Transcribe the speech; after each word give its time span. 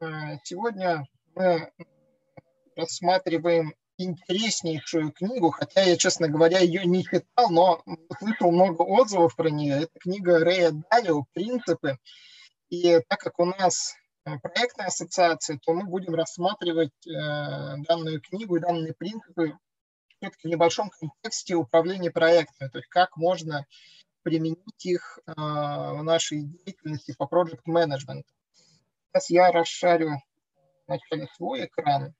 Э, 0.00 0.38
сегодня 0.44 1.06
мы 1.34 1.70
рассматриваем 2.74 3.74
интереснейшую 3.98 5.12
книгу, 5.12 5.50
хотя 5.50 5.82
я, 5.82 5.96
честно 5.98 6.26
говоря, 6.28 6.60
ее 6.60 6.86
не 6.86 7.04
читал, 7.04 7.50
но 7.50 7.82
слышал 8.18 8.50
много 8.50 8.80
отзывов 8.80 9.36
про 9.36 9.50
нее. 9.50 9.82
Это 9.82 9.98
книга 9.98 10.38
Рэя 10.38 10.72
Далио 10.90 11.24
«Принципы». 11.34 11.98
И 12.70 12.98
так 13.08 13.20
как 13.20 13.38
у 13.38 13.44
нас 13.44 13.94
э, 14.24 14.38
проектная 14.38 14.86
ассоциация, 14.86 15.58
то 15.62 15.74
мы 15.74 15.84
будем 15.84 16.14
рассматривать 16.14 17.06
э, 17.06 17.12
данную 17.86 18.22
книгу 18.22 18.56
и 18.56 18.60
данные 18.60 18.94
принципы 18.94 19.58
в 20.22 20.44
небольшом 20.44 20.90
контексте 20.90 21.56
управления 21.56 22.10
проектами, 22.10 22.68
то 22.68 22.78
есть 22.78 22.88
как 22.88 23.16
можно 23.16 23.66
применить 24.22 24.84
их 24.84 25.18
в 25.26 26.02
нашей 26.02 26.42
деятельности 26.42 27.14
по 27.16 27.24
management. 27.66 28.24
Сейчас 29.12 29.30
я 29.30 29.50
расшарю 29.50 30.10
вначале 30.86 31.26
свой 31.34 31.66
экран, 31.66 32.14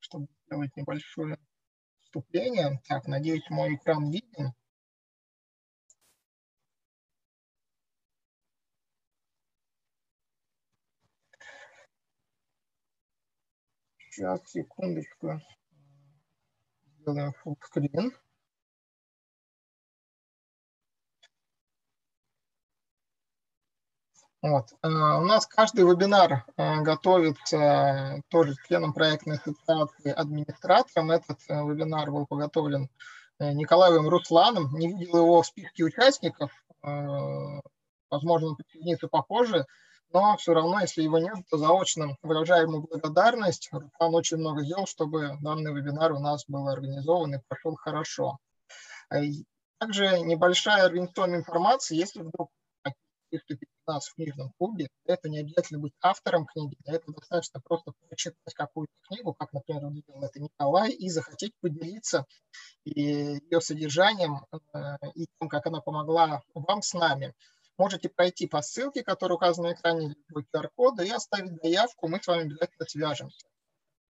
чтобы 0.00 0.26
сделать 0.44 0.74
небольшое 0.74 1.38
вступление. 2.00 2.80
Так, 2.88 3.06
надеюсь, 3.06 3.48
мой 3.48 3.76
экран 3.76 4.10
виден. 4.10 4.52
Сейчас, 13.98 14.40
секундочку. 14.50 15.40
Сделаем 16.96 17.32
full 17.44 17.56
Вот. 24.40 24.72
Э, 24.82 24.88
у 24.88 25.24
нас 25.24 25.46
каждый 25.46 25.84
вебинар 25.84 26.44
э, 26.56 26.82
готовится 26.82 28.22
тоже 28.28 28.54
членом 28.68 28.92
проектной 28.92 29.36
ассоциации 29.36 30.12
администратором. 30.12 31.10
Этот 31.10 31.38
э, 31.48 31.54
вебинар 31.54 32.10
был 32.10 32.26
подготовлен 32.26 32.88
Николаевым 33.40 34.08
Русланом. 34.08 34.76
Не 34.76 34.88
видел 34.88 35.18
его 35.18 35.42
в 35.42 35.46
списке 35.46 35.84
участников. 35.84 36.50
Возможно, 38.10 38.56
присоединится 38.56 39.06
попозже. 39.06 39.64
Но 40.12 40.36
все 40.38 40.54
равно, 40.54 40.80
если 40.80 41.02
его 41.02 41.18
нет, 41.18 41.36
то 41.48 41.56
заочно 41.56 42.16
выражаю 42.22 42.66
ему 42.66 42.80
благодарность. 42.80 43.68
Руслан 43.70 44.14
очень 44.16 44.38
много 44.38 44.64
сделал, 44.64 44.86
чтобы 44.88 45.36
данный 45.40 45.72
вебинар 45.72 46.12
у 46.12 46.18
нас 46.18 46.46
был 46.48 46.66
организован 46.66 47.36
и 47.36 47.40
прошел 47.46 47.76
хорошо. 47.76 48.38
Также 49.78 50.18
небольшая 50.18 50.86
организационная 50.86 51.38
информация. 51.38 51.96
Если 51.96 52.22
вдруг 52.22 52.50
нас 53.88 54.06
в 54.06 54.14
книжном 54.14 54.52
клубе, 54.58 54.88
это 55.04 55.28
не 55.28 55.38
обязательно 55.38 55.80
быть 55.80 55.94
автором 56.00 56.46
книги, 56.46 56.76
для 56.84 56.94
этого 56.94 57.14
достаточно 57.14 57.60
просто 57.60 57.92
прочитать 58.08 58.54
какую-то 58.54 58.92
книгу, 59.08 59.34
как, 59.34 59.52
например, 59.52 59.90
сделал 59.92 60.22
это 60.22 60.40
Николай, 60.40 60.90
и 60.90 61.08
захотеть 61.08 61.52
поделиться 61.60 62.24
ее 62.84 63.60
содержанием 63.60 64.44
э, 64.52 64.96
и 65.14 65.26
тем, 65.38 65.48
как 65.48 65.66
она 65.66 65.80
помогла 65.80 66.42
вам 66.54 66.82
с 66.82 66.94
нами. 66.94 67.34
Можете 67.76 68.08
пройти 68.08 68.46
по 68.46 68.60
ссылке, 68.60 69.02
которая 69.04 69.36
указана 69.36 69.68
на 69.68 69.72
экране, 69.74 70.14
QR-кода, 70.34 71.04
и 71.04 71.10
оставить 71.10 71.60
заявку, 71.62 72.08
мы 72.08 72.20
с 72.20 72.26
вами 72.26 72.42
обязательно 72.42 72.86
свяжемся. 72.86 73.46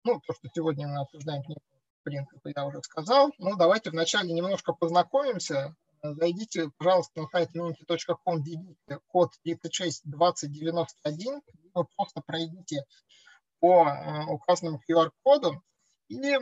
Ну, 0.03 0.21
то, 0.25 0.33
что 0.33 0.47
сегодня 0.53 0.87
мы 0.87 1.01
обсуждаем 1.01 1.43
книгу, 1.43 1.61
в 2.01 2.03
принципе, 2.03 2.53
я 2.55 2.65
уже 2.65 2.81
сказал. 2.83 3.31
Ну, 3.39 3.55
давайте 3.55 3.89
вначале 3.89 4.31
немножко 4.33 4.73
познакомимся, 4.73 5.75
зайдите, 6.13 6.69
пожалуйста, 6.77 7.21
на 7.21 7.27
сайт 7.29 7.55
unity.com, 7.55 8.43
введите 8.43 8.99
код 9.07 9.31
362091, 9.43 11.41
вы 11.73 11.85
просто 11.95 12.21
пройдите 12.21 12.85
по 13.59 13.87
э, 13.87 14.25
указанному 14.25 14.81
QR-коду, 14.87 15.61
и 16.07 16.37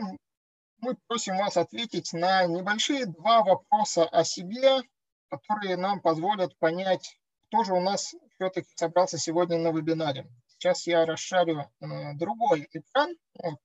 мы 0.77 0.97
просим 1.07 1.37
вас 1.37 1.55
ответить 1.57 2.11
на 2.13 2.45
небольшие 2.45 3.05
два 3.05 3.43
вопроса 3.43 4.05
о 4.05 4.23
себе, 4.23 4.81
которые 5.29 5.77
нам 5.77 6.01
позволят 6.01 6.57
понять, 6.59 7.17
кто 7.47 7.63
же 7.63 7.73
у 7.73 7.81
нас 7.81 8.13
все-таки 8.35 8.69
собрался 8.75 9.17
сегодня 9.17 9.57
на 9.57 9.71
вебинаре. 9.71 10.29
Сейчас 10.47 10.85
я 10.87 11.05
расшарю 11.05 11.61
э, 11.61 12.13
другой 12.15 12.67
экран, 12.71 13.15
ну, 13.35 13.57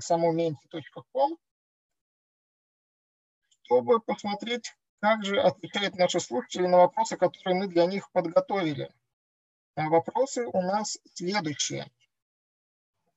самомenti.com, 0.00 1.36
чтобы 3.62 4.00
посмотреть 4.00 4.74
как 5.04 5.22
же 5.22 5.38
отвечают 5.38 5.96
наши 5.96 6.18
слушатели 6.18 6.66
на 6.66 6.78
вопросы, 6.78 7.18
которые 7.18 7.54
мы 7.54 7.66
для 7.66 7.84
них 7.84 8.10
подготовили? 8.12 8.90
А 9.76 9.90
вопросы 9.90 10.46
у 10.46 10.62
нас 10.62 10.96
следующие. 11.12 11.90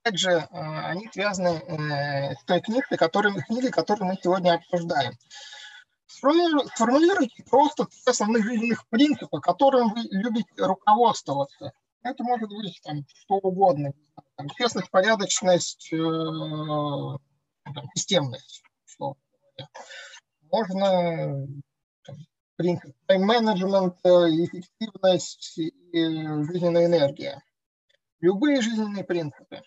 Опять 0.03 0.19
же, 0.19 0.31
э, 0.31 0.47
они 0.51 1.07
связаны 1.09 1.47
э, 1.47 2.35
с 2.35 2.43
той 2.43 2.59
книгой, 2.59 2.97
которую, 2.97 3.41
книгой, 3.41 3.71
которую 3.71 4.09
мы 4.09 4.17
сегодня 4.21 4.55
обсуждаем. 4.55 5.13
Сформулируйте 6.07 7.41
просто 7.43 7.85
три 7.85 8.01
основных 8.05 8.43
жизненных 8.43 8.85
принципа, 8.89 9.39
которым 9.39 9.93
вы 9.93 10.01
любите 10.11 10.49
руководствоваться. 10.57 11.71
Это 12.03 12.21
может 12.21 12.49
быть 12.49 12.81
там, 12.83 13.05
что 13.07 13.35
угодно. 13.35 13.93
Там, 14.35 14.49
честность, 14.49 14.91
порядочность, 14.91 15.87
э, 15.93 15.97
там, 15.97 17.89
системность. 17.95 18.61
Можно 20.51 21.47
принцип 22.57 22.95
тайм-менеджмента, 23.05 24.27
эффективность 24.29 25.59
и 25.59 25.71
жизненная 26.43 26.87
энергия. 26.87 27.43
Любые 28.19 28.61
жизненные 28.61 29.03
принципы. 29.03 29.61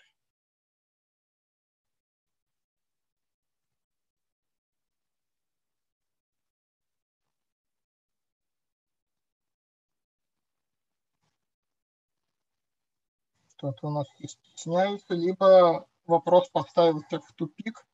Что-то 13.55 13.87
у 13.87 13.91
нас 13.91 14.07
стесняются, 14.25 15.13
либо 15.13 15.87
вопрос 16.05 16.49
поставился 16.49 17.19
в 17.19 17.33
тупик, 17.35 17.85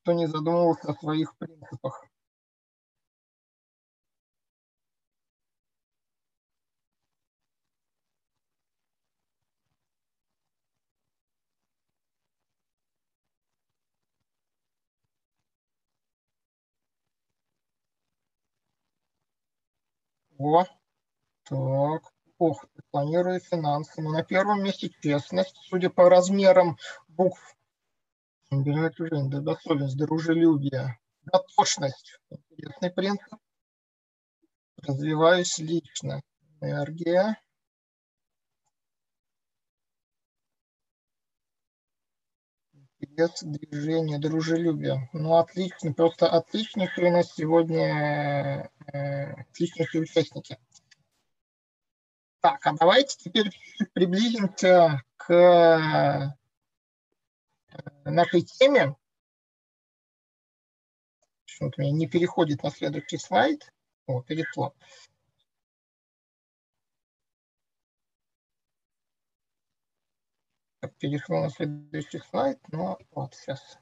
кто 0.00 0.12
не 0.12 0.26
задумывался 0.26 0.90
о 0.90 0.94
своих 0.94 1.36
принципах. 1.36 2.04
О, 20.44 20.64
так, 21.44 22.02
ох, 22.38 22.64
планирую 22.90 23.38
финансы. 23.38 24.02
Но 24.02 24.10
на 24.10 24.24
первом 24.24 24.64
месте 24.64 24.90
честность, 25.00 25.56
судя 25.68 25.88
по 25.88 26.08
размерам 26.08 26.76
букв. 27.06 27.56
Достоинность, 28.50 29.96
дружелюбие, 29.96 30.98
дотошность. 31.22 32.18
Интересный 32.28 32.90
принцип. 32.90 33.38
Развиваюсь 34.78 35.58
лично. 35.58 36.20
Энергия. 36.60 37.40
Интерес, 43.12 43.42
движение, 43.42 44.18
дружелюбие. 44.18 45.08
Ну, 45.12 45.36
отлично, 45.36 45.92
просто 45.92 46.28
отличнейшие 46.28 47.10
у 47.10 47.12
нас 47.12 47.32
сегодня 47.34 48.70
э, 48.92 49.32
отличнейшие 49.32 50.02
участники. 50.02 50.58
Так, 52.40 52.66
а 52.66 52.72
давайте 52.72 53.16
теперь 53.18 53.50
приблизимся 53.92 55.02
к 55.16 55.32
э, 55.32 56.30
нашей 58.04 58.42
теме. 58.42 58.96
Почему-то 61.44 61.80
меня 61.80 61.92
не 61.92 62.08
переходит 62.08 62.62
на 62.62 62.70
следующий 62.70 63.18
слайд. 63.18 63.72
О, 64.06 64.22
перешло. 64.22 64.74
Перешло 70.88 71.42
на 71.42 71.50
следующий 71.50 72.20
слайд, 72.30 72.58
но 72.70 72.98
вот 73.12 73.34
сейчас. 73.34 73.78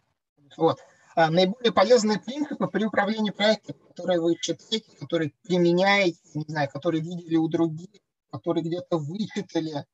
Вот. 0.57 0.79
А, 1.17 1.31
наиболее 1.31 1.73
полезные 1.73 2.19
принципы 2.19 2.67
при 2.67 2.85
управлении 2.85 3.31
проектом, 3.31 3.77
которые 3.89 4.21
вы 4.21 4.37
читаете, 4.37 4.97
которые 4.99 5.33
применяете, 5.43 6.19
не 6.35 6.45
знаю, 6.49 6.69
которые 6.69 7.03
видели 7.03 7.37
у 7.37 7.49
других, 7.49 8.01
которые 8.31 8.65
где-то 8.65 8.99
вычитали, 8.99 9.85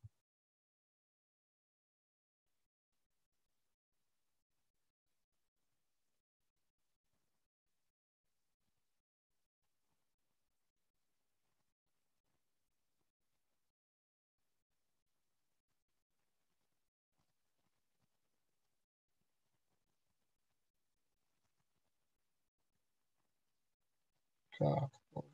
Так, 24.59 24.91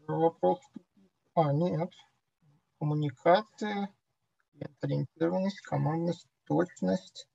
вопрос. 0.08 0.58
А, 1.34 1.52
нет. 1.52 1.92
Коммуникация, 2.78 3.94
ориентированность, 4.80 5.60
командность, 5.60 6.26
точность, 6.44 7.28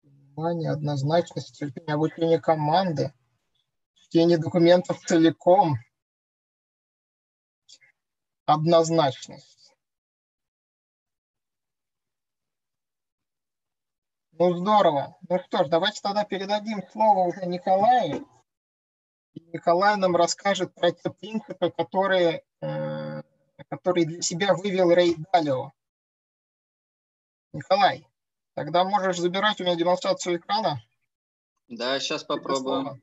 понимание, 0.00 0.70
однозначность, 0.70 1.58
терпение, 1.58 1.94
обучение 1.94 2.40
команды, 2.40 3.12
чтение 3.94 4.38
документов 4.38 5.00
целиком, 5.00 5.74
однозначность. 8.46 9.74
Ну, 14.32 14.56
здорово. 14.56 15.18
Ну 15.28 15.38
что 15.46 15.64
ж, 15.64 15.68
давайте 15.68 16.00
тогда 16.00 16.24
передадим 16.24 16.80
слово 16.92 17.26
уже 17.26 17.44
Николаю. 17.46 18.26
И 19.34 19.40
Николай 19.52 19.96
нам 19.96 20.16
расскажет 20.16 20.74
про 20.74 20.90
те 20.90 21.10
принципы, 21.10 21.70
которые, 21.70 22.42
э, 22.60 23.22
которые 23.68 24.06
для 24.06 24.22
себя 24.22 24.54
вывел 24.54 24.90
Рей 24.90 25.16
Далио. 25.32 25.72
Николай, 27.52 28.06
тогда 28.54 28.84
можешь 28.84 29.18
забирать 29.18 29.60
у 29.60 29.64
меня 29.64 29.76
демонстрацию 29.76 30.36
экрана. 30.36 30.82
Да, 31.68 32.00
сейчас 32.00 32.24
попробуем. 32.24 33.00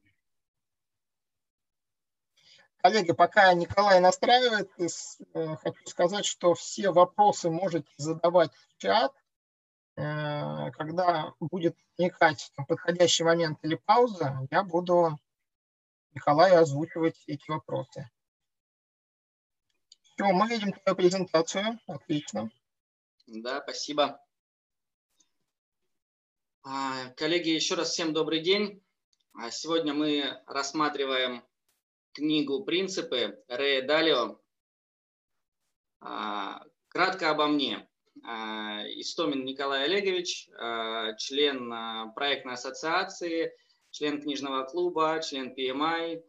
Коллеги, 2.78 3.12
пока 3.12 3.54
Николай 3.54 4.00
настраивает, 4.00 4.70
э, 4.80 5.56
хочу 5.58 5.86
сказать, 5.88 6.26
что 6.26 6.54
все 6.54 6.92
вопросы 6.92 7.50
можете 7.50 7.90
задавать 7.98 8.52
в 8.54 8.78
чат. 8.78 9.14
Э, 9.96 10.72
когда 10.72 11.34
будет 11.40 11.76
возникать 11.98 12.52
подходящий 12.68 13.24
момент 13.24 13.60
или 13.64 13.76
пауза, 13.76 14.48
я 14.52 14.64
буду 14.64 15.18
Николаю 16.18 16.58
озвучивать 16.62 17.24
эти 17.28 17.48
вопросы. 17.48 18.10
Все, 20.02 20.26
мы 20.34 20.48
видим 20.48 20.74
твою 20.74 20.96
презентацию. 20.96 21.80
Отлично. 21.86 22.50
Да, 23.28 23.62
спасибо. 23.62 24.20
А, 26.64 27.10
коллеги, 27.12 27.50
еще 27.50 27.76
раз 27.76 27.92
всем 27.92 28.14
добрый 28.14 28.42
день. 28.42 28.84
А, 29.36 29.52
сегодня 29.52 29.94
мы 29.94 30.42
рассматриваем 30.48 31.46
книгу 32.14 32.64
«Принципы» 32.66 33.40
Рэя 33.48 33.86
Далио. 33.86 34.42
А, 36.00 36.64
кратко 36.88 37.30
обо 37.30 37.46
мне. 37.46 37.88
Истомин 38.16 39.46
Николай 39.46 39.84
Олегович, 39.84 40.50
член 41.20 42.12
проектной 42.16 42.54
ассоциации, 42.56 43.54
член 43.98 44.22
книжного 44.22 44.64
клуба, 44.64 45.20
член 45.22 45.54
PMI. 45.54 46.24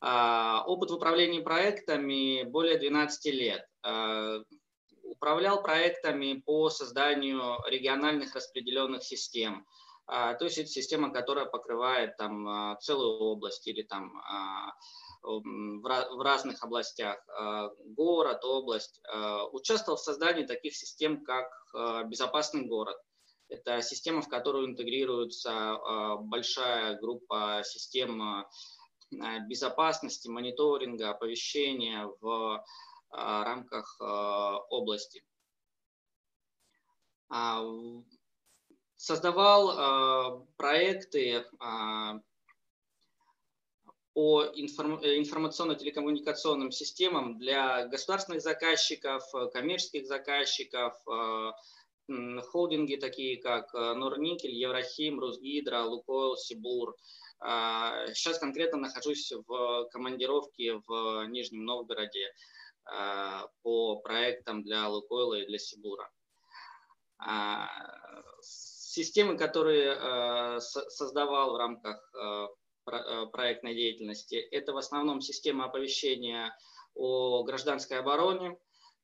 Опыт 0.00 0.90
в 0.90 0.94
управлении 0.94 1.40
проектами 1.40 2.44
более 2.44 2.78
12 2.78 3.34
лет. 3.34 3.66
Управлял 5.02 5.60
проектами 5.60 6.40
по 6.46 6.70
созданию 6.70 7.56
региональных 7.68 8.34
распределенных 8.34 9.02
систем– 9.02 9.66
то 10.06 10.38
есть 10.40 10.56
это 10.56 10.68
система, 10.68 11.12
которая 11.12 11.44
покрывает 11.44 12.16
там 12.16 12.78
целую 12.80 13.18
область 13.18 13.66
или 13.68 13.82
там 13.82 14.22
в 15.22 16.22
разных 16.22 16.62
областях, 16.62 17.18
а, 17.28 17.70
город, 17.84 18.44
область, 18.44 19.00
а, 19.12 19.46
участвовал 19.48 19.98
в 19.98 20.02
создании 20.02 20.46
таких 20.46 20.74
систем, 20.76 21.24
как 21.24 21.48
а, 21.74 22.04
«Безопасный 22.04 22.66
город». 22.66 22.96
Это 23.48 23.82
система, 23.82 24.22
в 24.22 24.28
которую 24.28 24.66
интегрируется 24.66 25.78
большая 26.20 26.98
группа 26.98 27.62
систем 27.64 28.44
безопасности, 29.48 30.28
мониторинга, 30.28 31.10
оповещения 31.10 32.08
в 32.20 32.64
рамках 33.10 33.98
области. 34.70 35.24
Создавал 38.96 40.46
проекты 40.56 41.44
по 44.12 44.44
информационно-телекоммуникационным 44.44 46.72
системам 46.72 47.38
для 47.38 47.86
государственных 47.86 48.42
заказчиков, 48.42 49.22
коммерческих 49.52 50.06
заказчиков, 50.06 50.94
холдинги 52.50 52.96
такие 52.96 53.40
как 53.40 53.74
э, 53.74 53.94
Норникель, 53.94 54.54
Еврохим, 54.54 55.20
Русгидро, 55.20 55.82
Лукойл, 55.82 56.36
Сибур. 56.36 56.96
А, 57.40 58.06
сейчас 58.14 58.38
конкретно 58.38 58.78
нахожусь 58.78 59.32
в 59.46 59.88
командировке 59.90 60.80
в 60.86 61.26
Нижнем 61.26 61.64
Новгороде 61.64 62.32
э, 62.90 63.40
по 63.62 63.96
проектам 64.00 64.62
для 64.62 64.88
Лукойла 64.88 65.34
и 65.34 65.46
для 65.46 65.58
Сибура. 65.58 66.10
А, 67.18 67.68
системы, 68.40 69.36
которые 69.36 70.60
создавал 70.60 71.52
в 71.52 71.56
рамках 71.56 72.00
Э, 72.90 73.26
проектной 73.32 73.74
деятельности. 73.74 74.36
Это 74.36 74.72
в 74.72 74.78
основном 74.78 75.20
система 75.20 75.66
оповещения 75.66 76.56
о 76.94 77.42
гражданской 77.44 77.98
обороне, 77.98 78.58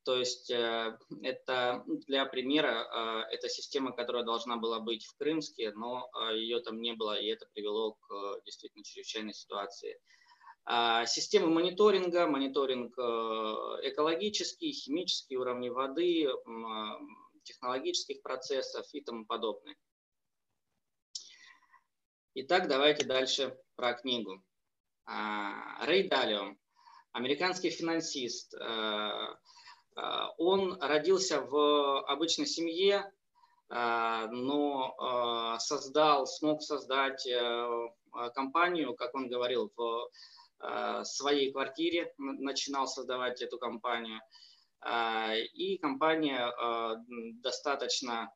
то 0.04 0.16
есть 0.16 0.50
э, 0.50 0.98
это 1.22 1.82
для 1.86 2.26
примера, 2.26 3.24
э, 3.30 3.34
это 3.34 3.48
система, 3.48 3.92
которая 3.92 4.22
должна 4.22 4.56
была 4.56 4.78
быть 4.80 5.06
в 5.06 5.16
Крымске, 5.16 5.72
но 5.72 6.10
ее 6.34 6.60
там 6.60 6.80
не 6.80 6.92
было, 6.92 7.18
и 7.18 7.26
это 7.26 7.46
привело 7.54 7.92
к 7.92 8.42
действительно 8.44 8.84
чрезвычайной 8.84 9.32
ситуации. 9.32 9.98
А 10.66 11.06
системы 11.06 11.48
мониторинга, 11.48 12.26
мониторинг 12.26 12.96
экологический, 12.96 14.72
химический, 14.72 15.36
уровни 15.36 15.68
воды, 15.68 16.26
технологических 17.42 18.22
процессов 18.22 18.86
и 18.92 19.02
тому 19.02 19.26
подобное. 19.26 19.76
Итак, 22.34 22.66
давайте 22.66 23.04
дальше 23.04 23.58
про 23.76 23.92
книгу. 23.92 24.42
А, 25.04 25.84
Рэй 25.84 26.08
Далио, 26.08 26.56
американский 27.12 27.68
финансист. 27.68 28.54
Э, 29.96 30.00
э, 30.00 30.26
он 30.38 30.78
родился 30.80 31.40
в 31.40 32.02
обычной 32.04 32.46
семье, 32.46 33.10
э, 33.70 34.26
но 34.30 35.56
создал, 35.58 36.26
смог 36.26 36.62
создать 36.62 37.26
компанию, 38.34 38.94
как 38.94 39.14
он 39.14 39.28
говорил, 39.28 39.72
в 39.76 40.10
своей 41.04 41.52
квартире, 41.52 42.12
начинал 42.18 42.86
создавать 42.86 43.42
эту 43.42 43.58
компанию. 43.58 44.20
И 45.54 45.78
компания 45.78 46.52
достаточно 47.42 48.32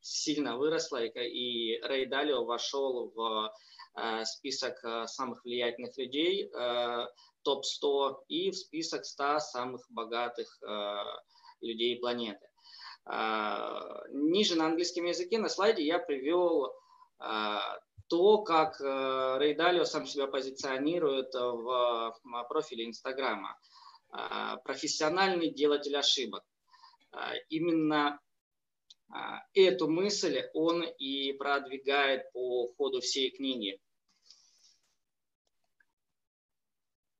сильно 0.00 0.56
выросла, 0.56 1.04
и 1.04 1.80
Рэй 1.80 2.06
Далио 2.06 2.44
вошел 2.44 3.12
в 3.14 3.50
Э, 3.96 4.24
список 4.24 4.78
э, 4.84 5.06
самых 5.08 5.44
влиятельных 5.44 5.96
людей, 5.98 6.48
э, 6.48 7.06
топ-100 7.42 8.24
и 8.28 8.50
в 8.50 8.56
список 8.56 9.04
100 9.04 9.40
самых 9.40 9.86
богатых 9.90 10.60
людей 11.60 11.98
планеты. 11.98 12.46
Ниже 14.10 14.56
на 14.56 14.66
английском 14.66 15.04
языке 15.04 15.38
на 15.38 15.48
слайде 15.48 15.84
я 15.84 15.98
привел 15.98 16.72
то, 17.18 18.38
как 18.42 18.80
Рэй 18.80 19.54
Далио 19.54 19.84
сам 19.84 20.06
себя 20.06 20.26
позиционирует 20.26 21.32
в 21.34 22.14
профиле 22.48 22.86
Инстаграма. 22.86 23.58
Профессиональный 24.64 25.50
делатель 25.50 25.96
ошибок. 25.96 26.44
Именно 27.48 28.20
эту 29.54 29.88
мысль 29.88 30.42
он 30.54 30.84
и 30.84 31.32
продвигает 31.32 32.30
по 32.32 32.72
ходу 32.76 33.00
всей 33.00 33.30
книги. 33.30 33.80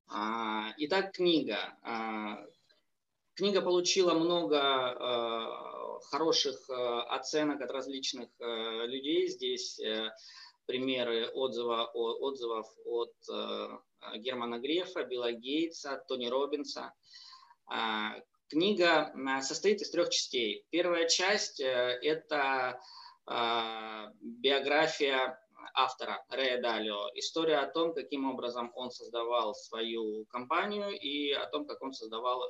итак, 0.77 1.13
книга. 1.13 1.77
А, 1.83 2.45
книга 3.33 3.61
получила 3.61 4.13
много 4.13 5.99
хороших 6.09 6.69
оценок 6.69 7.61
от 7.61 7.71
различных 7.71 8.29
людей. 8.39 9.27
Здесь 9.27 9.79
э, 9.79 10.09
примеры 10.65 11.29
отзыва, 11.29 11.85
отзывов 11.93 12.67
от 12.85 13.13
Германа 14.15 14.59
Грефа, 14.59 15.03
Билла 15.03 15.31
Гейтса, 15.31 16.03
Тони 16.07 16.27
Робинса. 16.27 16.93
Книга 18.49 19.13
состоит 19.41 19.81
из 19.81 19.91
трех 19.91 20.09
частей. 20.09 20.65
Первая 20.71 21.07
часть 21.07 21.61
э,– 21.61 21.99
это 22.01 22.81
биография 24.19 25.39
автора 25.73 26.23
Рэя 26.29 26.61
Далио. 26.61 27.09
История 27.15 27.57
о 27.57 27.71
том, 27.71 27.93
каким 27.93 28.29
образом 28.29 28.71
он 28.75 28.91
создавал 28.91 29.53
свою 29.55 30.25
компанию 30.25 30.91
и 30.91 31.31
о 31.31 31.45
том, 31.47 31.65
как 31.65 31.81
он 31.81 31.93
создавал 31.93 32.41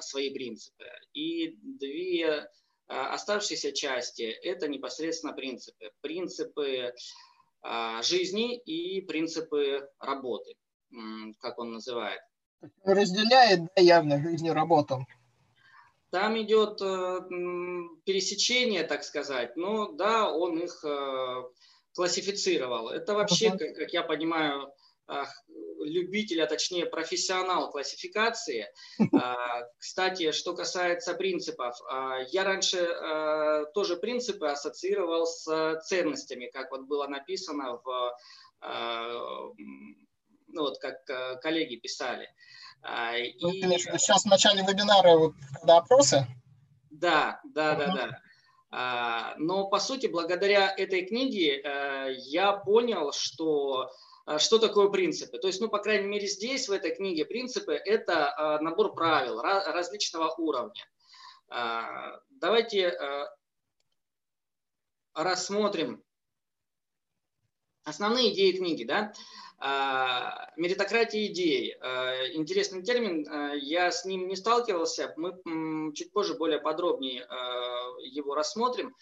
свои 0.00 0.32
принципы. 0.32 0.84
И 1.12 1.56
две 1.62 2.48
оставшиеся 2.86 3.72
части– 3.72 4.22
это 4.42 4.68
непосредственно 4.68 5.32
принципы. 5.32 5.90
Принципы 6.00 6.94
жизни 8.02 8.56
и 8.56 9.00
принципы 9.00 9.88
работы. 9.98 10.54
как 11.40 11.58
он 11.58 11.72
называет. 11.72 12.20
Разделяет 12.82 13.60
да, 13.74 13.82
явно 13.82 14.20
жизнь 14.22 14.46
и 14.46 14.50
работу. 14.50 15.06
Там 16.14 16.40
идет 16.40 16.80
э, 16.80 17.20
пересечение, 18.04 18.84
так 18.84 19.02
сказать, 19.02 19.56
но 19.56 19.90
да, 19.90 20.30
он 20.30 20.60
их 20.60 20.84
э, 20.84 21.42
классифицировал. 21.92 22.88
Это 22.88 23.14
вообще, 23.14 23.50
как, 23.50 23.74
как 23.74 23.92
я 23.92 24.04
понимаю, 24.04 24.72
любитель, 25.80 26.40
а 26.40 26.46
точнее 26.46 26.86
профессионал 26.86 27.72
классификации. 27.72 28.68
А, 29.12 29.62
кстати, 29.76 30.30
что 30.30 30.54
касается 30.54 31.14
принципов, 31.14 31.74
а, 31.90 32.20
я 32.30 32.44
раньше 32.44 32.78
а, 32.78 33.64
тоже 33.74 33.96
принципы 33.96 34.46
ассоциировал 34.46 35.26
с 35.26 35.80
ценностями, 35.84 36.48
как 36.52 36.70
вот 36.70 36.82
было 36.82 37.08
написано 37.08 37.80
в 37.84 38.16
ну 40.46 40.62
вот 40.62 40.78
как 40.78 41.40
коллеги 41.42 41.74
писали. 41.74 42.28
Ну, 42.28 42.34
и... 43.16 43.32
Сейчас 43.38 44.24
в 44.24 44.26
начале 44.26 44.62
вебинара, 44.62 45.16
вот, 45.16 45.34
когда 45.54 45.78
опросы? 45.78 46.26
Да, 46.90 47.40
да, 47.44 47.74
да, 47.74 48.20
да. 48.70 49.34
Но, 49.38 49.68
по 49.68 49.78
сути, 49.78 50.06
благодаря 50.06 50.74
этой 50.76 51.06
книге 51.06 51.62
я 52.26 52.52
понял, 52.52 53.12
что 53.12 53.90
а, 54.26 54.38
что 54.38 54.58
такое 54.58 54.88
принципы. 54.88 55.38
То 55.38 55.48
есть, 55.48 55.60
ну, 55.60 55.68
по 55.68 55.78
крайней 55.78 56.08
мере, 56.08 56.26
здесь, 56.26 56.68
в 56.68 56.72
этой 56.72 56.94
книге 56.94 57.24
принципы– 57.24 57.74
это 57.84 58.34
а, 58.34 58.58
набор 58.60 58.94
правил 58.94 59.40
различного 59.40 60.32
уровня. 60.38 60.82
А, 61.48 62.20
давайте 62.30 62.98
рассмотрим 65.12 66.02
основные 67.84 68.32
идеи 68.32 68.52
книги. 68.52 68.84
Да? 68.84 69.12
Меритократия 69.58 71.26
идей. 71.26 71.74
Интересный 72.34 72.82
термин, 72.82 73.26
я 73.60 73.90
с 73.90 74.04
ним 74.04 74.28
не 74.28 74.36
сталкивался, 74.36 75.14
мы 75.16 75.92
чуть 75.94 76.12
позже 76.12 76.34
более 76.34 76.60
подробнее 76.60 77.26
его 78.00 78.34
рассмотрим. 78.34 78.94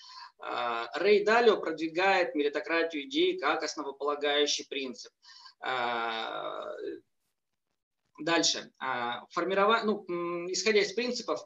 А, 0.42 0.90
Рэй 0.98 1.24
Далио 1.24 1.56
продвигает 1.58 2.34
меритократию 2.34 3.04
идей 3.04 3.38
как 3.38 3.62
основополагающий 3.62 4.66
принцип. 4.68 5.12
А, 5.60 6.72
дальше. 8.18 8.72
А, 8.78 9.24
Формирование, 9.30 9.84
ну, 9.84 10.50
исходя 10.50 10.80
из 10.80 10.92
принципов, 10.92 11.44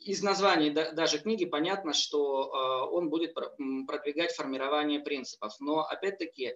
из 0.00 0.22
названия 0.22 0.70
даже 0.70 1.18
книги 1.18 1.46
понятно, 1.46 1.92
что 1.92 2.90
он 2.92 3.08
будет 3.08 3.34
продвигать 3.34 4.34
формирование 4.34 5.00
принципов. 5.00 5.54
Но 5.60 5.80
опять-таки 5.80 6.54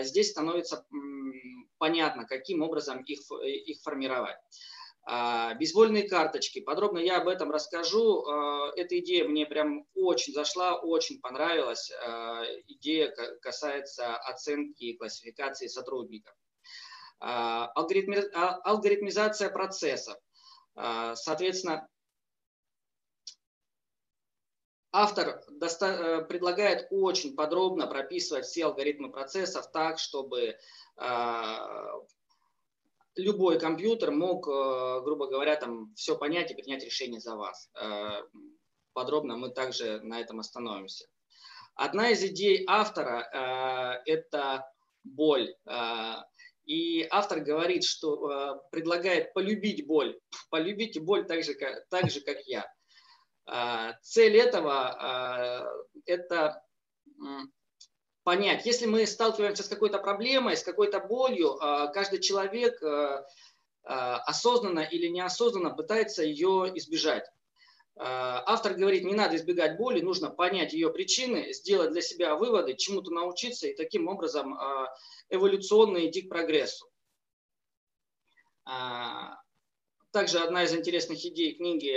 здесь 0.00 0.30
становится 0.30 0.86
понятно, 1.78 2.26
каким 2.26 2.62
образом 2.62 3.02
их, 3.02 3.20
их 3.42 3.80
формировать. 3.82 4.36
А, 5.10 5.54
бейсбольные 5.54 6.06
карточки. 6.06 6.60
Подробно 6.60 6.98
я 6.98 7.16
об 7.16 7.28
этом 7.28 7.50
расскажу. 7.50 8.26
А, 8.26 8.70
эта 8.76 8.98
идея 8.98 9.26
мне 9.26 9.46
прям 9.46 9.86
очень 9.94 10.34
зашла, 10.34 10.78
очень 10.78 11.18
понравилась. 11.22 11.90
А, 12.04 12.44
идея 12.66 13.10
касается 13.40 14.14
оценки 14.16 14.84
и 14.84 14.98
классификации 14.98 15.66
сотрудников. 15.66 16.34
Алгоритмизация 17.20 19.48
процессов. 19.48 20.18
Соответственно, 20.76 21.88
автор 24.92 25.42
э, 25.60 26.22
предлагает 26.22 26.88
очень 26.90 27.34
подробно 27.34 27.86
прописывать 27.86 28.46
все 28.46 28.66
алгоритмы 28.66 29.10
процессов 29.10 29.70
так, 29.70 29.98
чтобы 29.98 30.56
любой 33.18 33.58
компьютер 33.58 34.10
мог, 34.12 34.48
э, 34.48 35.00
грубо 35.02 35.26
говоря, 35.26 35.56
там 35.56 35.92
все 35.94 36.16
понять 36.16 36.50
и 36.50 36.54
принять 36.54 36.84
решение 36.84 37.20
за 37.20 37.36
вас. 37.36 37.68
Э, 37.74 38.22
подробно 38.92 39.36
мы 39.36 39.50
также 39.50 40.00
на 40.00 40.20
этом 40.20 40.40
остановимся. 40.40 41.06
Одна 41.74 42.10
из 42.10 42.22
идей 42.24 42.64
автора 42.66 44.00
э,– 44.06 44.10
это 44.12 44.64
боль. 45.04 45.54
И 46.64 47.06
автор 47.10 47.40
говорит, 47.40 47.82
что 47.82 48.62
предлагает 48.70 49.32
полюбить 49.32 49.86
боль. 49.86 50.20
Полюбите 50.50 51.00
боль 51.00 51.24
так 51.26 51.42
же, 51.42 51.54
как, 51.54 51.88
так 51.88 52.10
же, 52.10 52.20
как 52.20 52.40
я. 52.46 52.70
Цель 54.02 54.36
этого– 54.36 55.72
это 56.06 56.62
понять. 58.28 58.66
Если 58.66 58.84
мы 58.84 59.06
сталкиваемся 59.06 59.62
с 59.62 59.68
какой-то 59.68 59.98
проблемой, 59.98 60.54
с 60.54 60.62
какой-то 60.62 61.00
болью, 61.00 61.56
а, 61.62 61.86
каждый 61.86 62.20
человек 62.20 62.82
а, 62.82 63.26
а, 63.84 64.18
осознанно 64.18 64.80
или 64.80 65.06
неосознанно 65.06 65.70
пытается 65.70 66.22
ее 66.22 66.70
избежать. 66.74 67.24
Автор 67.96 68.74
говорит, 68.74 69.04
не 69.04 69.14
надо 69.14 69.36
избегать 69.36 69.78
боли, 69.78 70.02
нужно 70.02 70.28
понять 70.28 70.74
ее 70.74 70.92
причины, 70.92 71.54
сделать 71.54 71.90
для 71.90 72.02
себя 72.02 72.36
выводы, 72.36 72.76
чему-то 72.76 73.10
научиться 73.10 73.66
и 73.66 73.74
таким 73.74 74.08
образом 74.08 74.56
эволюционно 75.30 76.06
идти 76.06 76.22
к 76.22 76.28
прогрессу. 76.28 76.86
Также 80.18 80.40
одна 80.40 80.64
из 80.64 80.74
интересных 80.74 81.24
идей 81.24 81.54
книги 81.54 81.96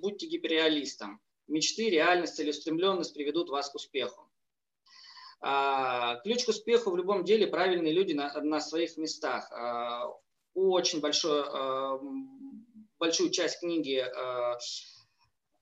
«Будьте 0.00 0.26
гиперреалистом». 0.26 1.18
Мечты, 1.46 1.88
реальность, 1.88 2.36
целеустремленность 2.36 3.14
приведут 3.14 3.48
вас 3.48 3.70
к 3.70 3.74
успеху. 3.74 4.30
А, 5.40 6.16
ключ 6.16 6.44
к 6.44 6.50
успеху 6.50 6.90
в 6.90 6.96
любом 6.98 7.24
деле 7.24 7.46
правильные 7.46 7.94
люди 7.94 8.12
на, 8.12 8.38
на 8.42 8.60
своих 8.60 8.98
местах. 8.98 9.50
А, 9.50 10.12
очень 10.52 11.00
большой, 11.00 11.42
а, 11.42 11.98
большую 12.98 13.30
часть 13.30 13.60
книги 13.60 14.04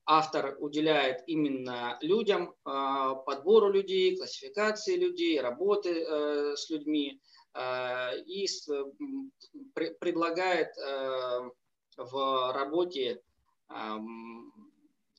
автор 0.05 0.57
уделяет 0.59 1.23
именно 1.25 1.97
людям, 2.01 2.53
подбору 2.65 3.71
людей, 3.71 4.17
классификации 4.17 4.97
людей, 4.97 5.39
работы 5.39 6.01
э, 6.01 6.55
с 6.57 6.69
людьми 6.69 7.21
и 8.25 8.47
предлагает 9.99 10.69
э, 10.77 11.49
в 11.97 12.53
работе 12.53 13.21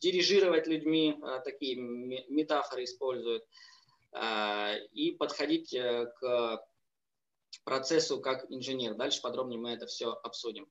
дирижировать 0.00 0.66
людьми, 0.66 1.20
такие 1.44 1.76
метафоры 1.76 2.85
использует. 2.85 3.44
А, 4.12 4.75
и 4.92 5.12
подходить 5.12 5.75
э, 5.75 6.06
к 6.20 6.64
процессу 7.64 8.20
как 8.20 8.50
инженер. 8.50 8.94
Дальше 8.94 9.20
подробнее 9.20 9.61
мы 9.61 9.70
это 9.70 9.87
все 9.87 10.12
обсудим. 10.23 10.66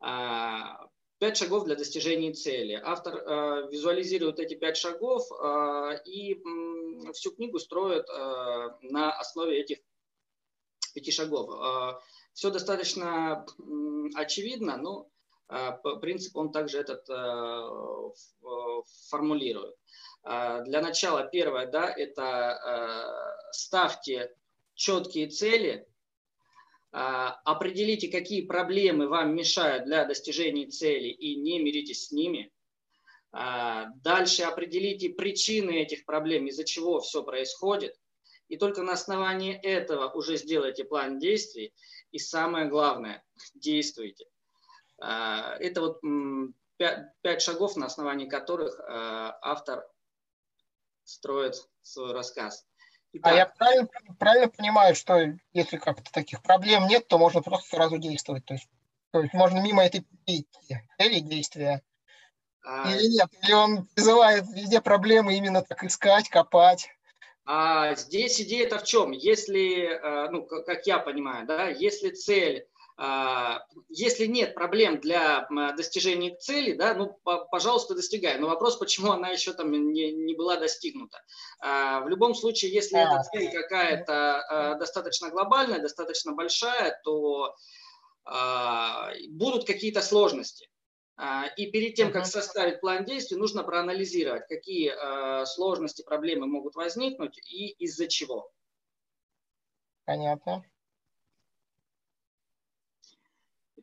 А, 0.00 0.88
пять 1.18 1.36
шагов 1.36 1.64
для 1.64 1.76
достижения 1.76 2.32
цели. 2.32 2.80
Автор 2.82 3.16
э, 3.16 3.68
визуализирует 3.70 4.40
эти 4.40 4.54
пять 4.54 4.76
шагов 4.76 5.22
э, 5.30 6.02
и 6.04 6.42
всю 7.12 7.30
книгу 7.32 7.58
строит 7.58 8.06
на 8.82 9.12
основе 9.18 9.60
этих 9.60 9.78
пяти 10.94 11.10
шагов. 11.10 11.50
Все 12.32 12.50
достаточно 12.50 13.46
очевидно, 14.14 14.76
но 14.76 15.08
принцип 16.00 16.36
он 16.36 16.52
также 16.52 16.78
этот 16.78 17.06
формулирует. 19.08 19.74
А, 20.22 20.60
для 20.62 20.80
начала 20.80 21.24
первое, 21.24 21.66
да, 21.66 21.90
это 21.90 23.46
ставьте 23.52 24.34
четкие 24.74 25.28
цели, 25.28 25.86
определите, 26.90 28.08
какие 28.08 28.42
проблемы 28.46 29.08
вам 29.08 29.34
мешают 29.34 29.84
для 29.84 30.04
достижения 30.04 30.66
цели 30.66 31.08
и 31.08 31.36
не 31.36 31.58
миритесь 31.58 32.06
с 32.06 32.12
ними. 32.12 32.52
Дальше 33.32 34.44
определите 34.44 35.10
причины 35.10 35.82
этих 35.82 36.04
проблем, 36.04 36.46
из-за 36.46 36.64
чего 36.64 37.00
все 37.00 37.24
происходит. 37.24 37.96
И 38.48 38.56
только 38.56 38.82
на 38.82 38.92
основании 38.92 39.58
этого 39.60 40.08
уже 40.12 40.36
сделайте 40.36 40.84
план 40.84 41.18
действий. 41.18 41.74
И 42.12 42.18
самое 42.18 42.66
главное, 42.66 43.24
действуйте. 43.54 44.26
Это 45.06 45.80
вот 45.80 46.00
пять 46.76 47.42
шагов, 47.42 47.76
на 47.76 47.86
основании 47.86 48.28
которых 48.28 48.80
автор 48.88 49.86
строит 51.04 51.54
свой 51.82 52.12
рассказ. 52.12 52.66
Итак, 53.12 53.32
а 53.32 53.36
я 53.36 53.46
правильно, 53.46 53.88
правильно 54.18 54.48
понимаю, 54.48 54.94
что 54.96 55.36
если 55.52 55.76
как-то 55.76 56.10
таких 56.10 56.42
проблем 56.42 56.88
нет, 56.88 57.06
то 57.06 57.18
можно 57.18 57.42
просто 57.42 57.76
сразу 57.76 57.98
действовать. 57.98 58.44
То 58.44 58.54
есть, 58.54 58.68
то 59.12 59.20
есть 59.20 59.34
можно 59.34 59.60
мимо 59.60 59.84
этой 59.84 60.04
цели 60.26 61.20
действия. 61.20 61.82
А... 62.64 62.90
Или 62.90 63.06
нет, 63.08 63.28
или 63.42 63.52
он 63.52 63.86
призывает 63.88 64.48
везде 64.48 64.80
проблемы 64.80 65.36
именно 65.36 65.62
так 65.62 65.84
искать, 65.84 66.28
копать. 66.28 66.88
А 67.44 67.94
здесь 67.94 68.40
идея-то 68.40 68.78
в 68.78 68.84
чем? 68.84 69.12
Если, 69.12 70.00
ну, 70.32 70.46
как 70.46 70.86
я 70.86 70.98
понимаю, 70.98 71.46
да, 71.46 71.68
если 71.68 72.10
цель 72.10 72.66
а, 72.73 72.73
если 73.88 74.26
нет 74.26 74.54
проблем 74.54 75.00
для 75.00 75.48
достижения 75.76 76.36
цели, 76.36 76.74
да, 76.74 76.94
ну, 76.94 77.18
пожалуйста, 77.50 77.94
достигай. 77.94 78.38
Но 78.38 78.46
вопрос, 78.46 78.76
почему 78.76 79.10
она 79.10 79.30
еще 79.30 79.52
там 79.52 79.72
не, 79.72 80.12
не 80.12 80.34
была 80.34 80.56
достигнута. 80.56 81.20
А, 81.58 82.00
в 82.02 82.08
любом 82.08 82.34
случае, 82.36 82.72
если 82.72 83.00
эта 83.00 83.22
цель 83.32 83.50
какая-то 83.50 84.14
а, 84.14 84.74
достаточно 84.76 85.30
глобальная, 85.30 85.80
достаточно 85.80 86.32
большая, 86.32 87.00
то 87.04 87.54
будут 89.28 89.66
какие-то 89.66 90.00
сложности. 90.00 90.70
И 91.58 91.70
перед 91.70 91.94
тем, 91.94 92.10
как 92.10 92.24
составить 92.24 92.80
план 92.80 93.04
действий, 93.04 93.36
нужно 93.36 93.62
проанализировать, 93.62 94.46
какие 94.48 95.44
сложности, 95.44 96.02
проблемы 96.02 96.46
могут 96.46 96.74
возникнуть 96.74 97.36
и 97.52 97.68
из-за 97.84 98.06
чего. 98.08 98.50
Понятно. 100.06 100.64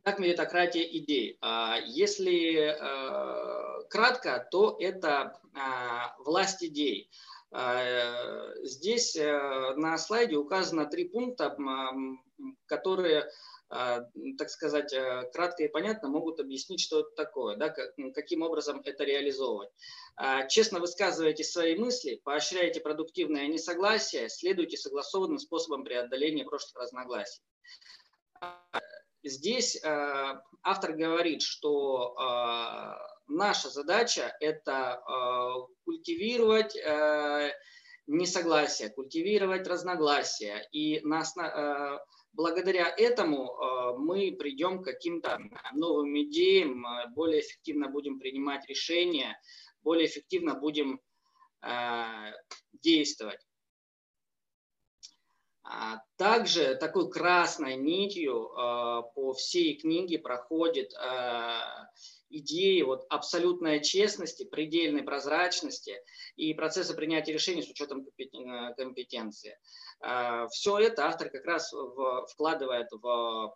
Итак, 0.04 0.18
меритократия 0.18 0.82
идей. 0.82 1.38
А, 1.42 1.78
если 1.86 2.74
э, 2.74 3.84
кратко, 3.88 4.48
то 4.50 4.76
это 4.80 5.40
а, 5.54 6.16
власть 6.18 6.64
идей. 6.64 7.12
А, 7.52 8.52
здесь 8.64 9.16
э, 9.16 9.76
на 9.76 10.00
слайде 10.00 10.38
указано 10.38 10.88
три 10.88 11.08
пункта, 11.08 11.56
которые, 12.66 13.30
так 13.70 14.50
сказать, 14.50 14.92
э, 14.92 15.30
кратко 15.34 15.66
и 15.66 15.68
понятно 15.68 16.10
могут 16.10 16.40
объяснить, 16.40 16.82
что 16.82 17.02
это 17.02 17.12
такое, 17.16 17.56
да, 17.56 17.70
каким 17.70 18.42
образом 18.42 18.82
это 18.84 19.04
реализовывать. 19.04 19.70
Честно 20.50 20.80
высказывайте 20.80 21.44
свои 21.44 21.76
мысли, 21.76 22.20
поощряйте 22.24 22.82
продуктивное 22.82 23.46
несогласие, 23.46 24.30
следуйте 24.30 24.78
согласованным 24.78 25.38
способом 25.38 25.84
преодоления 25.84 26.44
прошлых 26.44 26.82
разногласий. 26.82 27.44
Здесь 29.24 29.76
э, 29.76 30.42
автор 30.64 30.94
говорит, 30.94 31.44
что 31.44 32.16
э, 32.16 32.94
наша 33.28 33.70
задача– 33.70 34.36
это 34.40 35.00
э, 35.00 35.74
культивировать 35.86 36.76
э, 36.76 37.52
несогласие, 38.08 38.90
культивировать 38.90 39.68
разногласия. 39.68 40.68
И 40.72 41.02
нас, 41.02 41.38
э, 41.38 42.00
благодаря 42.34 42.92
этому 42.98 43.46
э, 43.46 43.98
мы 43.98 44.32
придем 44.32 44.82
к 44.82 44.86
каким-то 44.86 45.40
новым 45.74 46.20
идеям, 46.24 46.84
э, 46.86 47.10
более 47.10 47.42
эффективно 47.42 47.90
будем 47.90 48.20
принимать 48.20 48.68
решения, 48.68 49.40
более 49.84 50.08
эффективно 50.08 50.56
будем 50.56 51.00
э, 51.62 52.06
действовать. 52.74 53.40
А 55.74 56.02
также 56.18 56.76
такой 56.76 57.10
красной 57.10 57.78
нитью 57.78 58.52
а, 58.58 59.04
по 59.04 59.32
всей 59.32 59.80
книге 59.80 60.20
проходит 60.20 60.94
а, 60.96 61.88
идеи 62.30 62.82
вот 62.82 63.06
абсолютной 63.10 63.82
честности, 63.82 64.44
предельной 64.44 65.02
прозрачности 65.02 65.94
и 66.36 66.54
процесса 66.54 66.94
принятия 66.94 67.32
решений 67.32 67.64
с 67.64 67.70
учетом 67.70 68.06
компетенции. 68.78 69.58
Все 70.52 70.80
это 70.80 71.08
автор 71.08 71.30
как 71.30 71.46
раз 71.46 71.74
вкладывает 72.32 72.88
в 72.92 73.56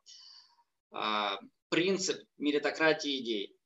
принцип 1.69 2.21
меритократии 2.37 3.21
идей. 3.21 3.57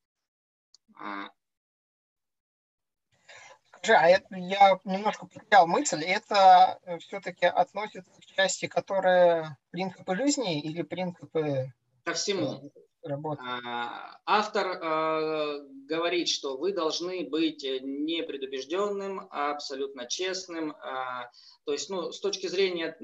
Скажи, 3.81 3.97
а 3.97 4.07
это, 4.09 4.35
я 4.35 4.79
немножко 4.83 5.25
потерял 5.25 5.65
мысль, 5.65 6.03
это 6.03 6.79
э, 6.83 6.97
все-таки 6.99 7.45
относится 7.45 8.11
к 8.19 8.25
части, 8.25 8.67
которая 8.67 9.57
принципы 9.71 10.15
жизни 10.17 10.61
или 10.61 10.81
принципы... 10.81 11.71
Ко 12.03 12.13
всему. 12.13 12.71
Э, 13.03 13.07
работы? 13.07 13.41
А, 13.45 14.19
автор 14.25 14.67
э, 14.67 15.59
говорит, 15.87 16.27
что 16.27 16.57
вы 16.57 16.73
должны 16.73 17.23
быть 17.29 17.63
непредубежденным, 17.63 19.27
абсолютно 19.31 20.07
честным. 20.07 20.75
А, 20.81 21.29
то 21.63 21.71
есть, 21.71 21.89
ну, 21.89 22.11
с 22.11 22.19
точки 22.19 22.47
зрения 22.47 22.97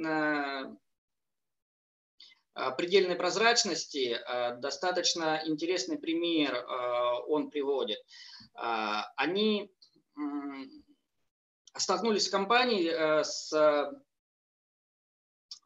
предельной 2.77 3.15
прозрачности 3.17 4.17
достаточно 4.61 5.41
интересный 5.45 5.97
пример 5.97 6.65
он 7.27 7.49
приводит. 7.49 7.99
Они 8.53 9.74
столкнулись 11.75 12.29
компании 12.29 12.89
э, 12.89 13.23
с 13.23 13.51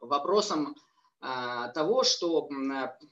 вопросом 0.00 0.74
а, 1.20 1.68
того, 1.68 2.02
что 2.02 2.48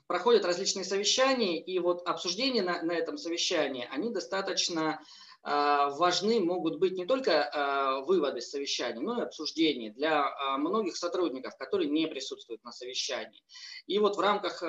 проходят 0.07 0.44
различные 0.44 0.85
совещания, 0.85 1.61
и 1.61 1.79
вот 1.79 2.07
обсуждения 2.09 2.62
на, 2.62 2.83
на 2.83 2.92
этом 2.92 3.18
совещании, 3.18 3.87
они 3.90 4.11
достаточно 4.11 5.01
важны 5.42 6.40
могут 6.40 6.79
быть 6.79 6.94
не 6.94 7.07
только 7.07 7.44
а, 7.44 8.01
выводы 8.01 8.40
совещания, 8.40 9.01
но 9.01 9.20
и 9.20 9.22
обсуждения 9.22 9.90
для 9.90 10.22
а, 10.22 10.59
многих 10.59 10.96
сотрудников, 10.96 11.57
которые 11.57 11.88
не 11.88 12.07
присутствуют 12.07 12.64
на 12.64 12.72
совещании. 12.72 13.42
И 13.87 13.98
вот 13.98 14.16
в 14.16 14.20
рамках 14.20 14.61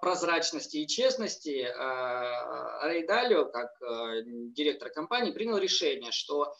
прозрачности 0.00 0.78
и 0.78 0.86
честности 0.86 1.66
Рейдалио, 2.86 3.46
как 3.46 3.70
директор 4.52 4.90
компании, 4.90 5.32
принял 5.32 5.56
решение, 5.58 6.12
что 6.12 6.54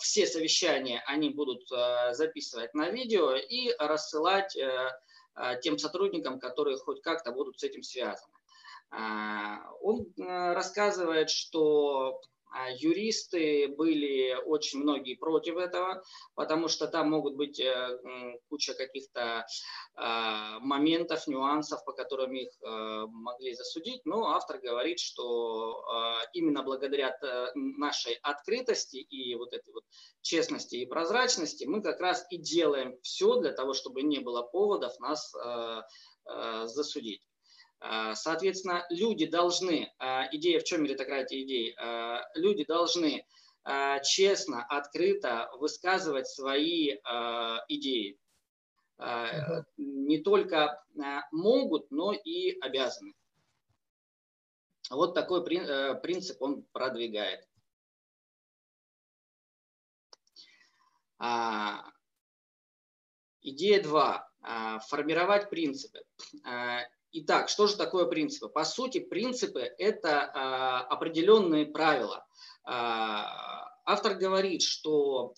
все 0.00 0.26
совещания 0.26 1.02
они 1.06 1.30
будут 1.30 1.68
записывать 2.12 2.72
на 2.74 2.88
видео 2.90 3.34
и 3.34 3.74
рассылать 3.78 4.56
тем 5.62 5.78
сотрудникам, 5.78 6.40
которые 6.40 6.78
хоть 6.78 7.02
как-то 7.02 7.32
будут 7.32 7.60
с 7.60 7.64
этим 7.64 7.82
связаны. 7.82 8.32
Он 8.92 10.06
рассказывает, 10.16 11.30
что 11.30 12.20
а 12.52 12.70
юристы 12.70 13.68
были 13.68 14.34
очень 14.44 14.80
многие 14.80 15.14
против 15.14 15.56
этого, 15.56 16.02
потому 16.34 16.68
что 16.68 16.88
там 16.88 17.10
могут 17.10 17.36
быть 17.36 17.60
э, 17.60 17.98
куча 18.48 18.74
каких-то 18.74 19.46
а, 19.94 20.58
моментов, 20.58 21.26
нюансов, 21.28 21.84
по 21.84 21.92
которым 21.92 22.32
их 22.34 22.50
э, 22.60 23.06
могли 23.08 23.54
засудить. 23.54 24.04
Но 24.04 24.30
автор 24.30 24.58
говорит, 24.58 24.98
что 24.98 25.84
а, 25.86 26.18
именно 26.32 26.62
благодаря 26.62 27.16
нашей 27.54 28.14
открытости 28.22 28.96
и 28.96 29.34
вот 29.36 29.52
этой 29.52 29.72
вот 29.72 29.84
честности 30.20 30.76
и 30.76 30.86
прозрачности 30.86 31.64
мы 31.64 31.82
как 31.82 32.00
раз 32.00 32.26
и 32.30 32.36
делаем 32.36 32.98
все 33.02 33.40
для 33.40 33.52
того, 33.52 33.74
чтобы 33.74 34.02
не 34.02 34.18
было 34.18 34.42
поводов 34.42 34.98
нас 34.98 35.32
э, 35.34 35.82
засудить. 36.66 37.29
А, 37.80 38.14
соответственно, 38.14 38.86
люди 38.90 39.26
должны, 39.26 39.92
а, 39.98 40.28
идея 40.32 40.60
в 40.60 40.64
чем 40.64 40.82
меритократия 40.82 41.42
идей, 41.42 41.74
а, 41.78 42.22
люди 42.34 42.64
должны 42.64 43.26
честно, 44.02 44.64
открыто 44.64 45.50
высказывать 45.58 46.26
свои 46.26 46.94
идеи. 47.68 48.18
Не 49.76 50.18
только 50.22 50.82
могут, 51.30 51.90
но 51.90 52.14
и 52.14 52.58
обязаны. 52.58 53.12
Вот 54.88 55.12
такой 55.12 55.42
э, 55.42 55.94
принцип 55.96 56.40
он 56.40 56.62
продвигает. 56.72 57.46
Идея 63.42 63.82
2. 63.82 64.80
Формировать 64.88 65.50
принципы. 65.50 66.02
Итак, 67.12 67.48
что 67.48 67.66
же 67.66 67.76
такое 67.76 68.06
принципы? 68.06 68.48
По 68.48 68.64
сути, 68.64 69.00
принципы– 69.00 69.60
это 69.78 70.30
а, 70.32 70.80
определенные 70.82 71.66
правила. 71.66 72.24
А, 72.64 73.68
автор 73.84 74.14
говорит, 74.14 74.62
что 74.62 75.34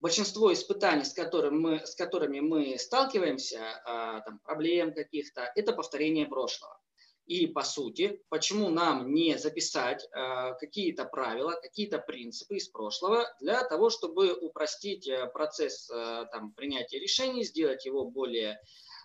большинство 0.00 0.52
испытаний, 0.52 1.04
с, 1.04 1.14
которым 1.14 1.58
мы, 1.58 1.86
с 1.86 1.94
которыми 1.94 2.40
мы 2.40 2.78
сталкиваемся, 2.78 3.80
а, 3.86 4.20
там, 4.20 4.40
проблем 4.40 4.92
каких-то, 4.92 5.50
это 5.54 5.72
повторение 5.72 6.26
прошлого. 6.26 6.78
И 7.24 7.46
по 7.46 7.62
сути, 7.62 8.20
почему 8.28 8.70
нам 8.70 9.14
не 9.14 9.38
записать 9.38 10.04
э, 10.04 10.54
какие-то 10.58 11.04
правила, 11.04 11.52
какие-то 11.52 11.98
принципы 11.98 12.56
из 12.56 12.68
прошлого 12.68 13.24
для 13.40 13.62
того, 13.62 13.88
чтобы 13.88 14.32
упростить 14.32 15.06
э, 15.06 15.28
процесс 15.28 15.88
э, 15.90 16.26
там, 16.32 16.50
принятия 16.54 16.98
решений, 16.98 17.44
сделать 17.44 17.86
его 17.86 18.04
более 18.04 18.54
а, 18.54 18.58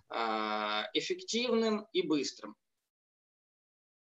эффективным 0.09 1.87
и 1.93 2.01
быстрым. 2.03 2.55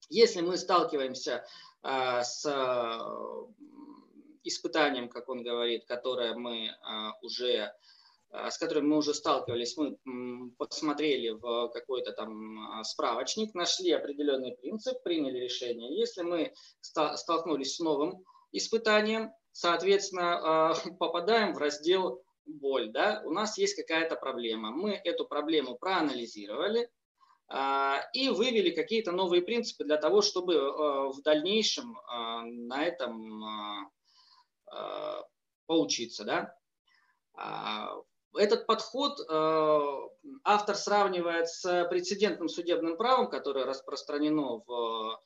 Если 0.08 0.42
мы 0.42 0.58
сталкиваемся 0.58 1.42
а, 1.82 2.22
с 2.22 2.46
испытанием, 4.44 5.08
как 5.08 5.28
он 5.30 5.42
говорит, 5.42 5.86
которое 5.86 6.34
мы 6.34 6.68
а, 6.82 7.12
уже 7.22 7.72
с 8.48 8.56
которым 8.56 8.88
мы 8.88 8.96
уже 8.96 9.12
сталкивались, 9.12 9.76
мы 9.76 9.98
посмотрели 10.56 11.28
в 11.28 11.68
какой-то 11.68 12.12
там 12.12 12.82
справочник, 12.82 13.54
нашли 13.54 13.92
определенный 13.92 14.56
принцип, 14.56 15.02
приняли 15.02 15.38
решение. 15.38 15.94
Если 15.94 16.22
мы 16.22 16.54
столкнулись 16.80 17.76
с 17.76 17.80
новым 17.80 18.24
испытанием, 18.50 19.32
соответственно, 19.52 20.72
попадаем 20.98 21.52
в 21.52 21.58
раздел 21.58 22.21
боль, 22.46 22.90
да, 22.90 23.22
у 23.24 23.30
нас 23.30 23.58
есть 23.58 23.76
какая-то 23.76 24.16
проблема. 24.16 24.70
Мы 24.70 24.92
эту 24.92 25.24
проблему 25.26 25.76
проанализировали, 25.76 26.90
и 28.14 28.30
вывели 28.30 28.70
какие-то 28.70 29.12
новые 29.12 29.42
принципы 29.42 29.84
для 29.84 29.98
того, 29.98 30.22
чтобы 30.22 30.54
в 31.12 31.20
дальнейшем 31.22 31.98
на 32.06 32.82
этом 32.82 33.90
поучиться. 35.66 36.24
Да? 36.24 36.56
Этот 38.34 38.66
подход 38.66 39.20
автор 40.44 40.76
сравнивает 40.76 41.48
с 41.48 41.84
прецедентным 41.90 42.48
судебным 42.48 42.96
правом, 42.96 43.28
которое 43.28 43.66
распространено 43.66 44.62
в 44.66 45.20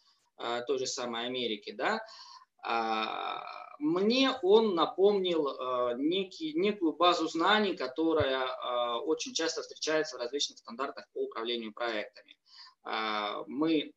той 0.66 0.78
же 0.78 0.86
самой 0.86 1.26
Америке. 1.26 1.74
Да? 1.74 2.00
Мне 3.78 4.32
он 4.42 4.74
напомнил 4.74 5.48
э, 5.48 5.94
некий, 5.98 6.52
некую 6.54 6.92
базу 6.92 7.28
знаний, 7.28 7.76
которая 7.76 8.46
э, 8.46 8.94
очень 9.04 9.34
часто 9.34 9.62
встречается 9.62 10.16
в 10.16 10.20
различных 10.20 10.58
стандартах 10.58 11.06
по 11.12 11.24
управлению 11.24 11.72
проектами. 11.72 12.36
Э, 12.86 13.44
мы 13.46 13.92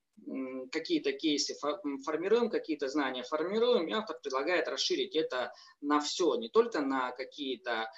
какие-то 0.72 1.14
кейсы 1.14 1.56
формируем, 2.04 2.50
какие-то 2.50 2.90
знания 2.90 3.24
формируем, 3.24 3.88
и 3.88 3.94
автор 3.94 4.18
предлагает 4.22 4.68
расширить 4.68 5.16
это 5.16 5.54
на 5.80 6.02
все, 6.02 6.36
не 6.36 6.50
только 6.50 6.82
на 6.82 7.12
какие-то 7.12 7.90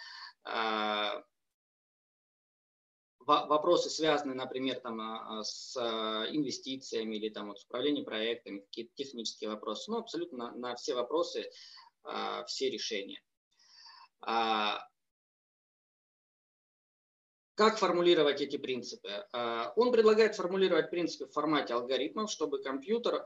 вопросы, 3.26 3.90
связанные, 3.90 4.36
например, 4.36 4.80
там, 4.80 5.00
а, 5.00 5.40
а, 5.40 5.44
с 5.44 5.76
а, 5.78 6.26
инвестициями 6.30 7.16
или 7.16 7.30
там, 7.30 7.48
вот, 7.48 7.60
с 7.60 7.66
управлением 7.66 8.06
проектами, 8.06 8.60
какие-то 8.60 8.92
технические 8.96 9.50
вопросы, 9.50 9.92
ну, 9.92 9.98
абсолютно 9.98 10.38
на, 10.38 10.52
на 10.56 10.76
все 10.76 10.96
вопросы, 10.96 11.50
все 12.48 12.70
решения. 12.72 13.22
Как 17.54 17.78
формулировать 17.78 18.42
эти 18.42 18.58
принципы? 18.58 19.28
Он 19.76 19.92
предлагает 19.92 20.36
формулировать 20.36 20.90
принципы 20.90 21.28
в 21.28 21.32
формате 21.32 21.76
алгоритмов, 21.76 22.32
чтобы 22.32 22.64
компьютер 22.64 23.24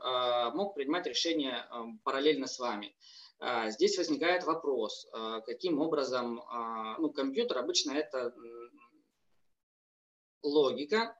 мог 0.52 0.74
принимать 0.74 1.06
решения 1.06 1.66
параллельно 2.04 2.46
с 2.46 2.58
вами. 2.58 2.94
Здесь 3.68 3.96
возникает 3.96 4.44
вопрос, 4.44 5.08
каким 5.46 5.80
образом, 5.80 6.42
ну, 6.98 7.10
компьютер 7.10 7.56
обычно 7.56 7.92
это 7.92 8.34
логика 10.42 11.14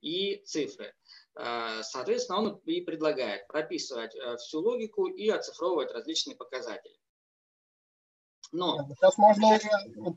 и 0.00 0.42
цифры. 0.44 0.94
Э, 1.36 1.82
соответственно, 1.82 2.40
он 2.40 2.60
и 2.64 2.80
предлагает 2.80 3.46
прописывать 3.48 4.14
э, 4.14 4.36
всю 4.36 4.60
логику 4.60 5.06
и 5.06 5.28
оцифровывать 5.28 5.92
различные 5.92 6.36
показатели. 6.36 6.94
Но... 8.52 8.84
Сейчас 8.96 9.16
можно 9.16 9.46
уже, 9.46 9.68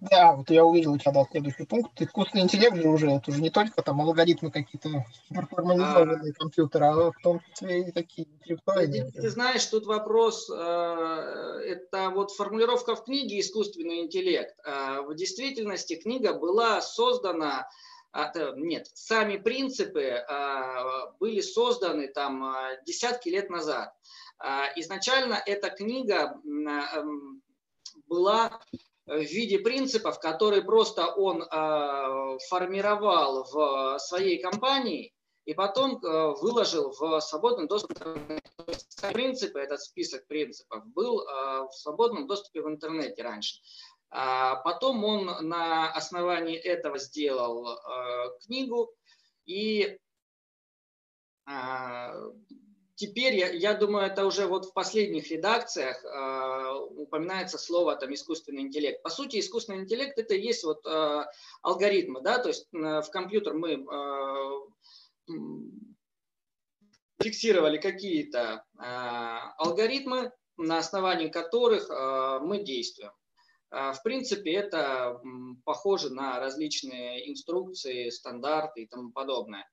да, 0.10 0.34
вот 0.34 0.50
я 0.50 0.66
увидел 0.66 0.94
у 0.94 0.98
тебя 0.98 1.12
да, 1.12 1.24
следующий 1.30 1.66
пункт, 1.66 2.02
искусственный 2.02 2.42
интеллект 2.42 2.76
же 2.76 2.88
уже, 2.88 3.12
это 3.12 3.30
уже 3.30 3.40
не 3.40 3.52
только 3.52 3.84
там 3.84 4.02
алгоритмы 4.02 4.50
какие-то 4.50 5.06
суперформализованные 5.28 6.32
а... 6.32 6.40
компьютеры, 6.40 6.86
а 6.86 7.12
в 7.12 7.22
том 7.22 7.42
числе 7.42 7.90
и 7.90 7.92
такие 7.92 8.28
интеллектуальные. 8.28 9.12
Ты, 9.12 9.22
ты 9.22 9.30
знаешь, 9.30 9.64
тут 9.68 9.86
вопрос, 9.86 10.50
э, 10.50 10.54
это 10.56 12.10
вот 12.10 12.32
формулировка 12.32 12.96
в 12.96 13.04
книге 13.04 13.40
«Искусственный 13.40 14.00
интеллект». 14.00 14.58
В 14.66 15.14
действительности 15.14 15.96
книга 15.96 16.34
была 16.34 16.82
создана 16.82 17.60
а, 17.60 17.70
нет, 18.56 18.88
сами 18.94 19.38
принципы 19.38 20.24
а, 20.28 21.12
были 21.20 21.42
созданы 21.42 22.08
там 22.08 22.44
а, 22.44 22.76
десятки 22.86 23.30
лет 23.30 23.50
назад. 23.50 23.94
Изначально 24.76 25.42
эта 25.46 25.70
книга 25.70 26.38
была 28.08 28.60
в 29.06 29.22
виде 29.22 29.60
принципов, 29.60 30.20
которые 30.20 30.64
просто 30.64 31.08
он 31.08 31.44
формировал 32.50 33.46
в 33.46 34.00
своей 34.00 34.42
компании 34.42 35.14
и 35.46 35.54
потом 35.54 36.00
выложил 36.02 36.92
в 36.92 37.22
свободный 37.22 37.68
доступ. 37.68 37.98
Принципы, 39.14 39.60
этот 39.60 39.82
список 39.82 40.28
принципов 40.28 40.84
был 40.88 41.24
в 41.24 41.72
свободном 41.72 42.28
доступе 42.28 42.64
в 42.64 42.68
интернете 42.68 43.24
раньше. 43.24 43.62
А 44.16 44.58
потом 44.58 45.04
он 45.04 45.26
на 45.48 45.92
основании 45.92 46.56
этого 46.56 47.00
сделал 47.00 47.68
э, 47.68 48.40
книгу, 48.46 48.94
и 49.48 49.98
а, 51.48 52.14
теперь, 52.94 53.36
я, 53.36 53.50
я 53.50 53.74
думаю, 53.74 54.06
это 54.06 54.28
уже 54.28 54.46
вот 54.46 54.66
в 54.66 54.74
последних 54.74 55.32
редакциях 55.32 56.06
э, 56.06 56.74
упоминается 56.92 57.58
слово 57.58 57.96
там 57.96 58.14
искусственный 58.14 58.62
интеллект. 58.62 59.02
По 59.02 59.10
сути, 59.10 59.40
искусственный 59.40 59.80
интеллект 59.80 60.16
это 60.20 60.36
и 60.36 60.42
есть 60.42 60.64
вот 60.64 60.86
э, 60.86 61.26
алгоритмы, 61.64 62.22
да, 62.22 62.38
то 62.38 62.50
есть 62.50 62.68
в 62.72 63.10
компьютер 63.10 63.56
мы 63.56 63.84
фиксировали 67.20 67.80
какие-то 67.80 68.64
алгоритмы, 69.58 70.32
на 70.58 70.78
основании 70.78 71.30
которых 71.30 71.90
мы 72.44 72.64
действуем. 72.64 73.12
А, 73.74 73.92
в 73.92 74.04
принципе, 74.04 74.54
это 74.54 75.20
похоже 75.66 76.14
на 76.14 76.40
различные 76.40 77.30
инструкции, 77.32 78.10
стандарты 78.10 78.84
и 78.84 78.88
тому 78.88 79.12
подобное. 79.12 79.68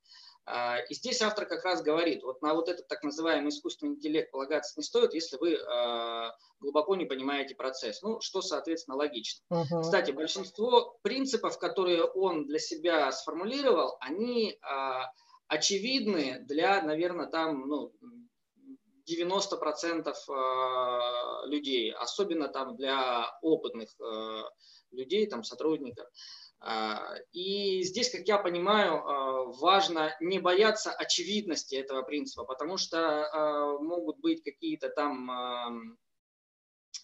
А, 0.47 0.79
и 0.79 0.95
здесь 0.95 1.21
автор 1.21 1.45
как 1.45 1.63
раз 1.67 1.83
говорит, 1.83 2.23
вот 2.23 2.41
на 2.41 2.55
вот 2.55 2.71
этот 2.71 2.89
так 2.89 3.03
называемый 3.05 3.51
искусственный 3.51 3.93
интеллект 3.93 4.33
полагаться 4.33 4.73
не 4.79 4.83
стоит, 4.83 5.13
если 5.13 5.37
вы 5.37 5.55
а, 5.57 6.35
глубоко 6.61 6.97
не 6.97 7.05
понимаете 7.05 7.55
процесс. 7.55 8.01
Ну, 8.01 8.23
что, 8.23 8.41
соответственно, 8.41 8.97
логично. 8.97 9.45
Uh-huh. 9.53 9.83
Кстати, 9.83 10.13
большинство 10.13 10.99
принципов, 11.03 11.59
которые 11.59 12.05
он 12.05 12.47
для 12.47 12.59
себя 12.59 13.13
сформулировал, 13.13 13.99
они 14.01 14.59
очевидны 15.47 16.39
для, 16.47 16.81
наверное, 16.81 17.27
там, 17.27 17.69
ну, 17.69 17.93
90% 19.11 20.09
э, 20.09 21.47
людей, 21.49 21.93
особенно 21.93 22.49
там 22.49 22.77
для 22.77 23.27
опытных 23.43 23.89
э, 24.01 24.43
людей, 24.93 25.27
там 25.27 25.43
сотрудников. 25.45 26.07
Э, 26.61 26.97
и 27.33 27.83
здесь, 27.83 28.11
как 28.11 28.27
я 28.27 28.39
понимаю, 28.39 29.53
важно 29.61 30.15
не 30.21 30.39
бояться 30.39 30.93
очевидности 30.93 31.75
этого 31.75 32.03
принципа, 32.03 32.45
потому 32.45 32.77
что 32.77 33.79
могут 33.81 34.19
быть 34.19 34.43
какие-то 34.43 34.89
там 34.89 35.31
эм, 35.31 35.99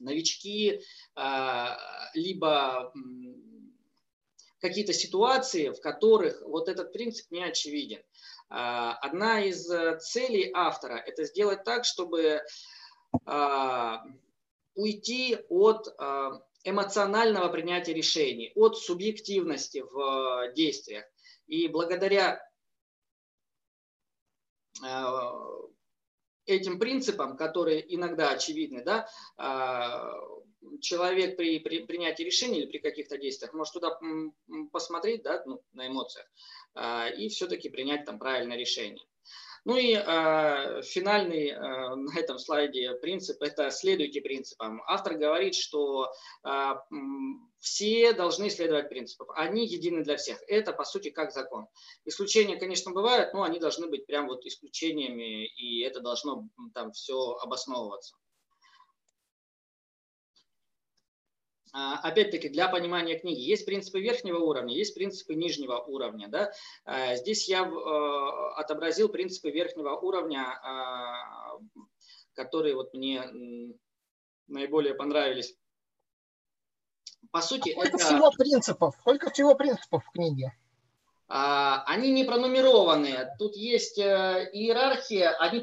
новички, 0.00 0.80
либо 2.14 2.92
какие-то 4.60 4.92
ситуации, 4.92 5.70
в 5.70 5.80
которых 5.80 6.40
вот 6.42 6.68
этот 6.68 6.92
принцип 6.92 7.30
не 7.30 7.42
очевиден. 7.42 8.02
А, 8.48 8.92
одна 8.94 9.40
из 9.40 9.68
э, 9.70 9.98
целей 9.98 10.50
автора– 10.54 11.02
это 11.06 11.24
сделать 11.24 11.64
так, 11.64 11.84
чтобы 11.84 12.42
а, 13.24 14.02
уйти 14.74 15.38
от 15.48 15.88
а, 15.98 16.40
эмоционального 16.62 17.48
принятия 17.48 17.92
решений, 17.92 18.52
от 18.54 18.78
субъективности 18.78 19.82
в 19.82 20.52
действиях. 20.54 21.04
И 21.46 21.68
благодаря 21.68 22.40
этим 26.44 26.78
принципам, 26.78 27.36
которые 27.38 27.94
иногда 27.94 28.30
очевидны, 28.30 28.84
да, 28.84 29.08
человек 30.80 31.36
при, 31.36 31.58
при 31.58 31.84
принятии 31.84 32.22
решений 32.22 32.60
или 32.60 32.66
при 32.66 32.78
каких-то 32.78 33.18
действиях 33.18 33.52
может 33.54 33.74
туда 33.74 33.98
посмотреть 34.72 35.22
да, 35.22 35.42
ну, 35.46 35.62
на 35.72 35.86
эмоциях 35.86 36.26
а, 36.74 37.08
и 37.08 37.28
все-таки 37.28 37.68
принять 37.68 38.04
там 38.04 38.18
правильное 38.18 38.56
решение. 38.56 39.04
Ну 39.66 39.76
и 39.76 39.94
э, 39.94 40.82
финальный 40.82 41.48
э, 41.48 41.58
на 41.58 42.16
этом 42.16 42.38
слайде 42.38 42.94
принцип– 43.02 43.38
это 43.42 43.72
следуйте 43.72 44.20
принципам. 44.20 44.80
Автор 44.86 45.14
говорит, 45.14 45.56
что 45.56 46.08
э, 46.44 46.74
все 47.58 48.12
должны 48.12 48.48
следовать 48.48 48.88
принципам. 48.88 49.26
Они 49.34 49.66
едины 49.66 50.04
для 50.04 50.18
всех. 50.18 50.40
Это, 50.46 50.72
по 50.72 50.84
сути, 50.84 51.10
как 51.10 51.32
закон. 51.32 51.66
Исключения, 52.04 52.60
конечно, 52.60 52.92
бывают, 52.92 53.34
но 53.34 53.42
они 53.42 53.58
должны 53.58 53.88
быть 53.88 54.06
прям 54.06 54.28
вот 54.28 54.46
исключениями, 54.46 55.46
и 55.46 55.80
это 55.82 55.98
должно 55.98 56.48
там 56.72 56.92
все 56.92 57.32
обосновываться. 57.42 58.14
Опять-таки, 61.76 62.48
для 62.48 62.68
понимания 62.68 63.18
книги 63.18 63.40
есть 63.40 63.66
принципы 63.66 64.00
верхнего 64.00 64.38
уровня, 64.38 64.74
есть 64.74 64.94
принципы 64.94 65.34
нижнего 65.34 65.78
уровня. 65.78 66.28
Да? 66.28 66.52
А, 66.84 67.16
здесь 67.16 67.48
я 67.48 67.64
э, 67.64 68.50
отобразил 68.56 69.10
принципы 69.10 69.50
верхнего 69.50 69.90
уровня, 69.90 70.42
а, 70.62 71.58
которые 72.34 72.74
вот 72.74 72.94
мне 72.94 73.24
наиболее 74.46 74.94
понравились. 74.94 75.54
По 77.30 77.42
сути, 77.42 77.72
Сколько 77.72 77.96
это... 77.96 77.98
всего 77.98 78.30
принципов? 78.30 78.94
Сколько 79.00 79.30
всего 79.30 79.54
принципов 79.54 80.04
в 80.06 80.10
книге? 80.12 80.56
Они 81.28 82.12
не 82.12 82.24
пронумерованы. 82.24 83.28
Тут 83.38 83.56
есть 83.56 83.98
э, 83.98 84.48
иерархия, 84.52 85.36
они 85.40 85.60